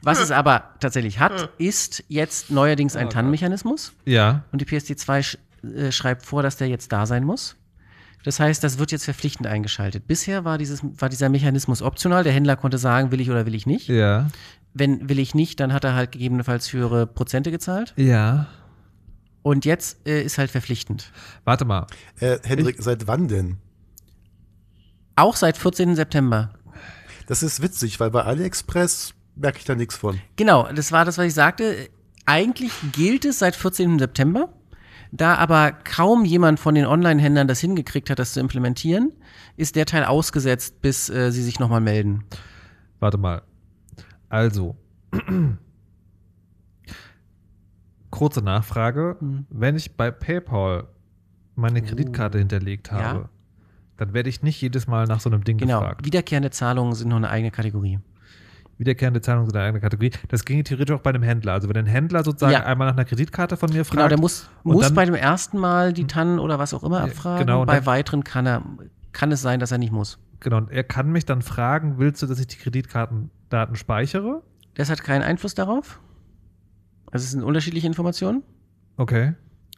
[0.04, 3.94] Was es aber tatsächlich hat, ist jetzt neuerdings ein TAN-Mechanismus.
[4.06, 4.44] Ja.
[4.52, 7.58] Und die PSD2 sch äh, schreibt vor, dass der jetzt da sein muss.
[8.24, 10.08] Das heißt, das wird jetzt verpflichtend eingeschaltet.
[10.08, 12.24] Bisher war, dieses, war dieser Mechanismus optional.
[12.24, 13.88] Der Händler konnte sagen, will ich oder will ich nicht.
[13.88, 14.28] Ja.
[14.74, 17.94] Wenn will ich nicht, dann hat er halt gegebenenfalls höhere Prozente gezahlt.
[17.98, 18.48] Ja.
[19.42, 21.12] Und jetzt äh, ist halt verpflichtend.
[21.46, 21.88] Warte mal.
[22.20, 23.58] Äh, Hendrik, seit wann denn?
[25.16, 25.96] Auch seit 14.
[25.96, 26.54] September.
[27.28, 30.20] Das ist witzig, weil bei AliExpress merke ich da nichts von.
[30.36, 31.90] Genau, das war das, was ich sagte.
[32.26, 34.00] Eigentlich gilt es seit 14.
[34.00, 34.54] September.
[35.12, 39.12] Da aber kaum jemand von den Online-Händlern das hingekriegt hat, das zu implementieren,
[39.58, 42.24] ist der Teil ausgesetzt, bis äh, sie sich nochmal melden.
[43.00, 43.42] Warte mal.
[44.30, 44.78] Also.
[48.10, 49.18] Kurze Nachfrage.
[49.20, 49.46] Mhm.
[49.50, 50.88] Wenn ich bei PayPal
[51.56, 53.30] meine Kreditkarte hinterlegt habe, Ja.
[53.98, 56.06] dann werde ich nicht jedes Mal nach so einem Ding Genau, gefragt.
[56.06, 58.00] wiederkehrende Zahlungen sind noch eine eigene Kategorie.
[58.82, 60.12] Wiederkehrende Zahlungen sind eine eigene Kategorie.
[60.28, 61.54] Das ginge theoretisch auch bei einem Händler.
[61.54, 62.64] Also wenn ein Händler sozusagen Ja.
[62.66, 63.98] einmal nach einer Kreditkarte von mir fragt.
[63.98, 67.02] Genau, der muss, muss dann- bei dem ersten Mal die TAN oder was auch immer
[67.02, 67.46] abfragen.
[67.46, 68.64] genau, und bei dann- weiteren kann er,
[69.12, 70.18] kann es sein, dass er nicht muss.
[70.40, 74.42] Genau, und er kann mich dann fragen, willst du, dass ich die Kreditkartendaten speichere?
[74.74, 76.00] Das hat keinen Einfluss darauf.
[77.12, 78.42] Also es sind unterschiedliche Informationen.
[78.98, 79.34] Okay.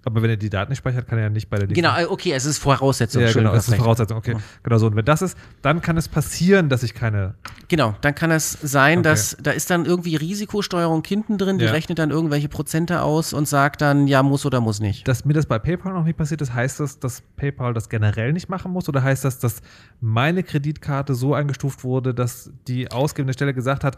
[0.05, 2.05] Aber wenn er die Daten nicht speichert, kann er ja nicht bei der Genau, äh,
[2.05, 3.21] okay, es ist Voraussetzung.
[3.23, 3.75] Ja, genau, das ist.
[3.75, 4.17] Voraussetzung.
[4.17, 4.87] Okay, genau so.
[4.87, 7.35] Und wenn das ist, dann kann es passieren, dass ich keine.
[7.69, 9.09] Genau, dann kann es sein, Okay.
[9.09, 11.71] dass da ist dann irgendwie Risikosteuerung hinten drin, die Ja.
[11.71, 15.07] rechnet dann irgendwelche Prozente aus und sagt dann, ja, muss oder muss nicht.
[15.07, 18.33] Dass mir das bei PayPal noch nicht passiert ist, heißt das, dass PayPal das generell
[18.33, 18.89] nicht machen muss?
[18.89, 19.61] Oder heißt das, dass
[20.01, 23.95] meine Kreditkarte so eingestuft wurde, dass die ausgebende Stelle gesagt hat,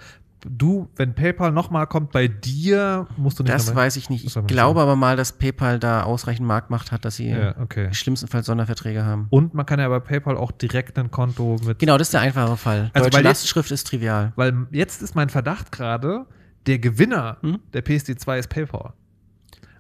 [0.47, 4.25] du, wenn PayPal nochmal kommt bei dir, musst du nicht Das weiß ich nicht.
[4.25, 7.93] Ich glaube aber mal, dass PayPal da ausreichend Marktmacht hat, dass sie Ja, okay.
[7.93, 9.27] schlimmstenfalls Sonderverträge haben.
[9.29, 11.79] Und man kann ja bei PayPal auch direkt ein Konto mit.
[11.79, 12.91] Genau, das ist der einfache Fall.
[12.93, 14.33] Also, Deutsche Lastschrift ist trivial.
[14.35, 16.25] Weil jetzt ist mein Verdacht gerade,
[16.67, 17.59] der Gewinner Hm?
[17.73, 18.93] der PSD2 ist PayPal.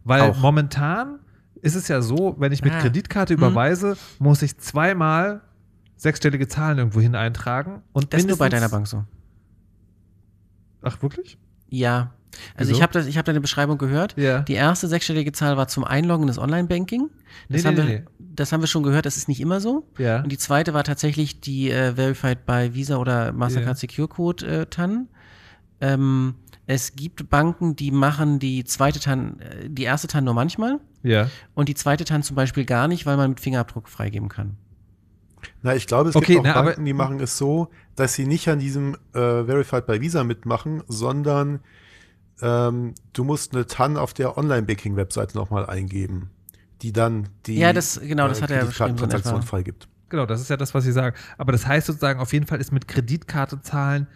[0.03, 0.37] Weil Auch.
[0.37, 1.19] momentan
[1.61, 2.79] ist es ja so, wenn ich mit Ah.
[2.79, 3.39] Kreditkarte Hm.
[3.39, 5.41] überweise, muss ich zweimal
[5.97, 7.81] sechsstellige Zahlen irgendwo hin eintragen.
[7.93, 9.03] Und Das ist nur bei deiner Bank so.
[10.85, 11.37] Ach, wirklich?
[11.69, 12.13] Ja.
[12.55, 12.77] Also Wieso?
[12.77, 14.15] ich habe das, ich habe deine Beschreibung gehört.
[14.17, 14.39] Ja.
[14.41, 17.09] Die erste sechsstellige Zahl war zum Einloggen des Online-Banking.
[17.49, 18.05] Das, Nee, haben nee, wir, nee.
[18.19, 19.87] das haben wir schon gehört, das ist nicht immer so.
[19.97, 20.21] Ja.
[20.21, 23.87] Und die zweite war tatsächlich die äh, Verified by Visa oder Mastercard Ja.
[23.89, 25.07] Secure Code äh, TAN.
[25.81, 26.35] Ähm,
[26.67, 31.29] es gibt Banken, die machen die zweite TAN, äh, die erste TAN nur manchmal Ja.
[31.53, 34.57] und die zweite TAN zum Beispiel gar nicht, weil man mit Fingerabdruck freigeben kann.
[35.61, 38.13] Na, ich glaube, es Okay, gibt auch na, aber- Banken, die machen es so, dass
[38.13, 41.59] sie nicht an diesem äh, Verified by Visa mitmachen, sondern
[42.41, 46.29] ähm, du musst eine TAN auf der Online-Banking-Webseite nochmal eingeben,
[46.81, 49.45] die dann die Ja, das- genau, das hat er so in Kreditkartentransaktion etwa.
[49.45, 49.87] freigibt.
[50.09, 51.15] Genau, das ist ja das, was Sie sagen.
[51.37, 54.07] Aber das heißt sozusagen, auf jeden Fall ist mit Kreditkarte zahlen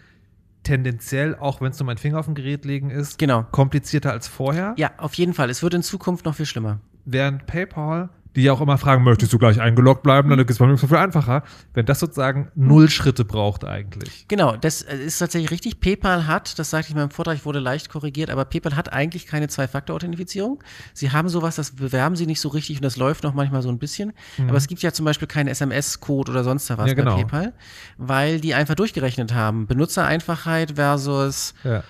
[0.64, 3.44] tendenziell, auch wenn es nur mein Finger auf dem Gerät legen ist, Genau.
[3.44, 4.74] komplizierter als vorher.
[4.78, 5.50] Ja, auf jeden Fall.
[5.50, 6.80] Es wird in Zukunft noch viel schlimmer.
[7.06, 10.58] Während PayPal, die ja auch immer fragen, möchtest du gleich eingeloggt bleiben, dann ist es
[10.60, 14.26] beim nächsten Mal viel einfacher, wenn das sozusagen null Schritte braucht eigentlich.
[14.28, 15.80] Genau, das äh, ist tatsächlich richtig.
[15.80, 18.94] PayPal hat, das sagte ich in meinem Vortrag, ich wurde leicht korrigiert, aber PayPal hat
[18.94, 20.64] eigentlich keine Zwei-Faktor-Authentifizierung.
[20.94, 23.70] Sie haben sowas, das bewerben sie nicht so richtig und das läuft noch manchmal so
[23.70, 24.14] ein bisschen.
[24.48, 27.16] Aber es gibt ja zum Beispiel keinen SMS-Code oder sonst was Ja, genau.
[27.16, 27.54] bei PayPal,
[27.98, 29.66] weil die einfach durchgerechnet haben.
[29.68, 31.84] Benutzereinfachheit versus, Ja.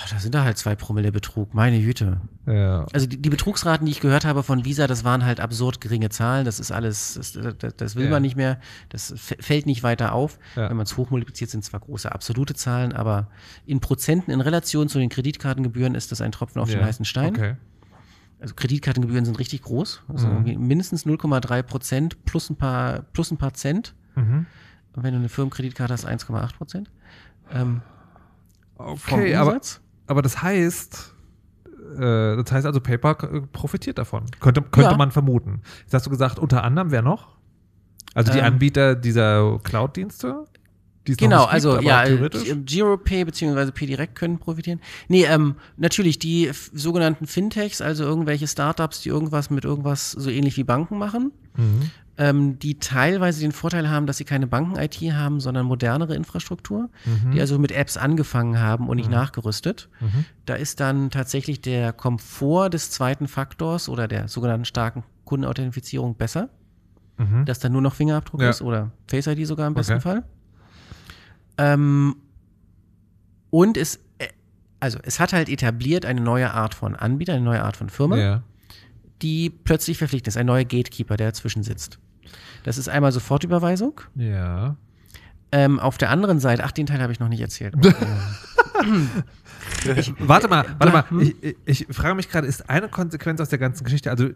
[0.00, 2.20] Oh, da sind da halt zwei Promille Betrug, meine Güte.
[2.46, 2.86] Ja.
[2.92, 6.08] Also die, die Betrugsraten, die ich gehört habe von Visa, das waren halt absurd geringe
[6.10, 6.44] Zahlen.
[6.44, 8.10] Das ist alles, das, das, das will Ja.
[8.10, 8.60] man nicht mehr.
[8.88, 10.38] Das fällt nicht weiter auf.
[10.56, 10.68] Ja.
[10.70, 13.28] Wenn man es hochmultipliziert, sind zwar große absolute Zahlen, aber
[13.66, 17.30] in Prozenten, in Relation zu den Kreditkartengebühren ist das ein Tropfen auf den heißen Stein.
[17.36, 17.56] Okay.
[18.40, 20.02] Also Kreditkartengebühren sind richtig groß.
[20.08, 20.66] Also Mhm.
[20.66, 23.94] mindestens 0,3 Prozent plus ein paar, plus ein paar Cent.
[24.14, 24.46] Mhm.
[24.94, 26.90] Und wenn du eine Firmenkreditkarte hast, 1,8 Prozent.
[27.52, 27.82] Ähm,
[28.80, 29.60] Okay, aber.
[30.08, 31.14] Aber das heißt,
[31.98, 33.14] äh, das heißt also, PayPal
[33.52, 34.24] profitiert davon.
[34.40, 34.96] Könnte, könnte Ja.
[34.96, 35.62] man vermuten.
[35.82, 37.36] Jetzt hast du gesagt, unter anderem wer noch?
[38.14, 38.44] Also die Ähm.
[38.46, 40.44] Anbieter dieser Cloud-Dienste?
[41.08, 42.04] Die es Genau, gibt, also aber ja,
[42.64, 43.70] GiroPay bzw.
[43.72, 44.80] PayDirect können profitieren.
[45.08, 50.56] Nee, ähm, natürlich die sogenannten Fintechs, also irgendwelche Startups, die irgendwas mit irgendwas so ähnlich
[50.56, 51.90] wie Banken machen, Mhm.
[52.18, 57.32] ähm, die teilweise den Vorteil haben, dass sie keine Banken-IT haben, sondern modernere Infrastruktur, Mhm.
[57.32, 59.88] die also mit Apps angefangen haben und nicht nachgerüstet.
[60.00, 60.24] Mhm.
[60.46, 66.48] Da ist dann tatsächlich der Komfort des zweiten Faktors oder der sogenannten starken Kundenauthentifizierung besser.
[67.20, 67.44] mhm.
[67.46, 68.50] dass da nur noch Fingerabdruck ja.
[68.50, 70.00] ist oder Face ID sogar im besten okay.
[70.02, 70.22] Fall.
[71.58, 72.16] Ähm,
[73.50, 74.28] und es, äh,
[74.80, 78.16] also es hat halt etabliert eine neue Art von Anbieter, eine neue Art von Firma,
[78.16, 78.42] ja.
[79.22, 81.98] die plötzlich verpflichtet ist, ein neuer Gatekeeper, der dazwischen sitzt.
[82.62, 84.00] Das ist einmal Sofortüberweisung.
[84.14, 84.76] Ja.
[85.50, 87.74] Ähm, auf der anderen Seite, ach, den Teil habe ich noch nicht erzählt.
[89.96, 91.10] ich, warte mal, warte mal.
[91.10, 91.32] Hm?
[91.64, 94.28] Ich, ich, frage mich gerade, ist eine Konsequenz aus der ganzen Geschichte, also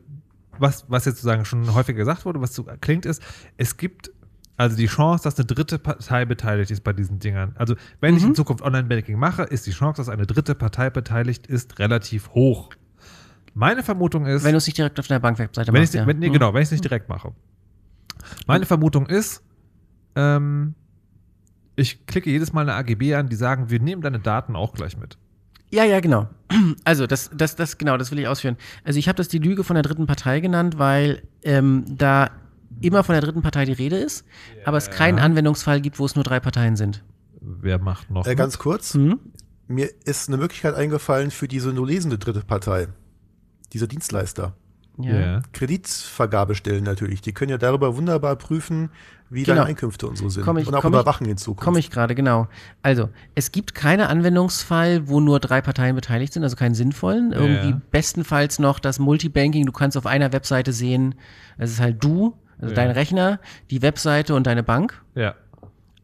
[0.58, 3.22] was, was jetzt sozusagen schon häufig gesagt wurde, was so klingt, ist,
[3.58, 4.10] es gibt
[4.62, 7.52] also die Chance, dass eine dritte Partei beteiligt ist bei diesen Dingern.
[7.56, 8.18] Also wenn mhm.
[8.18, 12.30] ich in Zukunft Online-Banking mache, ist die Chance, dass eine dritte Partei beteiligt ist, relativ
[12.30, 12.70] hoch.
[13.55, 14.44] Meine Vermutung ist.
[14.44, 15.94] Wenn du es nicht direkt auf deiner Bankwebseite machst.
[15.94, 16.06] Ja.
[16.06, 16.34] Wenn, nee, mhm.
[16.34, 17.32] genau, wenn ich es nicht direkt mache.
[18.47, 19.43] Meine Vermutung ist,
[20.14, 20.74] ähm,
[21.74, 24.97] ich klicke jedes Mal eine AGB an, die sagen, wir nehmen deine Daten auch gleich
[24.97, 25.18] mit.
[25.72, 26.28] Ja, ja, genau.
[26.84, 28.56] Also das, das, das, genau, das will ich ausführen.
[28.84, 32.30] Also ich habe das die Lüge von der dritten Partei genannt, weil ähm, da
[32.80, 34.24] immer von der dritten Partei die Rede ist,
[34.58, 34.66] ja.
[34.66, 37.02] aber es keinen Anwendungsfall gibt, wo es nur drei Parteien sind.
[37.40, 38.26] Wer macht noch?
[38.26, 38.94] Äh, ganz kurz.
[38.94, 39.18] Mhm.
[39.68, 42.88] Mir ist eine Möglichkeit eingefallen für diese nur lesende dritte Partei.
[43.72, 44.54] Dieser Dienstleister.
[44.98, 45.12] Ja.
[45.12, 45.42] Yeah.
[45.52, 47.22] Kreditvergabestellen natürlich.
[47.22, 48.90] Die können ja darüber wunderbar prüfen,
[49.30, 49.56] wie genau.
[49.56, 50.44] deine Einkünfte und so sind.
[50.44, 51.64] Komm ich, und auch überwachen in Zukunft.
[51.64, 52.48] Komme ich gerade, genau.
[52.82, 57.32] Also, es gibt keinen Anwendungsfall, wo nur drei Parteien beteiligt sind, also keinen sinnvollen.
[57.32, 57.82] Irgendwie yeah.
[57.90, 59.64] bestenfalls noch das Multibanking.
[59.64, 61.14] Du kannst auf einer Webseite sehen,
[61.56, 62.84] es ist halt du, also yeah.
[62.84, 63.40] dein Rechner,
[63.70, 65.02] die Webseite und deine Bank.
[65.14, 65.34] Ja.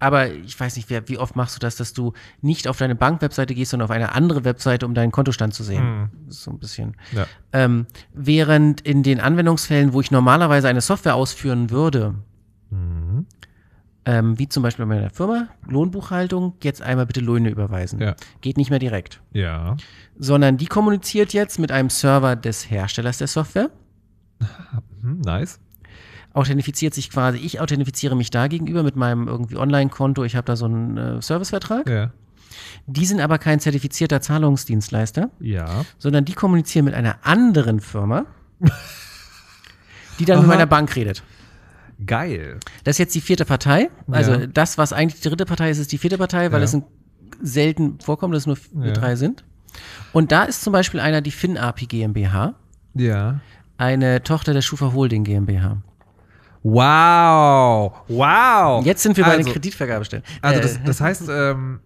[0.01, 3.55] Aber ich weiß nicht, wie, oft machst du das, dass du nicht auf deine Bankwebseite
[3.55, 5.83] gehst, sondern auf eine andere Webseite, um deinen Kontostand zu sehen.
[5.83, 6.09] Hm.
[6.29, 6.97] so ein bisschen.
[7.13, 7.27] Ja.
[7.53, 12.15] Ähm, während in den Anwendungsfällen, wo ich normalerweise eine Software ausführen würde,
[12.71, 13.27] mhm.
[14.05, 18.01] ähm, wie zum Beispiel bei meiner Firma, Lohnbuchhaltung, jetzt einmal bitte Löhne überweisen.
[18.01, 18.15] Ja.
[18.41, 19.21] Geht nicht mehr direkt.
[19.33, 19.77] Ja.
[20.17, 23.71] Sondern die kommuniziert jetzt mit einem Server des Herstellers der Software.
[25.03, 25.59] Hm, nice
[26.39, 30.57] authentifiziert sich quasi, ich authentifiziere mich da gegenüber mit meinem irgendwie Online-Konto, ich habe da
[30.57, 31.89] so einen äh, Servicevertrag.
[31.89, 32.13] Ja.
[32.87, 35.85] Die sind aber kein zertifizierter Zahlungsdienstleister, ja.
[35.99, 38.27] sondern die kommunizieren mit einer anderen Firma,
[40.19, 40.43] die dann Aha.
[40.43, 41.23] mit meiner Bank redet.
[42.07, 42.61] Geil.
[42.85, 43.91] Das ist jetzt die vierte Partei.
[44.09, 44.47] Also ja.
[44.47, 46.65] das, was eigentlich die dritte Partei ist, ist die vierte Partei, weil ja.
[46.65, 46.77] es
[47.43, 48.93] selten vorkommt, dass es nur ja.
[48.93, 49.45] drei sind.
[50.13, 52.55] Und da ist zum Beispiel einer die FinAPI GmbH.
[52.95, 53.41] Ja.
[53.77, 55.83] Eine Tochter der Schufa Holding GmbH.
[56.63, 58.85] Wow, wow.
[58.85, 60.25] Jetzt sind wir bei also, den Kreditvergabestellen.
[60.43, 60.81] Also das, äh.
[60.85, 61.81] das heißt, ähm,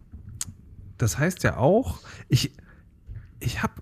[0.99, 2.53] das heißt ja auch, ich,
[3.41, 3.75] ich habe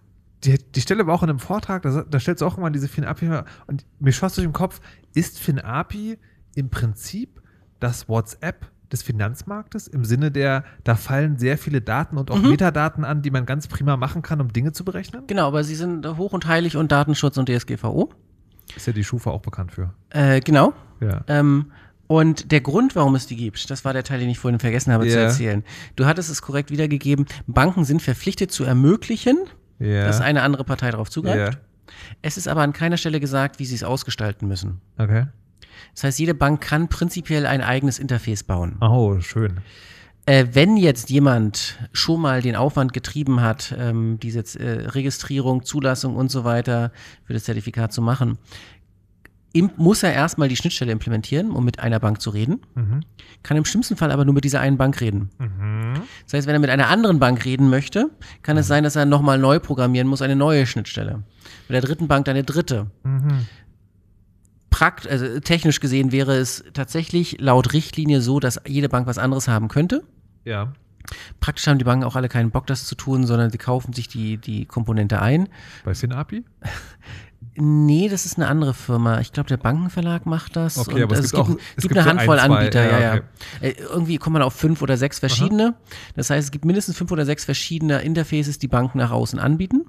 [0.45, 2.89] die, die Stelle war auch in einem Vortrag, da, da stellst du auch immer diese
[2.89, 4.81] FinAPI und mir schoss durch den Kopf,
[5.15, 6.19] ist FinAPI
[6.55, 7.43] im Prinzip
[7.79, 12.51] das WhatsApp des Finanzmarktes im Sinne der, da fallen sehr viele Daten und auch mhm.
[12.51, 15.25] Metadaten an, die man ganz prima machen kann, um Dinge zu berechnen?
[15.27, 18.11] Genau, aber sie sind hoch und heilig und Datenschutz und DSGVO.
[18.77, 19.93] Ist ja die Schufa auch bekannt für.
[20.11, 20.73] Äh, genau.
[21.01, 21.23] Ja.
[21.29, 21.73] Ähm,
[22.07, 24.93] und der Grund, warum es die gibt, das war der Teil, den ich vorhin vergessen
[24.93, 25.13] habe yeah.
[25.13, 25.65] zu erzählen.
[25.95, 27.27] Du hattest es korrekt wiedergegeben.
[27.47, 29.39] Banken sind verpflichtet zu ermöglichen,
[29.81, 30.07] yeah.
[30.07, 31.55] dass eine andere Partei darauf zugreift.
[31.55, 31.63] Yeah.
[32.23, 34.81] Es ist aber an keiner Stelle gesagt, wie sie es ausgestalten müssen.
[34.99, 35.27] Okay.
[35.95, 38.77] Das heißt, jede Bank kann prinzipiell ein eigenes Interface bauen.
[38.81, 39.61] Oh, schön.
[40.27, 46.15] Äh, wenn jetzt jemand schon mal den Aufwand getrieben hat, ähm, diese äh, Registrierung, Zulassung
[46.17, 46.93] und so weiter
[47.25, 48.39] für das Zertifikat zu machen,
[49.53, 52.61] im, muss er erstmal die Schnittstelle implementieren, um mit einer Bank zu reden.
[52.75, 53.01] Mhm.
[53.43, 55.31] Kann im schlimmsten Fall aber nur mit dieser einen Bank reden.
[55.39, 55.95] Mhm.
[56.25, 58.11] Das heißt, wenn er mit einer anderen Bank reden möchte,
[58.43, 58.61] kann mhm.
[58.61, 61.23] es sein, dass er nochmal neu programmieren muss, eine neue Schnittstelle.
[61.69, 62.91] Mit der dritten Bank dann eine dritte.
[64.71, 69.49] Prakt, also technisch gesehen wäre es tatsächlich laut Richtlinie so, dass jede Bank was anderes
[69.49, 70.05] haben könnte.
[70.45, 70.73] Ja.
[71.41, 74.09] Praktisch haben die Banken auch alle keinen Bock, das zu tun, sondern sie kaufen sich
[74.09, 75.49] die, die Komponente ein.
[75.85, 76.45] Bei FinAPI?
[77.57, 79.21] Nee, das ist eine andere Firma.
[79.21, 80.79] Ich glaube, der Bankenverlag macht das.
[80.79, 83.15] Okay, und aber es, es gibt, auch, es gibt, eine Handvoll ein, Anbieter, ja, ja.
[83.15, 83.23] Okay.
[83.61, 85.75] Äh, irgendwie kommt man auf fünf oder sechs verschiedene.
[85.75, 85.95] Aha.
[86.15, 89.85] Das heißt, es gibt mindestens fünf oder sechs verschiedene Interfaces, die Banken nach außen anbieten.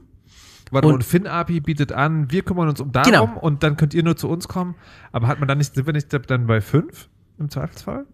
[0.71, 3.39] Warte, und, FinAPI bietet an, wir kümmern uns um darum genau.
[3.39, 4.75] und dann könnt ihr nur zu uns kommen.
[5.11, 8.05] Aber hat man dann nicht, sind wir nicht dann bei fünf im Zweifelsfall?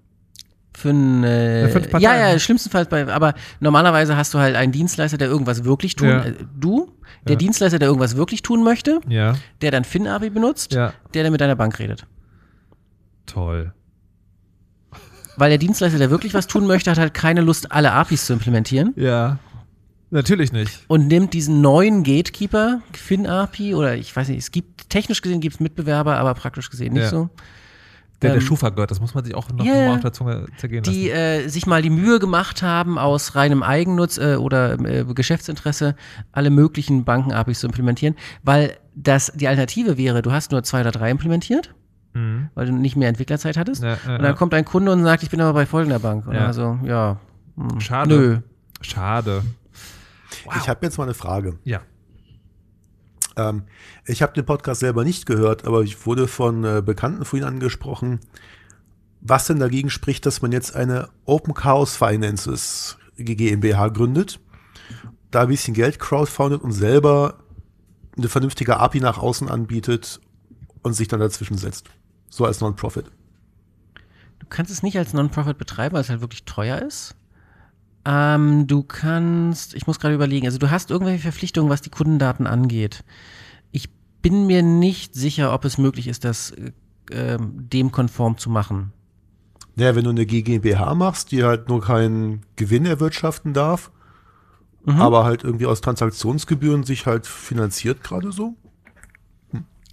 [0.75, 1.67] Für ein, äh,
[1.99, 6.09] ja, ja, schlimmstenfalls bei, aber normalerweise hast du halt einen Dienstleister, der irgendwas wirklich tun,
[6.09, 6.25] ja.
[6.25, 6.91] äh, du,
[7.27, 7.37] der ja.
[7.37, 9.35] Dienstleister, der irgendwas wirklich tun möchte, ja.
[9.61, 10.93] der dann FinAPI benutzt, ja.
[11.13, 12.05] der dann mit deiner Bank redet.
[13.25, 13.73] Toll.
[15.35, 18.33] Weil der Dienstleister, der wirklich was tun möchte, hat halt keine Lust, alle APIs zu
[18.33, 18.93] implementieren.
[18.95, 19.37] Ja.
[20.09, 20.85] Natürlich nicht.
[20.87, 25.55] Und nimmt diesen neuen Gatekeeper, FinAPI, oder ich weiß nicht, es gibt, technisch gesehen gibt
[25.55, 27.29] es Mitbewerber, aber praktisch gesehen nicht so
[28.21, 30.13] der, der ähm, Schufa gehört, das muss man sich auch noch yeah, mal auf der
[30.13, 30.97] Zunge zergehen lassen.
[30.97, 35.95] Die äh, sich mal die Mühe gemacht haben, aus reinem Eigennutz äh, oder äh, Geschäftsinteresse
[36.31, 40.91] alle möglichen Banken-APIs zu implementieren, weil das die Alternative wäre, du hast nur zwei oder
[40.91, 41.75] drei implementiert
[42.13, 42.49] mhm.
[42.55, 43.83] weil du nicht mehr Entwicklerzeit hattest.
[43.83, 46.25] Ja, ja, und dann kommt ein Kunde und sagt, ich bin aber bei folgender Bank.
[46.25, 46.47] Und Ja.
[46.47, 47.19] also, ja.
[47.55, 48.15] hm, Schade.
[48.15, 48.37] Nö.
[48.81, 49.43] Schade.
[50.55, 51.59] Ich habe jetzt mal eine Frage.
[51.63, 51.81] Ja.
[53.35, 53.63] Ähm,
[54.05, 57.47] ich habe den Podcast selber nicht gehört, aber ich wurde von äh, Bekannten von Ihnen
[57.47, 58.19] angesprochen,
[59.21, 64.39] was denn dagegen spricht, dass man jetzt eine Open Chaos Finances GmbH gründet,
[65.31, 67.39] da ein bisschen Geld crowdfundet und selber
[68.17, 70.19] eine vernünftige API nach außen anbietet
[70.81, 71.89] und sich dann dazwischen setzt.
[72.29, 73.05] So als Non-Profit.
[74.39, 77.15] Du kannst es nicht als Non-Profit betreiben, weil es halt wirklich teuer ist.
[78.09, 82.47] Ähm, du kannst, ich muss gerade überlegen, also du hast irgendwelche Verpflichtungen, was die Kundendaten
[82.47, 83.03] angeht.
[83.71, 83.89] Ich
[84.21, 86.51] bin mir nicht sicher, ob es möglich ist, das
[87.11, 88.93] äh, dem konform zu machen.
[89.75, 93.91] Naja, wenn du eine GmbH machst, die halt nur keinen Gewinn erwirtschaften darf,
[94.85, 98.55] aber halt irgendwie aus Transaktionsgebühren sich halt finanziert gerade so.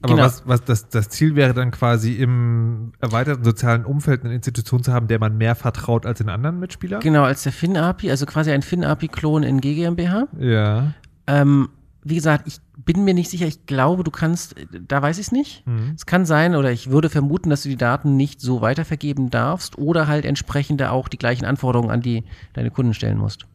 [0.05, 0.27] Aber Genau.
[0.27, 4.93] was, was das, das Ziel wäre dann quasi im erweiterten sozialen Umfeld eine Institution zu
[4.93, 7.01] haben, der man mehr vertraut als den anderen Mitspielern?
[7.01, 10.29] Genau, als der FinAPI, also quasi ein FinAPI-Klon in GmbH.
[10.39, 10.93] Ja.
[11.27, 11.71] Ähm,
[12.03, 13.47] wie gesagt, ich bin mir nicht sicher.
[13.47, 14.57] Ich glaube, du kannst,
[14.87, 15.65] da weiß ich es nicht.
[15.97, 19.79] Es kann sein, oder ich würde vermuten, dass du die Daten nicht so weitervergeben darfst
[19.79, 23.47] oder halt entsprechende auch die gleichen Anforderungen an die deine Kunden stellen musst.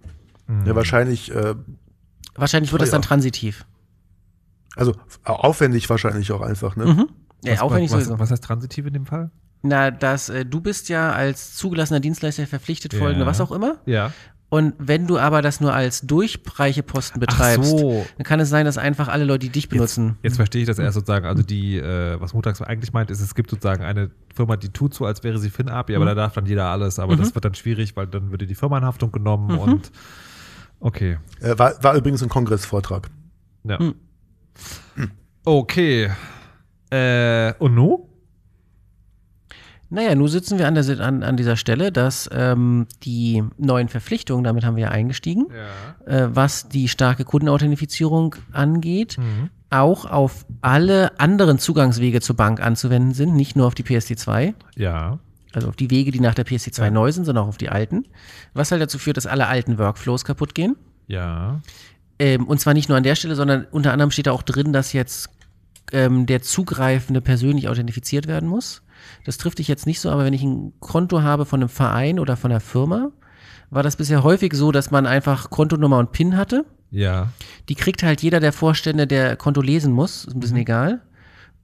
[0.65, 1.53] Ja, wahrscheinlich, äh,
[2.33, 3.65] Wahrscheinlich wird das dann transitiv.
[4.75, 4.93] Also
[5.23, 6.85] aufwendig wahrscheinlich auch einfach, ne?
[6.85, 7.09] Mhm.
[7.43, 8.19] Ja, Was- aufwendig was, sowieso.
[8.19, 9.31] was heißt transitiv in dem Fall?
[9.61, 13.25] Na, das, äh, du bist ja als zugelassener Dienstleister verpflichtet, folgende, Ja.
[13.27, 13.75] was auch immer.
[13.85, 14.13] Ja.
[14.51, 18.05] Und wenn du aber das nur als Durchreicheposten betreibst, so.
[18.17, 20.17] dann kann es sein, dass einfach alle Leute, die dich benutzen.
[20.23, 21.25] Jetzt verstehe ich das erst sozusagen.
[21.27, 24.93] Also die, äh, was Montags eigentlich meint, ist, es gibt sozusagen eine Firma, die tut
[24.95, 26.97] so, als wäre sie FinAPI, aber da darf dann jeder alles.
[26.97, 29.91] Aber das wird dann schwierig, weil dann würde die Firma in Haftung genommen und
[30.79, 31.17] okay.
[31.41, 33.07] Äh, war, war übrigens ein Kongressvortrag.
[33.65, 33.77] Ja.
[35.45, 36.09] Okay.
[36.91, 38.05] Äh, und nu?
[39.91, 44.43] Naja, nun sitzen wir an, der, an, an dieser Stelle, dass ähm, die neuen Verpflichtungen,
[44.43, 45.47] damit haben wir ja eingestiegen,
[46.05, 46.25] Ja.
[46.25, 49.49] äh, was die starke Kundenauthentifizierung angeht, Mhm.
[49.71, 55.17] auch auf alle anderen Zugangswege zur Bank anzuwenden sind, nicht nur auf die PSD2, Ja.
[55.53, 56.91] also auf die Wege, die nach der PSD2 Ja.
[56.91, 58.05] neu sind, sondern auch auf die alten.
[58.53, 60.75] Was halt dazu führt, dass alle alten Workflows kaputt gehen.
[61.07, 61.61] Ja.
[62.19, 64.73] Ähm, und zwar nicht nur an der Stelle, sondern unter anderem steht da auch drin,
[64.73, 65.29] dass jetzt
[65.91, 68.81] ähm, der Zugreifende persönlich authentifiziert werden muss.
[69.25, 72.19] Das trifft dich jetzt nicht so, aber wenn ich ein Konto habe von einem Verein
[72.19, 73.11] oder von einer Firma,
[73.69, 76.65] war das bisher häufig so, dass man einfach Kontonummer und PIN hatte.
[76.91, 77.29] Ja.
[77.69, 81.01] Die kriegt halt jeder der Vorstände, der Konto lesen muss, ist ein bisschen egal.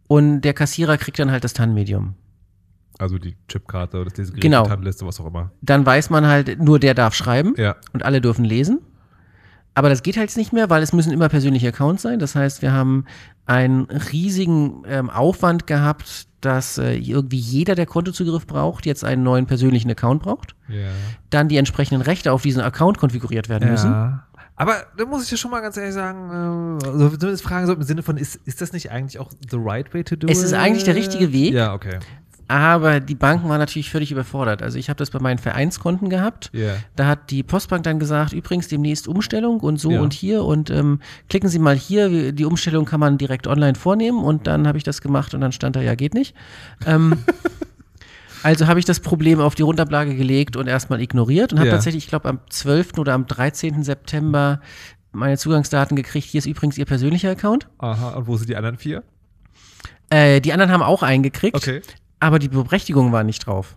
[0.07, 2.13] Und der Kassierer kriegt dann halt das TAN-Medium.
[2.99, 4.63] Also die Chipkarte oder das Lesegerät, Genau.
[4.63, 5.51] die TAN-Liste, was auch immer.
[5.61, 7.53] Dann weiß man halt, nur der darf schreiben.
[7.57, 7.75] Ja.
[7.91, 8.79] und alle dürfen lesen.
[9.75, 12.17] Aber das geht halt nicht mehr, weil es müssen immer persönliche Accounts sein.
[12.17, 13.05] Das heißt, wir haben
[13.45, 19.47] einen riesigen ähm, Aufwand gehabt, dass äh, irgendwie jeder, der Kontozugriff braucht, jetzt einen neuen
[19.47, 20.55] persönlichen Account braucht.
[20.69, 20.87] Ja.
[21.29, 23.91] Dann die entsprechenden Rechte auf diesen Account konfiguriert werden müssen.
[23.91, 24.27] Ja.
[24.57, 27.73] Aber da muss ich ja schon mal ganz ehrlich sagen, äh, also zumindest fragen so
[27.73, 30.41] im Sinne von, ist, ist das nicht eigentlich auch the right way to do Es
[30.41, 30.57] ist it?
[30.57, 31.53] eigentlich der richtige Weg.
[31.53, 31.99] Ja, okay.
[32.47, 34.61] Aber die Banken waren natürlich völlig überfordert.
[34.61, 36.51] Also ich habe das bei meinen Vereinskonten gehabt.
[36.53, 36.75] Ja.
[36.95, 40.01] Da hat die Postbank dann gesagt, übrigens demnächst Umstellung und so Ja.
[40.01, 44.23] und hier und ähm, klicken Sie mal hier, die Umstellung kann man direkt online vornehmen
[44.23, 46.35] und dann habe ich das gemacht und dann stand da, ja, geht nicht.
[46.85, 47.17] Ähm,
[48.43, 51.75] also habe ich das Problem auf die Runterblage gelegt und erstmal ignoriert und habe Ja.
[51.75, 52.99] tatsächlich, ich glaube, am 12.
[52.99, 53.83] oder am 13.
[53.83, 54.61] September
[55.11, 56.27] meine Zugangsdaten gekriegt.
[56.27, 57.67] Hier ist übrigens Ihr persönlicher Account.
[57.79, 59.01] Aha, und wo sind die anderen vier?
[60.09, 61.81] Äh, die anderen haben auch eingekriegt, Okay.
[62.19, 63.75] Aber die Berechtigung war nicht drauf.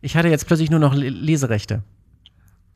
[0.00, 1.82] Ich hatte jetzt plötzlich nur noch Le- Leserechte.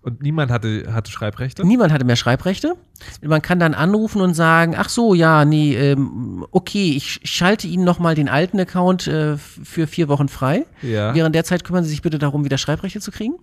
[0.01, 1.66] Und niemand hatte, hatte Schreibrechte?
[1.66, 2.77] Niemand hatte mehr Schreibrechte.
[3.20, 7.85] Man kann dann anrufen und sagen, ach so, ja, nee, ähm, okay, ich schalte Ihnen
[7.85, 10.65] nochmal den alten Account äh, für vier Wochen frei.
[10.82, 11.15] Ja.
[11.15, 13.35] Während der Zeit kümmern Sie sich bitte darum, wieder Schreibrechte zu kriegen.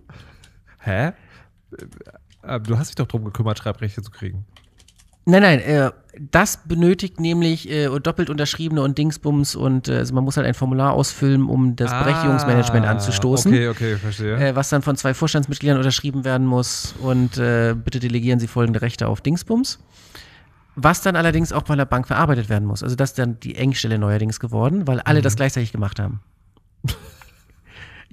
[0.80, 1.12] Hä?
[2.42, 4.46] Äh, Du hast dich doch drum gekümmert, Schreibrechte zu kriegen.
[5.26, 10.24] Nein, nein, äh, das benötigt nämlich äh, doppelt unterschriebene und Dingsbums und äh, also man
[10.24, 13.52] muss halt ein Formular ausfüllen, um das Berechtigungsmanagement Ah, anzustoßen.
[13.52, 14.36] Okay, okay, verstehe.
[14.36, 18.80] Äh, was dann von zwei Vorstandsmitgliedern unterschrieben werden muss und äh, bitte delegieren Sie folgende
[18.82, 19.80] Rechte auf Dingsbums.
[20.76, 22.82] Was dann allerdings auch bei der Bank verarbeitet werden muss.
[22.82, 26.20] Also das ist dann die Engstelle neuerdings geworden, weil alle das gleichzeitig gemacht haben.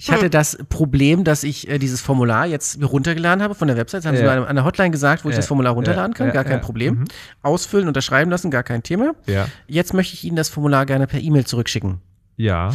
[0.03, 3.99] Ich hatte das Problem, dass ich äh, dieses Formular jetzt runtergeladen habe von der Website.
[4.01, 4.35] Das haben sie Ja.
[4.41, 6.31] mir an der Hotline gesagt, wo ich das Formular runterladen kann.
[6.33, 6.59] Gar kein.
[6.59, 6.95] Problem.
[6.99, 7.05] Mhm.
[7.41, 9.13] Ausfüllen, unterschreiben lassen, gar kein Thema.
[9.27, 9.47] Ja.
[9.65, 12.01] Jetzt möchte ich Ihnen das Formular gerne per E-Mail zurückschicken.
[12.35, 12.73] Ja.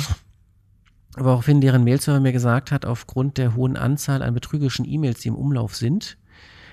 [1.18, 5.34] Woraufhin deren Mailserver mir gesagt hat, aufgrund der hohen Anzahl an betrügerischen E-Mails, die im
[5.34, 6.16] Umlauf sind,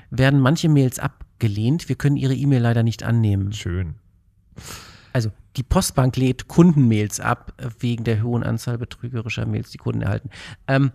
[0.09, 1.89] werden manche Mails abgelehnt.
[1.89, 3.51] Wir können Ihre E-Mail leider nicht annehmen.
[3.51, 3.95] Schön.
[5.11, 10.01] also die Postbank lädt Kundenmails ab, äh, wegen der hohen Anzahl betrügerischer Mails, die Kunden
[10.01, 10.29] erhalten.
[10.67, 10.91] Ähm,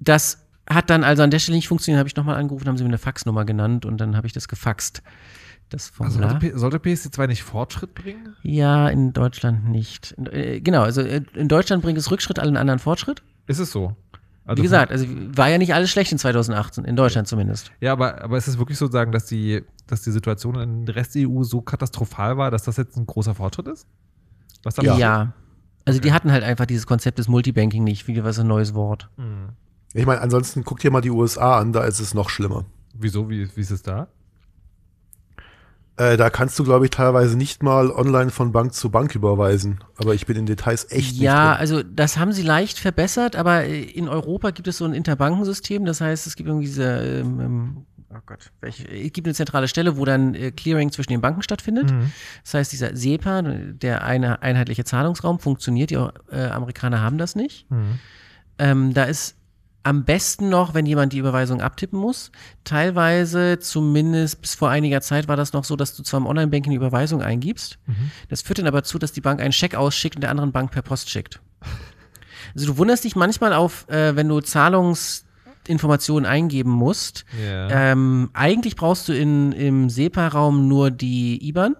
[0.00, 2.84] das hat dann also an der Stelle nicht funktioniert, habe ich nochmal angerufen, haben sie
[2.84, 5.02] mir eine Faxnummer genannt und dann habe ich das gefaxt.
[5.70, 6.30] Das Also Formular.
[6.40, 8.34] sollte, P- sollte PSD2 nicht Fortschritt bringen?
[8.42, 10.14] ja, in Deutschland nicht.
[10.30, 13.22] Äh, genau, also äh, in Deutschland bringt es Rückschritt, allen anderen Fortschritt.
[13.46, 13.96] Ist es so?
[14.46, 17.72] Also Wie gesagt, also war ja nicht alles schlecht in 2018, in Deutschland zumindest.
[17.80, 20.96] Ja, aber, aber ist es wirklich so sagen, dass die, dass die Situation in der
[20.96, 23.86] Rest der EU so katastrophal war, dass das jetzt ein großer Fortschritt ist?
[24.62, 24.96] Was Ja.
[24.96, 25.32] Ja.
[25.84, 26.08] Also Okay.
[26.08, 29.10] die hatten halt einfach dieses Konzept des Multibanking nicht, wie was ein neues Wort.
[29.16, 29.50] Hm.
[29.92, 32.64] Ich meine, ansonsten guck dir mal die USA an, da ist es noch schlimmer.
[32.94, 33.28] Wieso?
[33.28, 34.08] Wie, wie ist es da?
[35.96, 39.78] Äh, da kannst du, glaube ich, teilweise nicht mal online von Bank zu Bank überweisen.
[39.96, 43.64] Aber ich bin in Details echt ja, nicht also das haben sie leicht verbessert, aber
[43.64, 47.86] in Europa gibt es so ein Interbankensystem, das heißt, es gibt irgendwie diese, ähm, ähm,
[48.14, 51.42] oh Gott, welche, es gibt eine zentrale Stelle, wo dann äh, Clearing zwischen den Banken
[51.42, 51.90] stattfindet.
[51.90, 52.12] Mhm.
[52.42, 55.90] Das heißt, dieser SEPA, der eine einheitliche Zahlungsraum, funktioniert.
[55.90, 57.70] Die äh, Amerikaner haben das nicht.
[57.70, 57.98] Mhm.
[58.58, 59.36] Ähm, da ist
[59.82, 62.32] am besten noch, wenn jemand die Überweisung abtippen muss.
[62.64, 66.70] Teilweise, zumindest bis vor einiger Zeit, war das noch so, dass du zwar im Online-Banking
[66.70, 67.78] die Überweisung eingibst.
[67.86, 68.10] Mhm.
[68.30, 70.70] Das führt dann aber zu, dass die Bank einen Scheck ausschickt und der anderen Bank
[70.70, 71.40] per Post schickt.
[72.54, 74.40] Also du wunderst dich manchmal auf, äh, wenn du
[75.64, 77.24] Zahlungsinformationen eingeben musst.
[77.42, 77.68] Ja.
[77.70, 81.76] Ähm, eigentlich brauchst du in, im SEPA-Raum nur die IBAN,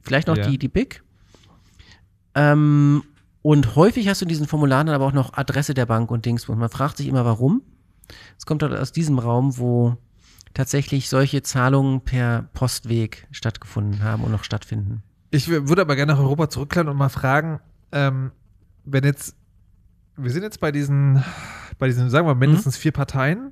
[0.00, 0.46] vielleicht noch Ja.
[0.48, 1.02] die, die BIC.
[2.34, 3.02] Ähm,
[3.42, 6.24] und häufig hast du in diesen Formularen dann aber auch noch Adresse der Bank und
[6.24, 6.48] Dings.
[6.48, 7.62] Und man fragt sich immer, warum.
[8.38, 9.96] Es kommt halt aus diesem Raum, wo
[10.54, 15.02] tatsächlich solche Zahlungen per Postweg stattgefunden haben und noch stattfinden.
[15.30, 17.60] Ich würde aber gerne nach Europa zurückkehren und mal fragen,
[17.90, 18.32] ähm,
[18.84, 19.34] wenn jetzt,
[20.16, 21.24] wir sind jetzt bei diesen,
[21.82, 23.50] bei diesen, sagen wir, mindestens vier Parteien.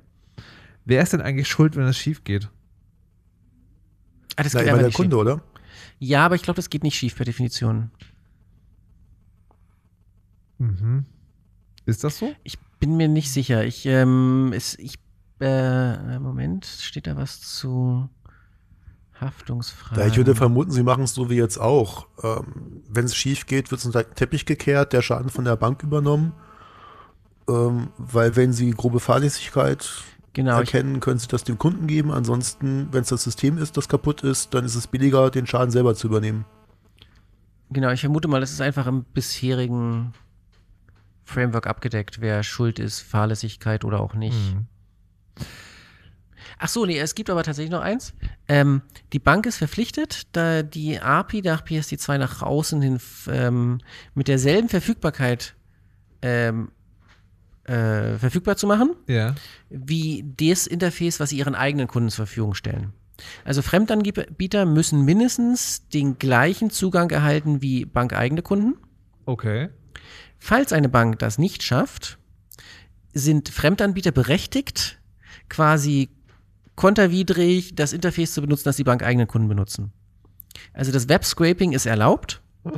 [0.85, 2.47] Wer ist denn eigentlich schuld, wenn es schief geht?
[4.37, 5.21] Ah, das Na, geht immer der nicht Kunde, schief.
[5.21, 5.41] oder?
[5.99, 7.91] Ja, aber ich glaube, das geht nicht schief per Definition.
[10.59, 11.05] Mhm.
[11.85, 12.33] Ist das so?
[12.45, 13.65] Ich bin mir nicht sicher.
[13.65, 14.95] Ich, ähm, es, ich,
[15.41, 18.07] äh, Moment, steht da was zu
[19.19, 19.99] Haftungsfragen?
[20.01, 22.07] Ja, ich würde vermuten, sie machen es so wie jetzt auch.
[22.23, 25.57] Ähm, Wenn es schief geht, wird es unter den Teppich gekehrt, der Schaden von der
[25.57, 26.31] Bank übernommen.
[27.49, 29.89] Ähm, weil wenn sie grobe Fahrlässigkeit
[30.33, 32.11] genau, ich, erkennen, können sie das dem Kunden geben.
[32.11, 35.71] Ansonsten, wenn es das System ist, das kaputt ist, dann ist es billiger, den Schaden
[35.71, 36.45] selber zu übernehmen.
[37.69, 40.13] genau, ich vermute mal, das ist einfach im bisherigen
[41.23, 44.55] Framework abgedeckt, wer schuld ist, Fahrlässigkeit oder auch nicht.
[44.55, 44.67] Mhm.
[46.63, 48.13] Ach so, nee, es gibt aber tatsächlich noch eins.
[48.47, 48.81] Ähm,
[49.13, 52.99] die Bank ist verpflichtet, da die API nach PSD2 nach außen hin
[53.29, 53.79] ähm,
[54.13, 55.55] mit derselben Verfügbarkeit
[56.21, 56.71] ähm,
[57.65, 59.35] äh, verfügbar zu machen, Ja.
[59.69, 62.93] wie das Interface, was sie ihren eigenen Kunden zur Verfügung stellen.
[63.45, 68.77] Also Fremdanbieter müssen mindestens den gleichen Zugang erhalten wie bankeigene Kunden.
[69.25, 69.69] Okay.
[70.39, 72.17] Falls eine Bank das nicht schafft,
[73.13, 74.99] sind Fremdanbieter berechtigt,
[75.49, 76.09] quasi
[76.75, 79.91] konterwidrig das Interface zu benutzen, das die bankeigenen Kunden benutzen.
[80.73, 82.41] Also das Web-Scraping ist erlaubt,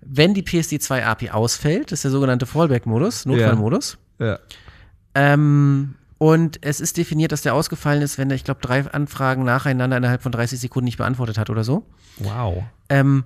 [0.00, 3.98] wenn die PSD2 API ausfällt, das ist der sogenannte Fallback-Modus, Notfallmodus.
[4.18, 4.38] Ja.
[5.14, 9.44] Ähm, und es ist definiert, dass der ausgefallen ist, wenn er, ich glaube, drei Anfragen
[9.44, 11.86] nacheinander innerhalb von 30 Sekunden nicht beantwortet hat oder so.
[12.18, 12.64] Wow.
[12.88, 13.24] Ähm,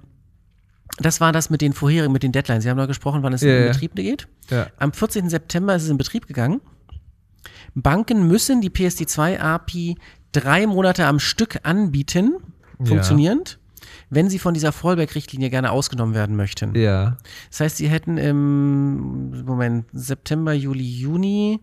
[0.98, 2.64] das war das mit den vorherigen, mit den Deadlines.
[2.64, 3.72] Sie haben da gesprochen, wann es Ja, in ja.
[3.72, 4.26] Betrieb geht.
[4.50, 4.66] Ja.
[4.78, 5.28] Am 14.
[5.28, 6.60] September ist es in Betrieb gegangen.
[7.74, 9.96] Banken müssen die PSD2-API
[10.32, 12.36] drei Monate am Stück anbieten,
[12.82, 13.58] funktionierend,
[14.10, 16.74] wenn sie von dieser Fallback-Richtlinie gerne ausgenommen werden möchten.
[16.74, 17.18] Ja.
[17.50, 21.60] Das heißt, sie hätten im Moment September, Juli, Juni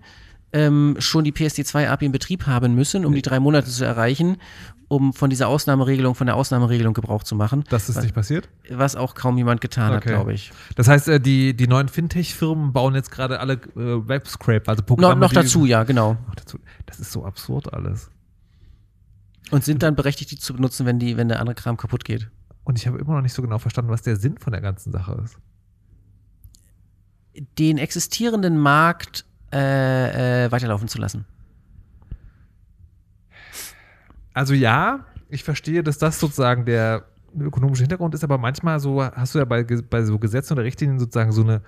[0.54, 4.38] ähm, schon die PSD2-API in Betrieb haben müssen, um die drei Monate zu erreichen,
[4.88, 7.64] um von dieser Ausnahmeregelung, von der Ausnahmeregelung Gebrauch zu machen.
[7.70, 8.48] Das ist was, nicht passiert?
[8.70, 10.10] was auch kaum jemand getan hat, Okay.
[10.10, 10.52] glaube ich.
[10.76, 14.86] Das heißt, äh, die, die neuen Fintech-Firmen bauen jetzt gerade alle äh, Web-Scrape, also No,
[14.86, 15.20] Programme.
[15.22, 16.14] noch die- dazu, ja, genau.
[16.28, 16.60] Noch dazu.
[16.86, 18.12] Das ist so absurd alles.
[19.52, 22.30] Und sind dann berechtigt, die zu benutzen, wenn, die, wenn der andere Kram kaputt geht.
[22.66, 24.92] Und ich habe immer noch nicht so genau verstanden, was der Sinn von der ganzen
[24.92, 25.38] Sache ist.
[27.58, 31.26] Den existierenden Markt äh, äh, weiterlaufen zu lassen.
[34.34, 37.06] Also ja, ich verstehe, dass das sozusagen der
[37.40, 41.00] ökonomische Hintergrund ist, aber manchmal so hast du ja bei, bei so Gesetzen oder Richtlinien
[41.00, 41.62] sozusagen so eine,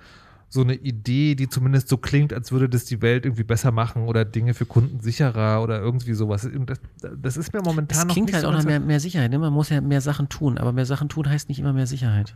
[0.50, 4.04] so eine Idee, die zumindest so klingt, als würde das die Welt irgendwie besser machen
[4.04, 6.48] oder Dinge für Kunden sicherer oder irgendwie sowas.
[6.66, 6.80] Das,
[7.20, 9.30] das ist mir momentan Es noch klingt nicht halt so auch nach mehr, mehr Sicherheit.
[9.30, 9.38] Ne?
[9.38, 12.34] Man muss ja mehr Sachen tun, aber mehr Sachen tun heißt nicht immer mehr Sicherheit.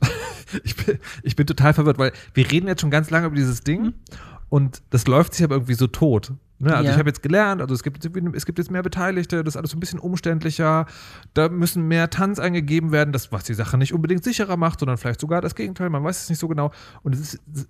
[0.62, 3.62] Ich bin, ich bin total verwirrt, weil wir reden jetzt schon ganz lange über dieses
[3.62, 3.92] Ding
[4.50, 6.32] und das läuft sich aber irgendwie so tot.
[6.58, 6.72] Ne?
[6.72, 6.92] Also Ja.
[6.92, 9.70] ich habe jetzt gelernt, also es gibt, es gibt jetzt mehr Beteiligte, das ist alles
[9.72, 10.86] so ein bisschen umständlicher,
[11.34, 14.96] da müssen mehr Tanz eingegeben werden, das, was die Sache nicht unbedingt sicherer macht, sondern
[14.96, 16.70] vielleicht sogar das Gegenteil, man weiß es nicht so genau.
[17.02, 17.68] Und es ist,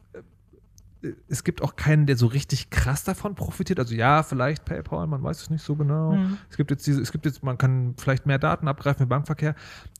[1.29, 3.79] es- gibt auch keinen, der so richtig krass davon profitiert.
[3.79, 6.13] Also ja, vielleicht PayPal, man weiß es nicht so genau.
[6.13, 6.39] Mhm.
[6.51, 9.55] Es gibt jetzt diese, es gibt jetzt, man kann vielleicht mehr Daten abgreifen im Bankverkehr,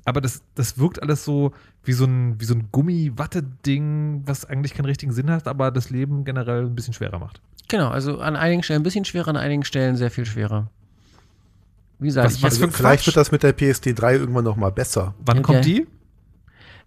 [0.05, 1.53] aber das, das wirkt alles so
[1.85, 5.91] wie so ein, wie so ein Gummi-Watte-Ding, was eigentlich keinen richtigen Sinn hat, aber das
[5.91, 7.41] Leben generell ein bisschen schwerer macht.
[7.69, 10.69] Genau, also an einigen Stellen ein bisschen schwerer, an einigen Stellen sehr viel schwerer.
[11.99, 13.07] Wie gesagt, Was- ich was Also vielleicht Quatsch.
[13.07, 15.15] wird das mit der PSD 3 irgendwann noch mal besser.
[15.25, 15.87] Wann Ja, kommt die?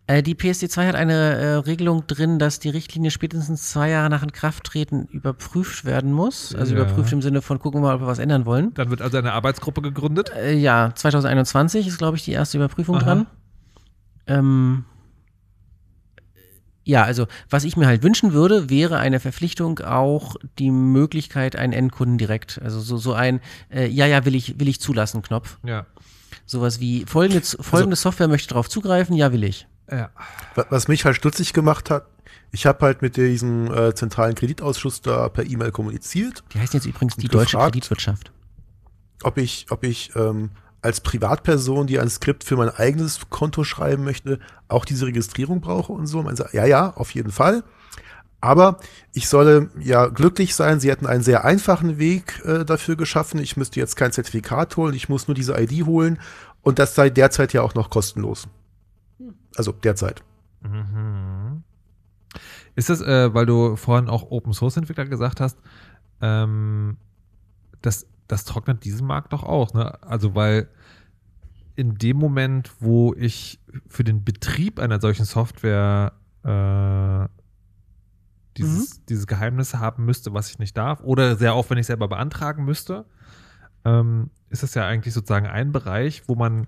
[0.08, 4.24] Äh, die PSD2 hat eine äh, Regelung drin, dass die Richtlinie spätestens zwei Jahre nach
[4.24, 6.56] Inkrafttreten überprüft werden muss.
[6.56, 6.82] Also Ja.
[6.82, 8.74] überprüft im Sinne von gucken wir mal, ob wir was ändern wollen.
[8.74, 10.32] Dann wird also eine Arbeitsgruppe gegründet.
[10.34, 13.04] Äh, ja, 2021 ist, glaube ich, die erste Überprüfung Aha.
[13.04, 13.28] dran.
[14.28, 14.86] Ähm,
[16.86, 21.74] ja, also was ich mir halt wünschen würde, wäre eine Verpflichtung auch die Möglichkeit, einen
[21.74, 25.58] Endkunden direkt, also so, so ein äh, Ja, ja, will ich, will ich zulassen Knopf.
[25.66, 25.86] Ja.
[26.46, 29.68] Sowas wie folgende, folgende Software möchte darauf zugreifen, ja, will ich.
[29.92, 30.10] Ja.
[30.56, 32.06] Wa- Was mich halt stutzig gemacht hat,
[32.52, 36.86] ich habe halt mit diesem äh, zentralen Kreditausschuss da per E-Mail kommuniziert, Die heißt jetzt
[36.86, 37.74] übrigens die Und deutsche gefragt?
[37.74, 38.32] Kreditwirtschaft.
[39.24, 40.52] ob ich, ob ich ähm,
[40.82, 45.92] als Privatperson, die ein Skript für mein eigenes Konto schreiben möchte, auch diese Registrierung brauche
[45.92, 46.22] und so.
[46.24, 47.64] Man sagt, ja, ja, auf jeden Fall.
[48.40, 48.78] Aber
[49.14, 50.80] ich solle ja glücklich sein.
[50.80, 53.40] Sie hätten einen sehr einfachen Weg äh, dafür geschaffen.
[53.42, 54.94] Ich müsste jetzt kein Zertifikat holen.
[54.94, 56.20] Ich muss nur diese ID holen.
[56.62, 58.48] Und das sei derzeit ja auch noch kostenlos.
[59.58, 60.24] Also derzeit.
[60.62, 61.64] Mhm.
[62.76, 65.58] Ist das, äh, weil du vorhin auch Open Source Entwickler gesagt hast,
[66.22, 66.98] ähm,
[67.82, 70.02] das, das trocknet diesen Markt doch auch, ne?
[70.04, 70.70] Also, weil
[71.76, 76.14] in dem Moment, wo ich für den Betrieb einer solchen Software
[76.44, 77.28] äh,
[78.58, 83.06] dieses, dieses Geheimnis haben müsste, was ich nicht darf, oder sehr aufwendig selber beantragen müsste,
[83.86, 86.68] ähm, ist das ja eigentlich sozusagen ein Bereich, wo man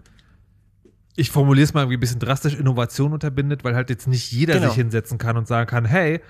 [1.20, 4.54] ich formuliere es mal irgendwie ein bisschen drastisch, Innovation unterbindet, weil halt jetzt nicht jeder
[4.56, 4.68] Genau.
[4.68, 6.22] sich hinsetzen kann und sagen kann, hey,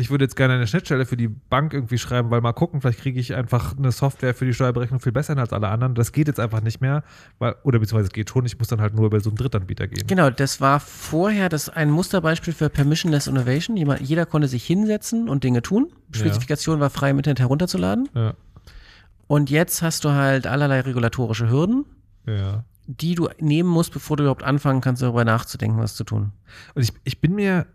[0.00, 3.00] ich würde jetzt gerne eine Schnittstelle für die Bank irgendwie schreiben, weil mal gucken, vielleicht
[3.00, 5.96] kriege ich einfach eine Software für die Steuerberechnung viel besser als alle anderen.
[5.96, 7.02] Das geht jetzt einfach nicht mehr,
[7.40, 9.88] weil, oder beziehungsweise es geht schon, ich muss dann halt nur über so einen Drittanbieter
[9.88, 10.06] gehen.
[10.06, 13.76] Genau, das war vorher das ein Musterbeispiel für Permissionless Innovation.
[13.76, 15.88] Jemand, jeder konnte sich hinsetzen und Dinge tun.
[16.12, 18.08] Spezifikation war frei im Internet herunterzuladen.
[18.14, 18.34] Ja,
[19.26, 21.84] Und jetzt hast du halt allerlei regulatorische Hürden,
[22.36, 22.64] ja.
[22.86, 26.32] die du nehmen musst, bevor du überhaupt anfangen kannst, darüber nachzudenken, was zu tun.
[26.74, 27.66] Und ich, ich bin mir,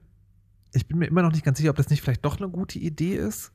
[0.73, 2.79] ich bin mir immer noch nicht ganz sicher, ob das nicht vielleicht doch eine gute
[2.79, 3.51] Idee ist.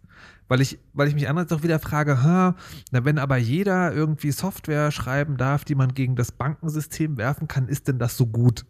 [0.49, 2.57] Weil ich, weil ich mich andererseits auch wieder frage, ha,
[2.91, 7.69] na, wenn aber jeder irgendwie Software schreiben darf, die man gegen das Bankensystem werfen kann,
[7.69, 8.65] ist denn das so gut?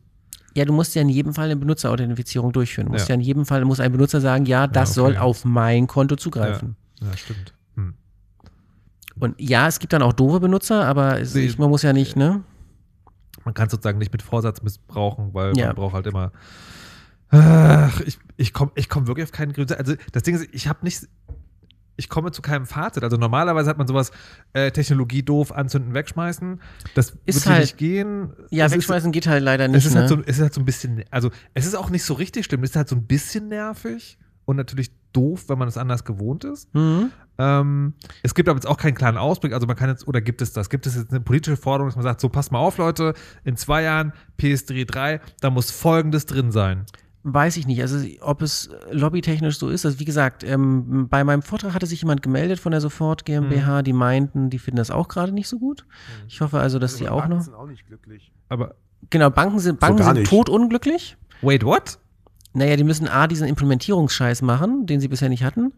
[0.54, 2.86] Ja, du musst ja in jedem Fall eine Benutzerauthentifizierung durchführen.
[2.88, 3.14] Du musst Ja.
[3.14, 3.20] ja.
[3.20, 5.12] in jedem Fall muss ein Benutzer sagen, ja, das Ja, okay.
[5.14, 6.74] soll auf mein Konto zugreifen.
[7.00, 7.54] Ja, stimmt.
[9.20, 12.16] Und ja, es gibt dann auch doofe Benutzer, aber es, ich, man muss ja nicht,
[12.16, 12.42] ne?
[13.44, 15.66] Man kann es sozusagen nicht mit Vorsatz missbrauchen, weil Ja.
[15.68, 16.32] man braucht halt immer.
[17.30, 19.76] Ach, ich ich komme ich komm wirklich auf keinen Grund.
[19.76, 21.06] Also das Ding ist, ich habe nicht.
[22.00, 23.02] Ich komme zu keinem Fazit.
[23.02, 24.12] Also normalerweise hat man sowas,
[24.52, 26.60] äh, Technologie doof, anzünden, wegschmeißen.
[26.94, 28.32] Das Ist halt- nicht gehen.
[28.50, 29.86] Ja, Es ist- wegschmeißen geht halt leider Es nicht.
[29.86, 30.00] ist, ne?
[30.00, 32.44] halt so, es ist halt so ein bisschen, also es ist auch nicht so richtig
[32.44, 36.04] schlimm, es ist halt so ein bisschen nervig und natürlich doof, wenn man es anders
[36.04, 36.72] gewohnt ist.
[36.74, 37.10] mhm.
[37.40, 37.94] Ähm,
[38.24, 40.52] es gibt aber jetzt auch keinen klaren Ausblick, also man kann jetzt, oder gibt es
[40.52, 40.70] das?
[40.70, 43.14] Gibt es jetzt eine politische Forderung, dass man sagt, so passt mal auf, Leute,
[43.44, 46.84] in zwei Jahren PS3 3, da muss folgendes drin sein.
[47.22, 47.80] Weiß ich nicht.
[47.80, 49.86] Also, ob es lobbytechnisch so ist.
[49.86, 53.82] Also, wie gesagt, ähm, bei meinem Vortrag hatte sich jemand gemeldet von der Sofort GmbH,
[53.82, 55.86] die meinten, die finden das auch gerade nicht so gut.
[56.26, 57.40] Ich hoffe also, dass die auch noch.
[57.40, 58.32] sind auch nicht glücklich.
[58.48, 58.74] Aber,
[59.10, 61.16] Genau, Banken sind, Banken gar sind totunglücklich.
[61.40, 61.98] wait, what?
[62.54, 65.72] Naja, die müssen A, diesen Implementierungsscheiß machen, den sie bisher nicht hatten.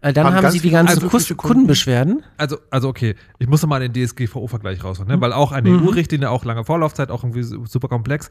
[0.00, 1.36] Äh, dann Haben haben, sie die ganzen Kunden.
[1.36, 2.22] Kundenbeschwerden.
[2.36, 5.20] Also, also okay, ich muss mal den DSGVO-Vergleich rausholen, ne?
[5.20, 5.88] weil auch eine Mhm.
[5.88, 8.28] EU-Richtlinie, auch lange Vorlaufzeit, auch irgendwie su- super komplex.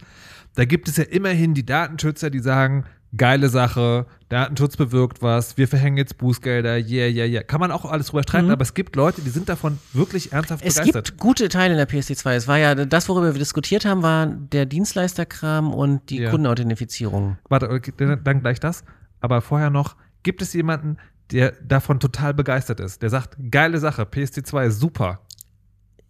[0.55, 2.85] Da gibt es ja immerhin die Datenschützer, die sagen,
[3.15, 7.43] geile Sache, Datenschutz bewirkt was, wir verhängen jetzt Bußgelder, yeah, yeah, yeah.
[7.43, 8.51] Kann man auch alles drüber streiten, Mhm.
[8.53, 11.05] aber es gibt Leute, die sind davon wirklich ernsthaft Es begeistert.
[11.07, 12.35] gibt gute Teile in der PSD2.
[12.35, 16.29] Es war ja, das, worüber wir diskutiert haben, war der Dienstleisterkram und die Ja.
[16.31, 17.37] Kundenauthentifizierung.
[17.47, 18.83] Warte, okay, dann, gleich das.
[19.21, 20.97] Aber vorher noch, gibt es jemanden,
[21.31, 25.21] der davon total begeistert ist, der sagt, geile Sache, PSD2 ist super.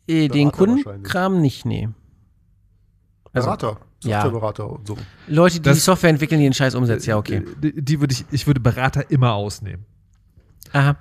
[0.07, 1.89] Äh, den Kundenkram nicht, nee.
[3.33, 4.21] Also, Berater, ja.
[4.21, 4.97] Softwareberater und so.
[5.27, 7.43] Leute, die Das- Software entwickeln, die den Scheiß umsetzen, ja, okay.
[7.61, 9.85] Die, die würde ich, ich würde Berater immer ausnehmen.
[10.73, 10.97] Aha.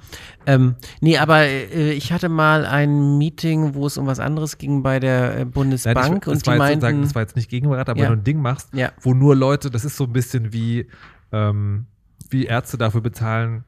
[0.47, 4.83] Ähm, nee, aber äh, ich hatte mal ein Meeting, wo es um was anderes ging
[4.85, 7.51] bei der äh, Bundesbank Nein, ich, das und war die meinten, das war jetzt nicht
[7.51, 8.07] gegen Berater, aber Ja.
[8.11, 10.87] wenn du ein Ding machst, ja, wo nur Leute, das ist so ein bisschen wie,
[11.33, 11.87] ähm,
[12.31, 13.65] wie Ärzte dafür bezahlen,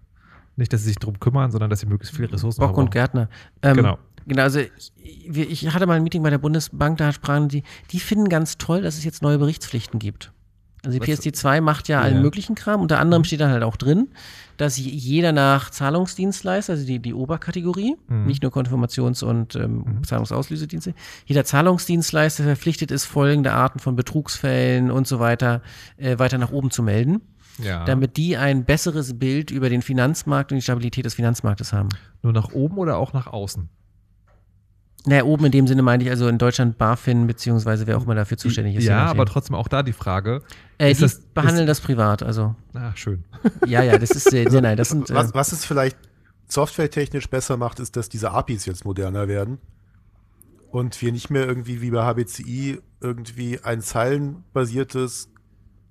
[0.57, 2.85] Nicht, dass sie sich darum kümmern, sondern dass sie möglichst viele Ressourcen Bock verbrauchen.
[2.87, 3.29] und Gärtner.
[3.63, 3.99] Ähm, Genau.
[4.29, 4.93] Genau, also ich,
[5.65, 8.83] ich hatte mal ein Meeting bei der Bundesbank, da sprachen die, die finden ganz toll,
[8.83, 10.33] dass es jetzt neue Berichtspflichten gibt.
[10.85, 12.21] Also die Was- PSD2 macht ja allen Ja.
[12.23, 12.81] möglichen Kram.
[12.81, 14.09] Unter anderem steht da halt auch drin,
[14.59, 18.27] dass jeder nach Zahlungsdienstleister, also die, die Oberkategorie, Mhm.
[18.27, 20.95] nicht nur Konfirmations- und ähm, Zahlungsauslösedienste,
[21.27, 25.63] jeder Zahlungsdienstleister verpflichtet ist, folgende Arten von Betrugsfällen und so weiter
[25.97, 27.23] äh, weiter nach oben zu melden,
[27.63, 27.85] Ja.
[27.85, 31.89] damit die ein besseres Bild über den Finanzmarkt und die Stabilität des Finanzmarktes haben.
[32.23, 33.69] Nur nach oben oder auch nach außen?
[35.07, 38.15] Naja, oben in dem Sinne meinte ich also in Deutschland BaFin, beziehungsweise wer auch immer
[38.15, 38.85] dafür zuständig ist.
[38.85, 40.43] ja, aber trotzdem auch da die Frage.
[40.79, 42.55] äh, ist die das- behandeln das privat, also.
[42.75, 43.25] Ah, schön.
[43.67, 45.97] Ja, ja, das ist, äh, nein, nein, das sind, äh, Was, was es vielleicht
[46.49, 49.59] softwaretechnisch besser macht, ist, dass diese APIs jetzt moderner werden
[50.71, 55.31] und wir nicht mehr irgendwie wie bei HBCI irgendwie ein zeilenbasiertes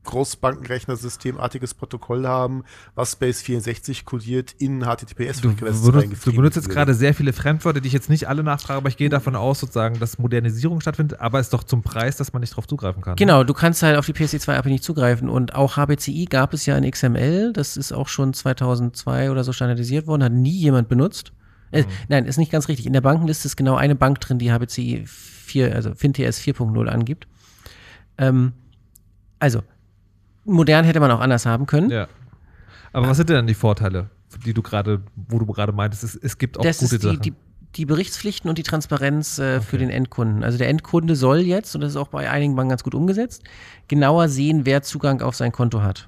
[0.08, 2.64] Großbankenrechnersystemartiges Protokoll haben,
[2.96, 7.82] was Space 64 kodiert in Du, HTTPS-Frequenzen benutzt, du benutzt jetzt gerade sehr viele Fremdwörter,
[7.82, 11.20] die ich jetzt nicht alle nachfrage, aber ich gehe davon aus, sozusagen, dass Modernisierung stattfindet,
[11.20, 13.16] aber ist doch zum Preis, dass man nicht drauf zugreifen kann.
[13.16, 16.78] genau, du kannst halt auf die PSD2-API nicht zugreifen und auch HBCI gab es ja
[16.78, 21.34] in XML, das ist auch schon 2002 oder so standardisiert worden, hat nie jemand benutzt.
[21.72, 22.86] Äh, Nein, ist nicht ganz richtig.
[22.86, 27.28] In der Bankenliste ist genau eine Bank drin, die HBCI 4, also FinTS 4.0 angibt.
[28.18, 28.54] Ähm,
[29.40, 29.62] also,
[30.48, 31.90] modern hätte man auch anders haben können.
[31.90, 32.08] Ja.
[32.94, 34.10] Aber was sind denn die Vorteile,
[34.46, 37.08] die du gerade, wo du gerade meintest, es, es gibt auch das gute ist die,
[37.08, 37.22] Sachen.
[37.22, 37.34] die,
[37.76, 40.44] die Berichtspflichten und die Transparenz äh, für den Endkunden.
[40.44, 43.44] Also der Endkunde soll jetzt, und das ist auch bei einigen Banken ganz gut umgesetzt,
[43.88, 46.08] genauer sehen, wer Zugang auf sein Konto hat.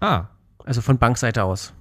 [0.00, 0.26] ah,
[0.64, 1.72] Also von Bankseite aus.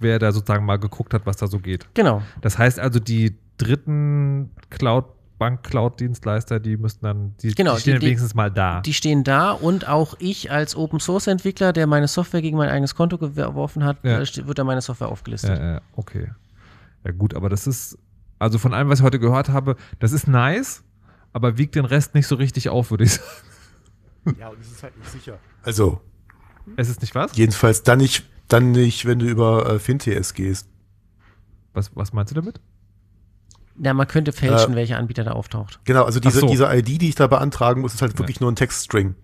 [0.00, 1.86] wer da sozusagen mal geguckt hat, was da so geht.
[1.94, 2.22] Genau.
[2.40, 5.04] Das heißt also, die dritten Cloud,
[5.38, 8.80] Bank-Cloud-Dienstleister, die müssten dann, die, Genau, die stehen die- die- wenigstens mal da.
[8.80, 12.68] Die stehen da und auch ich als Open Source Entwickler, der meine Software gegen mein
[12.70, 14.20] eigenes Konto geworfen hat, Ja.
[14.20, 15.58] äh, wird da meine Software aufgelistet.
[15.58, 16.30] Ja, ja, okay.
[17.04, 17.98] Ja, gut, aber das ist,
[18.38, 20.82] also von allem, was ich heute gehört habe, das ist nice,
[21.32, 24.36] aber wiegt den Rest nicht so richtig auf, würde ich sagen.
[24.40, 25.38] Ja, und es ist halt nicht sicher.
[25.62, 26.00] Also,
[26.76, 27.36] Es ist nicht was?
[27.36, 30.68] jedenfalls dann nicht, dann nicht, wenn du über äh, FinTS gehst.
[31.74, 32.60] Was, was meinst du damit?
[33.78, 35.80] Na, man könnte fälschen, Äh, welcher Anbieter da auftaucht.
[35.84, 36.46] Genau, also diese, so.
[36.46, 38.18] diese ID, die ich da beantragen muss, ist halt Ja.
[38.18, 39.14] wirklich nur ein Textstring.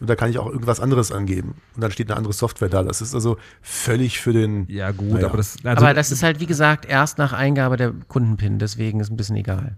[0.00, 1.54] Und da kann ich auch irgendwas anderes angeben.
[1.74, 2.82] Und dann steht eine andere Software da.
[2.84, 4.66] Das ist also völlig für den.
[4.68, 5.26] Ja, gut, Naja.
[5.26, 5.56] aber das.
[5.64, 9.16] Also, Aber das ist halt, wie gesagt, erst nach Eingabe der Kundenpin, deswegen ist ein
[9.16, 9.76] bisschen egal.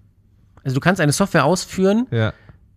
[0.63, 2.35] Also du kannst eine Software ausführen Ja,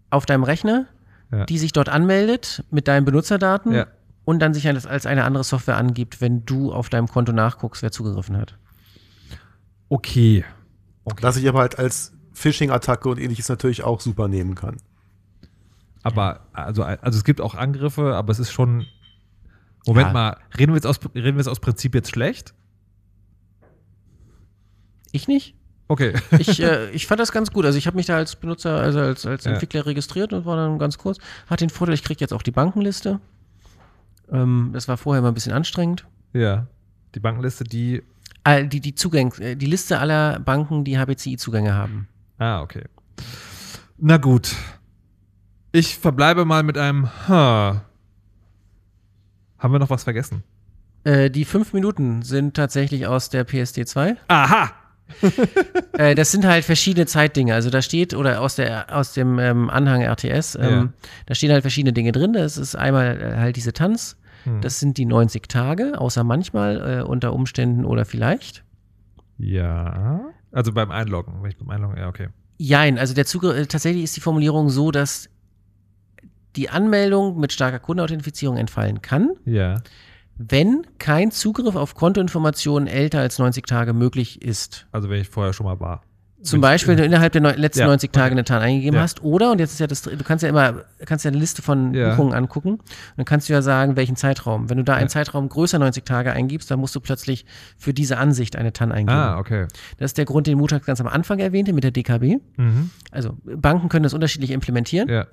[0.10, 0.86] auf deinem Rechner,
[1.32, 1.46] Ja.
[1.46, 3.88] die sich dort anmeldet mit deinen Benutzerdaten Ja.
[4.24, 7.82] und dann sich als, als eine andere Software angibt, wenn du auf deinem Konto nachguckst,
[7.84, 8.58] wer zugegriffen hat.
[9.90, 10.46] okay.
[11.06, 11.24] Okay.
[11.24, 14.78] Was ich aber halt als Phishing-Attacke und ähnliches natürlich auch super nehmen kann.
[16.02, 18.86] Aber, also, also es gibt auch Angriffe, aber es ist schon.
[19.86, 20.14] Moment Ja.
[20.14, 22.54] mal, reden wir, jetzt aus, reden wir jetzt aus Prinzip jetzt schlecht?
[25.12, 25.56] Ich nicht.
[25.88, 26.14] Okay.
[26.40, 27.66] Ich, äh, ich fand das ganz gut.
[27.66, 29.52] Also ich habe mich da als Benutzer, also als, als Ja.
[29.52, 31.18] Entwickler registriert und war dann ganz kurz.
[31.48, 33.20] Hat den Vorteil, ich kriege jetzt auch die Bankenliste.
[34.32, 36.06] Ähm, das war vorher immer ein bisschen anstrengend.
[36.34, 36.68] ja.
[37.16, 38.02] Die Bankenliste, die.
[38.48, 42.08] Die, die, Zugang, äh, die Liste aller Banken, die HBCI-Zugänge haben.
[42.40, 42.84] Ah, okay.
[43.98, 44.54] Na gut.
[45.72, 47.10] Ich verbleibe mal mit einem.
[47.28, 47.80] Huh.
[49.58, 50.44] Haben wir noch was vergessen?
[51.06, 54.18] Äh, die fünf Minuten sind tatsächlich aus der PSD 2.
[54.28, 54.72] Aha!
[55.96, 57.54] Äh, das sind halt verschiedene Zeitdinge.
[57.54, 60.90] Also da steht, oder aus, der, aus dem ähm, Anhang RTS, ähm, Ja.
[61.28, 62.34] da stehen halt verschiedene Dinge drin.
[62.34, 64.18] Das ist einmal äh, halt diese Tanz.
[64.44, 64.62] Hm.
[64.62, 68.64] Das sind die 90 Tage, außer manchmal, äh, unter Umständen oder vielleicht.
[69.38, 70.22] Ja.
[70.52, 71.42] Also beim Einloggen.
[71.42, 72.30] Wenn ich beim Einloggen, ja, okay.
[72.58, 75.30] Jein, also der Zugriff, äh, tatsächlich ist die Formulierung so, dass
[76.56, 79.82] die Anmeldung mit starker Kundenauthentifizierung entfallen kann, Ja.
[80.38, 84.88] wenn kein Zugriff auf Kontoinformationen älter als 90 Tage möglich ist.
[84.92, 86.04] Also wenn ich vorher schon mal war.
[86.44, 89.02] Zum Beispiel, wenn du innerhalb der letzten Ja, 90 Tage eine TAN eingegeben Ja.
[89.04, 89.24] hast.
[89.24, 91.94] Oder, und jetzt ist ja das, du kannst ja immer, kannst ja eine Liste von
[91.94, 92.10] Ja.
[92.10, 92.72] Buchungen angucken.
[92.74, 92.82] Und
[93.18, 94.70] dann kannst du ja sagen, welchen Zeitraum.
[94.70, 95.10] Wenn du da einen.
[95.10, 97.46] Zeitraum größer 90 Tage eingibst, dann musst du plötzlich
[97.78, 99.18] für diese Ansicht eine TAN eingeben.
[99.18, 99.68] Ah, okay.
[99.98, 102.38] Das ist der Grund, den Mutak ganz am Anfang erwähnte mit der DKB.
[102.58, 102.90] Mhm.
[103.12, 105.08] Also Banken können das unterschiedlich implementieren.
[105.10, 105.28] Ja.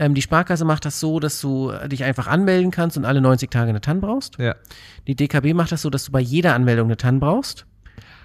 [0.00, 3.20] Ähm, die Sparkasse macht das so, dass du äh, dich einfach anmelden kannst und alle
[3.20, 4.38] 90 Tage eine TAN brauchst.
[4.38, 4.54] Ja.
[5.06, 7.66] Die DKB macht das so, dass du bei jeder Anmeldung eine TAN brauchst.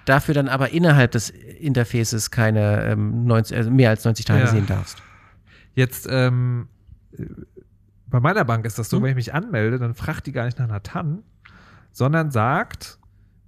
[0.06, 4.48] Dafür dann aber innerhalb des Interfaces keine ähm, 90, also mehr als 90 Tage Ja.
[4.48, 4.98] sehen darfst.
[5.76, 6.68] Jetzt, ähm,
[7.18, 7.24] äh,
[8.08, 9.04] bei meiner Bank ist das so, Hm?
[9.04, 11.24] wenn ich mich anmelde, dann fragt die gar nicht nach einer TAN,
[11.92, 13.00] sondern sagt,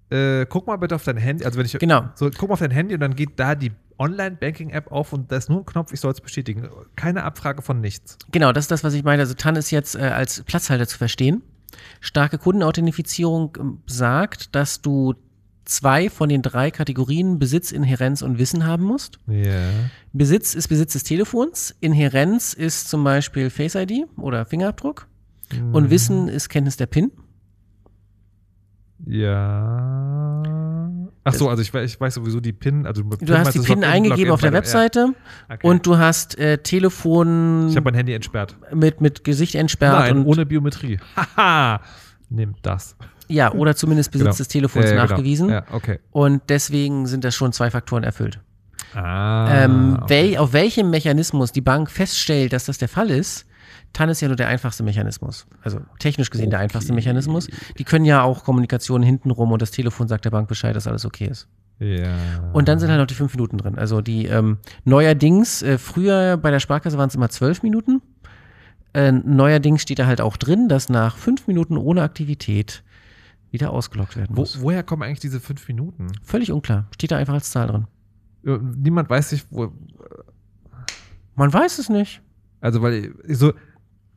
[0.10, 2.10] äh, guck mal bitte auf dein Handy, also wenn ich, Genau.
[2.16, 5.38] so, guck mal auf dein Handy und dann geht da die Online-Banking-App auf und da
[5.38, 6.68] ist nur ein Knopf, ich soll es bestätigen.
[6.96, 8.18] Keine Abfrage von nichts.
[8.32, 9.22] Genau, das ist das, was ich meine.
[9.22, 11.42] Also TAN ist jetzt äh, als Platzhalter zu verstehen.
[12.02, 15.14] Starke Kundenauthentifizierung ähm, sagt, dass du
[15.66, 19.20] zwei von den drei Kategorien Besitz, Inherenz und Wissen haben musst.
[19.28, 19.70] Ja.
[20.14, 25.08] Besitz ist Besitz des Telefons, Inherenz ist zum Beispiel Face ID oder Fingerabdruck
[25.74, 27.12] und Wissen ist Kenntnis der PIN.
[29.06, 30.90] Ja.
[31.24, 32.86] Ach so, also ich, ich weiß sowieso die PIN.
[32.86, 35.14] Also Du hast die PIN eingegeben auf der Webseite
[35.50, 35.68] Okay.
[35.68, 38.56] und du hast äh, Telefon Ich habe mein Handy entsperrt.
[38.74, 41.00] mit, mit Gesicht entsperrt Nein, und ohne Biometrie.
[41.38, 41.82] Haha.
[42.30, 42.96] Nimmt das.
[43.28, 44.38] ja, oder zumindest Besitz Genau.
[44.38, 45.12] des Telefons Ja, ja, genau.
[45.14, 45.50] nachgewiesen.
[45.50, 46.00] Ja, okay.
[46.12, 48.40] Und deswegen sind das schon zwei Faktoren erfüllt.
[48.94, 49.64] Ah.
[49.64, 50.32] ähm, okay.
[50.32, 53.46] wel, auf welchem Mechanismus die Bank feststellt, dass das der Fall ist,
[53.94, 55.48] TAN ist ja nur der einfachste Mechanismus.
[55.64, 57.48] Also technisch gesehen der einfachste Mechanismus.
[57.78, 61.06] Die können ja auch Kommunikation hintenrum und das Telefon sagt der Bank Bescheid, dass alles
[61.06, 61.48] okay ist.
[61.80, 62.16] Ja.
[62.54, 63.78] Und dann sind halt noch die fünf Minuten drin.
[63.78, 68.02] Also die ähm, neuerdings, äh, früher bei der Sparkasse waren es immer zwölf Minuten.
[68.96, 72.84] Äh, neuerdings steht da halt auch drin, dass nach fünf Minuten ohne Aktivität
[73.52, 74.62] wieder ausgelockt werden Wo, muss.
[74.62, 76.08] woher kommen eigentlich diese fünf Minuten?
[76.24, 76.88] Völlig unklar.
[76.94, 77.88] Steht da einfach als Zahl drin.
[78.44, 79.72] Ja, Niemand weiß sich, wo.
[81.36, 82.22] Man weiß es nicht.
[82.62, 83.54] Also, weil ich so,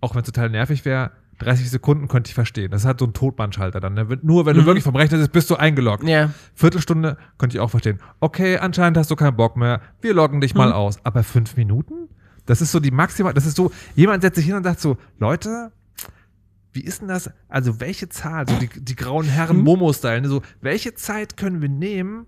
[0.01, 1.11] auch wenn es total nervig wäre,
[1.41, 2.71] 30 Sekunden könnte ich verstehen.
[2.71, 3.95] Das hat so einen Totbandschalter dann.
[3.95, 4.07] ne?
[4.23, 4.67] Nur wenn du Mhm.
[4.67, 6.03] wirklich vom Rechner bist, bist du eingeloggt.
[6.05, 6.31] Ja.
[6.55, 7.99] Viertelstunde könnte ich auch verstehen.
[8.21, 9.81] Okay, anscheinend hast du keinen Bock mehr.
[10.01, 10.73] Wir loggen dich mal Mhm.
[10.75, 10.99] aus.
[11.05, 12.09] Aber fünf Minuten?
[12.49, 13.35] Das ist so die maximal.
[13.35, 15.71] Das ist so, jemand setzt sich hin und sagt so, Leute,
[16.73, 17.31] wie ist denn das?
[17.49, 19.65] Also, welche Zahl, so die, die grauen Herren Mhm.
[19.65, 20.29] Momo-Style, ne?
[20.29, 22.25] so, welche Zeit können wir nehmen,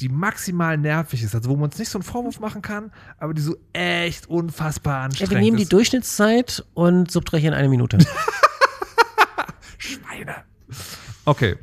[0.00, 1.34] die maximal nervig ist?
[1.34, 4.98] Also, wo man uns nicht so einen Vorwurf machen kann, aber die so echt unfassbar
[4.98, 5.72] Ja, anstrengend wir nehmen die ist.
[5.72, 7.98] Durchschnittszeit und subtrahieren eine Minute.
[9.78, 10.36] Schweine.
[11.24, 11.56] Okay.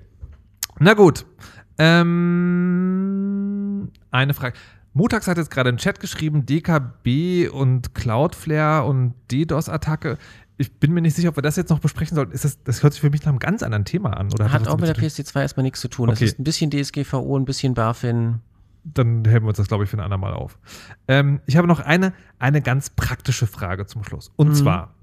[0.80, 1.26] Na gut.
[1.78, 2.04] Ähm,
[4.12, 4.58] eine Frage.
[4.94, 10.18] Mutax hat jetzt gerade im Chat geschrieben, DKB und Cloudflare und DDoS-Attacke.
[10.58, 12.32] Ich bin mir nicht sicher, ob wir das jetzt noch besprechen sollten.
[12.32, 14.32] Ist das, das hört sich für mich nach einem ganz anderen Thema an.
[14.32, 16.10] Oder Hat das auch mit der damit zu PSD2 erstmal nichts zu tun.
[16.10, 16.24] Okay.
[16.24, 18.40] Es ist ein bisschen DSGVO, ein bisschen BaFin.
[18.84, 20.60] Dann heben wir uns das, glaube ich, für ein andermal auf.
[21.08, 24.32] Ähm, ich habe noch eine, eine ganz praktische Frage zum Schluss.
[24.36, 24.56] Und Mhm.
[24.56, 24.94] zwar,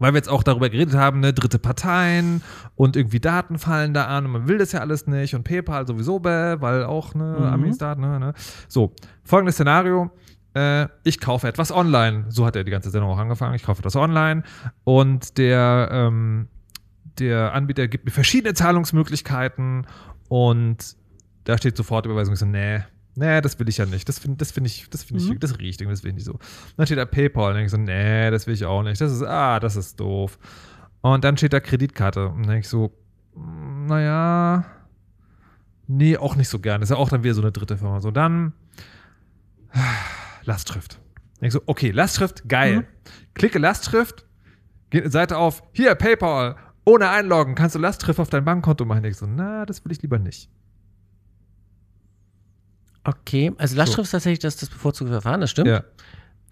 [0.00, 2.42] weil wir jetzt auch darüber geredet haben, ne, dritte Parteien
[2.74, 5.86] und irgendwie Daten fallen da an und man will das ja alles nicht und PayPal
[5.86, 7.46] sowieso, bäh, weil auch ne, Mhm.
[7.46, 8.34] Amis Daten, ne, ne.
[8.66, 10.10] So, folgendes Szenario.
[10.54, 12.24] Äh, ich kaufe etwas online.
[12.30, 13.54] So hat er die ganze Sendung auch angefangen.
[13.54, 14.42] Ich kaufe etwas online
[14.82, 16.48] und der, ähm,
[17.20, 19.86] der Anbieter gibt mir verschiedene Zahlungsmöglichkeiten
[20.28, 20.96] und
[21.44, 22.34] da steht sofort Überweisung.
[22.34, 22.80] Ich so, nee,
[23.20, 24.08] nee, das will ich ja nicht.
[24.08, 25.38] Das finde das find ich, das finde ich, Mhm.
[25.38, 26.38] das riecht irgendwie, das will ich nicht so.
[26.76, 27.50] Dann steht da PayPal.
[27.50, 29.00] Und denke ich so, nee, das will ich auch nicht.
[29.00, 30.38] Das ist, ah, das ist doof.
[31.02, 32.26] Und dann steht da Kreditkarte.
[32.28, 32.92] Und dann denke ich so,
[33.34, 34.64] mm, naja,
[35.86, 36.80] nee, auch nicht so gern.
[36.80, 38.00] Das ist ja auch dann wieder so eine dritte Firma.
[38.00, 38.52] So, dann
[40.44, 40.98] Lastschrift.
[41.40, 42.80] Denke ich so, okay, Lastschrift, geil.
[42.80, 42.84] Mhm.
[43.34, 44.26] Klicke Lastschrift,
[45.04, 49.02] Seite auf, hier, PayPal, ohne einloggen, kannst du Lastschrift auf dein Bankkonto machen.
[49.02, 50.50] Denke ich so, na, das will ich lieber nicht.
[53.04, 55.68] Okay, also Lastschrift ist tatsächlich das, das bevorzugte Verfahren, das stimmt.
[55.68, 55.84] Ja.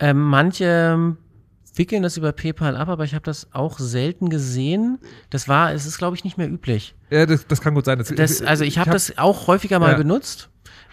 [0.01, 1.17] Ähm, manche ähm,
[1.75, 4.99] wickeln das über PayPal ab, aber ich habe das auch selten gesehen.
[5.31, 6.95] Das war, es ist glaube ich nicht mehr üblich.
[7.11, 7.99] Ja, das, das kann gut sein.
[7.99, 9.99] Das, Das, also ich habe das auch häufiger mal Ja.
[9.99, 10.49] benutzt.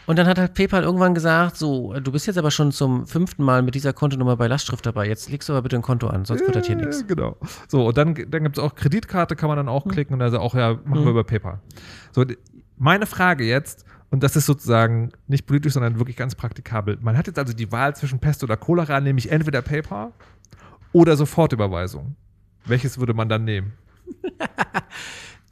[0.07, 3.44] Und dann hat halt PayPal irgendwann gesagt, so, du bist jetzt aber schon zum fünften
[3.44, 5.07] Mal mit dieser Kontonummer bei Lastschrift dabei.
[5.07, 7.07] Jetzt legst du aber bitte ein Konto an, sonst wird das hier nichts.
[7.07, 7.38] Genau.
[7.68, 10.38] So, und dann, dann gibt es auch Kreditkarte, kann man dann auch klicken und also
[10.38, 11.03] auch, ja, machen Hm.
[11.06, 11.60] wir über PayPal.
[12.11, 12.23] So,
[12.77, 13.84] meine Frage jetzt,
[14.16, 16.98] und das ist sozusagen nicht politisch, sondern wirklich ganz praktikabel.
[17.02, 20.14] Man hat jetzt also die Wahl zwischen Pest oder Cholera, nämlich entweder PayPal
[20.94, 22.16] oder Sofortüberweisung.
[22.64, 23.74] Welches würde man dann nehmen?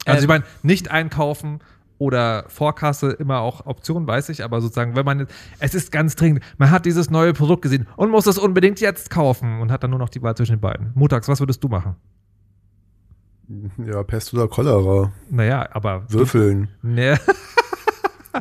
[0.06, 0.28] also, ich Ähm.
[0.28, 1.58] meine, nicht einkaufen
[1.98, 6.16] oder Vorkasse immer auch Option, weiß ich, aber sozusagen, wenn man jetzt, es ist ganz
[6.16, 9.82] dringend, man hat dieses neue Produkt gesehen und muss es unbedingt jetzt kaufen und hat
[9.82, 10.90] dann nur noch die Wahl zwischen den beiden.
[10.94, 11.96] Mutags, was würdest du machen?
[13.76, 15.12] Ja, Pest oder Cholera.
[15.28, 16.10] Naja, aber.
[16.10, 16.68] Würfeln.
[16.82, 17.16] Nee.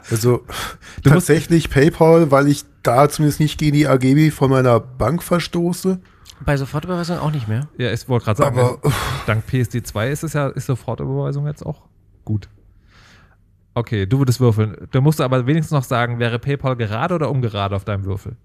[0.10, 4.80] Also Du musst- tatsächlich PayPal, weil ich da zumindest nicht gegen die AGB von meiner
[4.80, 6.00] Bank verstoße.
[6.46, 7.68] Bei Sofortüberweisung auch nicht mehr.
[7.78, 8.80] ja, ich wollte gerade sagen, Aber
[9.28, 11.84] dank PSD2 ist es ja, ist Sofortüberweisung jetzt auch
[12.26, 12.50] gut.
[13.76, 14.88] Okay, du würdest würfeln.
[14.92, 18.36] Da musst du aber wenigstens noch sagen, wäre PayPal gerade oder ungerade auf deinem Würfel?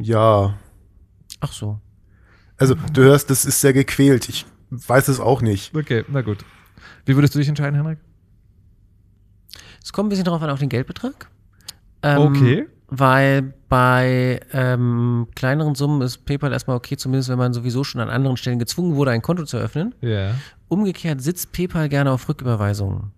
[0.00, 0.54] ja,
[1.40, 1.80] Ach so.
[2.56, 4.28] also du hörst, das ist sehr gequält.
[4.28, 5.74] Ich weiß es auch nicht.
[5.76, 6.44] Okay, na gut.
[7.06, 7.98] Wie würdest du dich entscheiden, Henrik?
[9.88, 11.30] Es kommt ein bisschen darauf an, auf den Geldbetrag.
[12.02, 12.66] Ähm, Okay.
[12.88, 18.10] Weil bei ähm, kleineren Summen ist PayPal erstmal okay, zumindest wenn man sowieso schon an
[18.10, 19.94] anderen Stellen gezwungen wurde, ein Konto zu öffnen.
[20.02, 20.32] Ja.
[20.68, 23.12] Umgekehrt sitzt PayPal gerne auf Rücküberweisungen.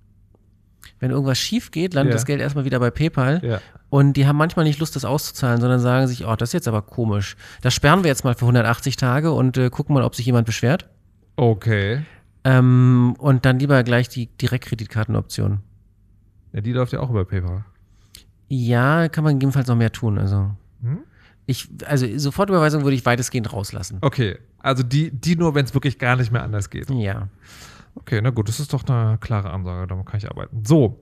[1.01, 2.16] Wenn irgendwas schief geht, landet Ja.
[2.18, 3.40] das Geld erstmal wieder bei PayPal.
[3.44, 3.60] Ja.
[3.88, 6.68] Und die haben manchmal nicht Lust, das auszuzahlen, sondern sagen sich, oh, das ist jetzt
[6.68, 7.36] aber komisch.
[7.62, 10.47] Das sperren wir jetzt mal für 180 Tage und äh, gucken mal, ob sich jemand
[10.47, 10.88] beschwert.
[11.34, 12.02] Okay.
[12.44, 15.60] Ähm, und dann lieber gleich die Direktkreditkartenoption.
[16.52, 17.64] Ja, die läuft ja auch über PayPal.
[18.48, 20.18] Ja, kann man gegebenenfalls noch mehr tun.
[20.18, 20.51] Also,
[20.82, 21.01] Hm?
[21.47, 23.98] ich, also Sofortüberweisung würde ich weitestgehend rauslassen.
[24.01, 26.90] Okay, also die, die nur, wenn es wirklich gar nicht mehr anders geht.
[26.90, 27.28] Ja.
[27.94, 30.64] Okay, na gut, das ist doch eine klare Ansage, damit kann ich arbeiten.
[30.64, 31.01] So,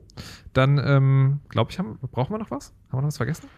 [0.53, 2.73] dann ähm, glaube ich, haben, brauchen wir noch was?
[2.89, 3.49] Haben wir noch was vergessen?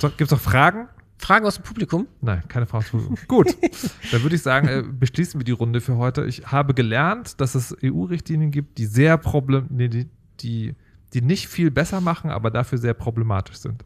[0.00, 0.88] Gibt es noch Fragen?
[1.18, 2.06] Fragen aus dem Publikum?
[2.20, 3.16] Nein, keine Fragen.
[3.26, 3.56] Gut,
[4.12, 6.26] dann würde ich sagen, äh, beschließen wir die Runde für heute.
[6.26, 10.08] Ich habe gelernt, dass es EU-Richtlinien gibt, die sehr problem, nee, die,
[10.40, 10.74] die,
[11.14, 13.84] die nicht viel besser machen, aber dafür sehr problematisch sind.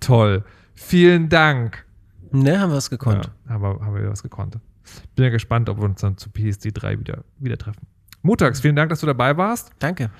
[0.00, 0.44] Toll.
[0.74, 1.86] Vielen Dank.
[2.32, 3.30] Ne, haben wir es gekonnt.
[3.46, 4.58] Ja, haben, wir, haben wir was gekonnt.
[5.14, 7.86] Bin ja gespannt, ob wir uns dann zu PSD 3 wieder, wieder treffen.
[8.22, 9.70] Montags, vielen Dank, dass du dabei warst.
[9.78, 10.10] Danke.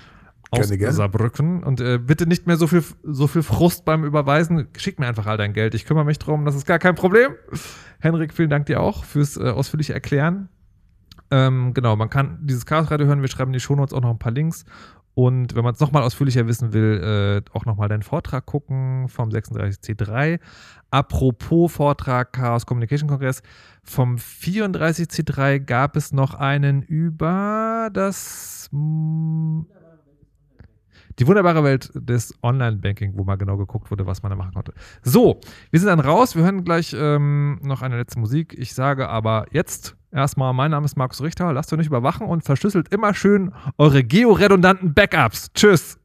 [0.51, 0.94] Aus Gerne, gerne.
[0.94, 1.64] Saarbrücken.
[1.64, 4.68] Und äh, bitte nicht mehr so viel, so viel Frust beim Überweisen.
[4.77, 5.74] Schick mir einfach all dein Geld.
[5.74, 6.44] Ich kümmere mich drum.
[6.44, 7.32] Das ist gar kein Problem.
[7.98, 10.48] Henrik, vielen Dank dir auch fürs äh, ausführliche Erklären.
[11.32, 13.23] Ähm, genau, man kann dieses Chaos Radio hören.
[13.23, 14.64] Wir schreiben in die Shownotes auch noch ein paar Links.
[15.18, 19.30] Und wenn man es nochmal ausführlicher wissen will, äh, auch nochmal deinen Vortrag gucken vom
[19.30, 20.38] 36C3.
[20.90, 23.43] Apropos Vortrag Chaos Communication Kongress,
[23.82, 29.62] vom 34C3 gab es noch einen über das mm,
[31.18, 34.74] die wunderbare Welt des Online-Banking, wo mal genau geguckt wurde, was man da machen konnte.
[35.02, 35.40] So,
[35.70, 36.36] wir sind dann raus.
[36.36, 38.55] Wir hören gleich ähm, noch eine letzte Musik.
[38.59, 41.53] Ich sage aber jetzt erstmal, mein Name ist Markus Richter.
[41.53, 45.53] Lasst euch nicht überwachen und verschlüsselt immer schön eure georedundanten Backups.
[45.55, 45.99] Tschüss.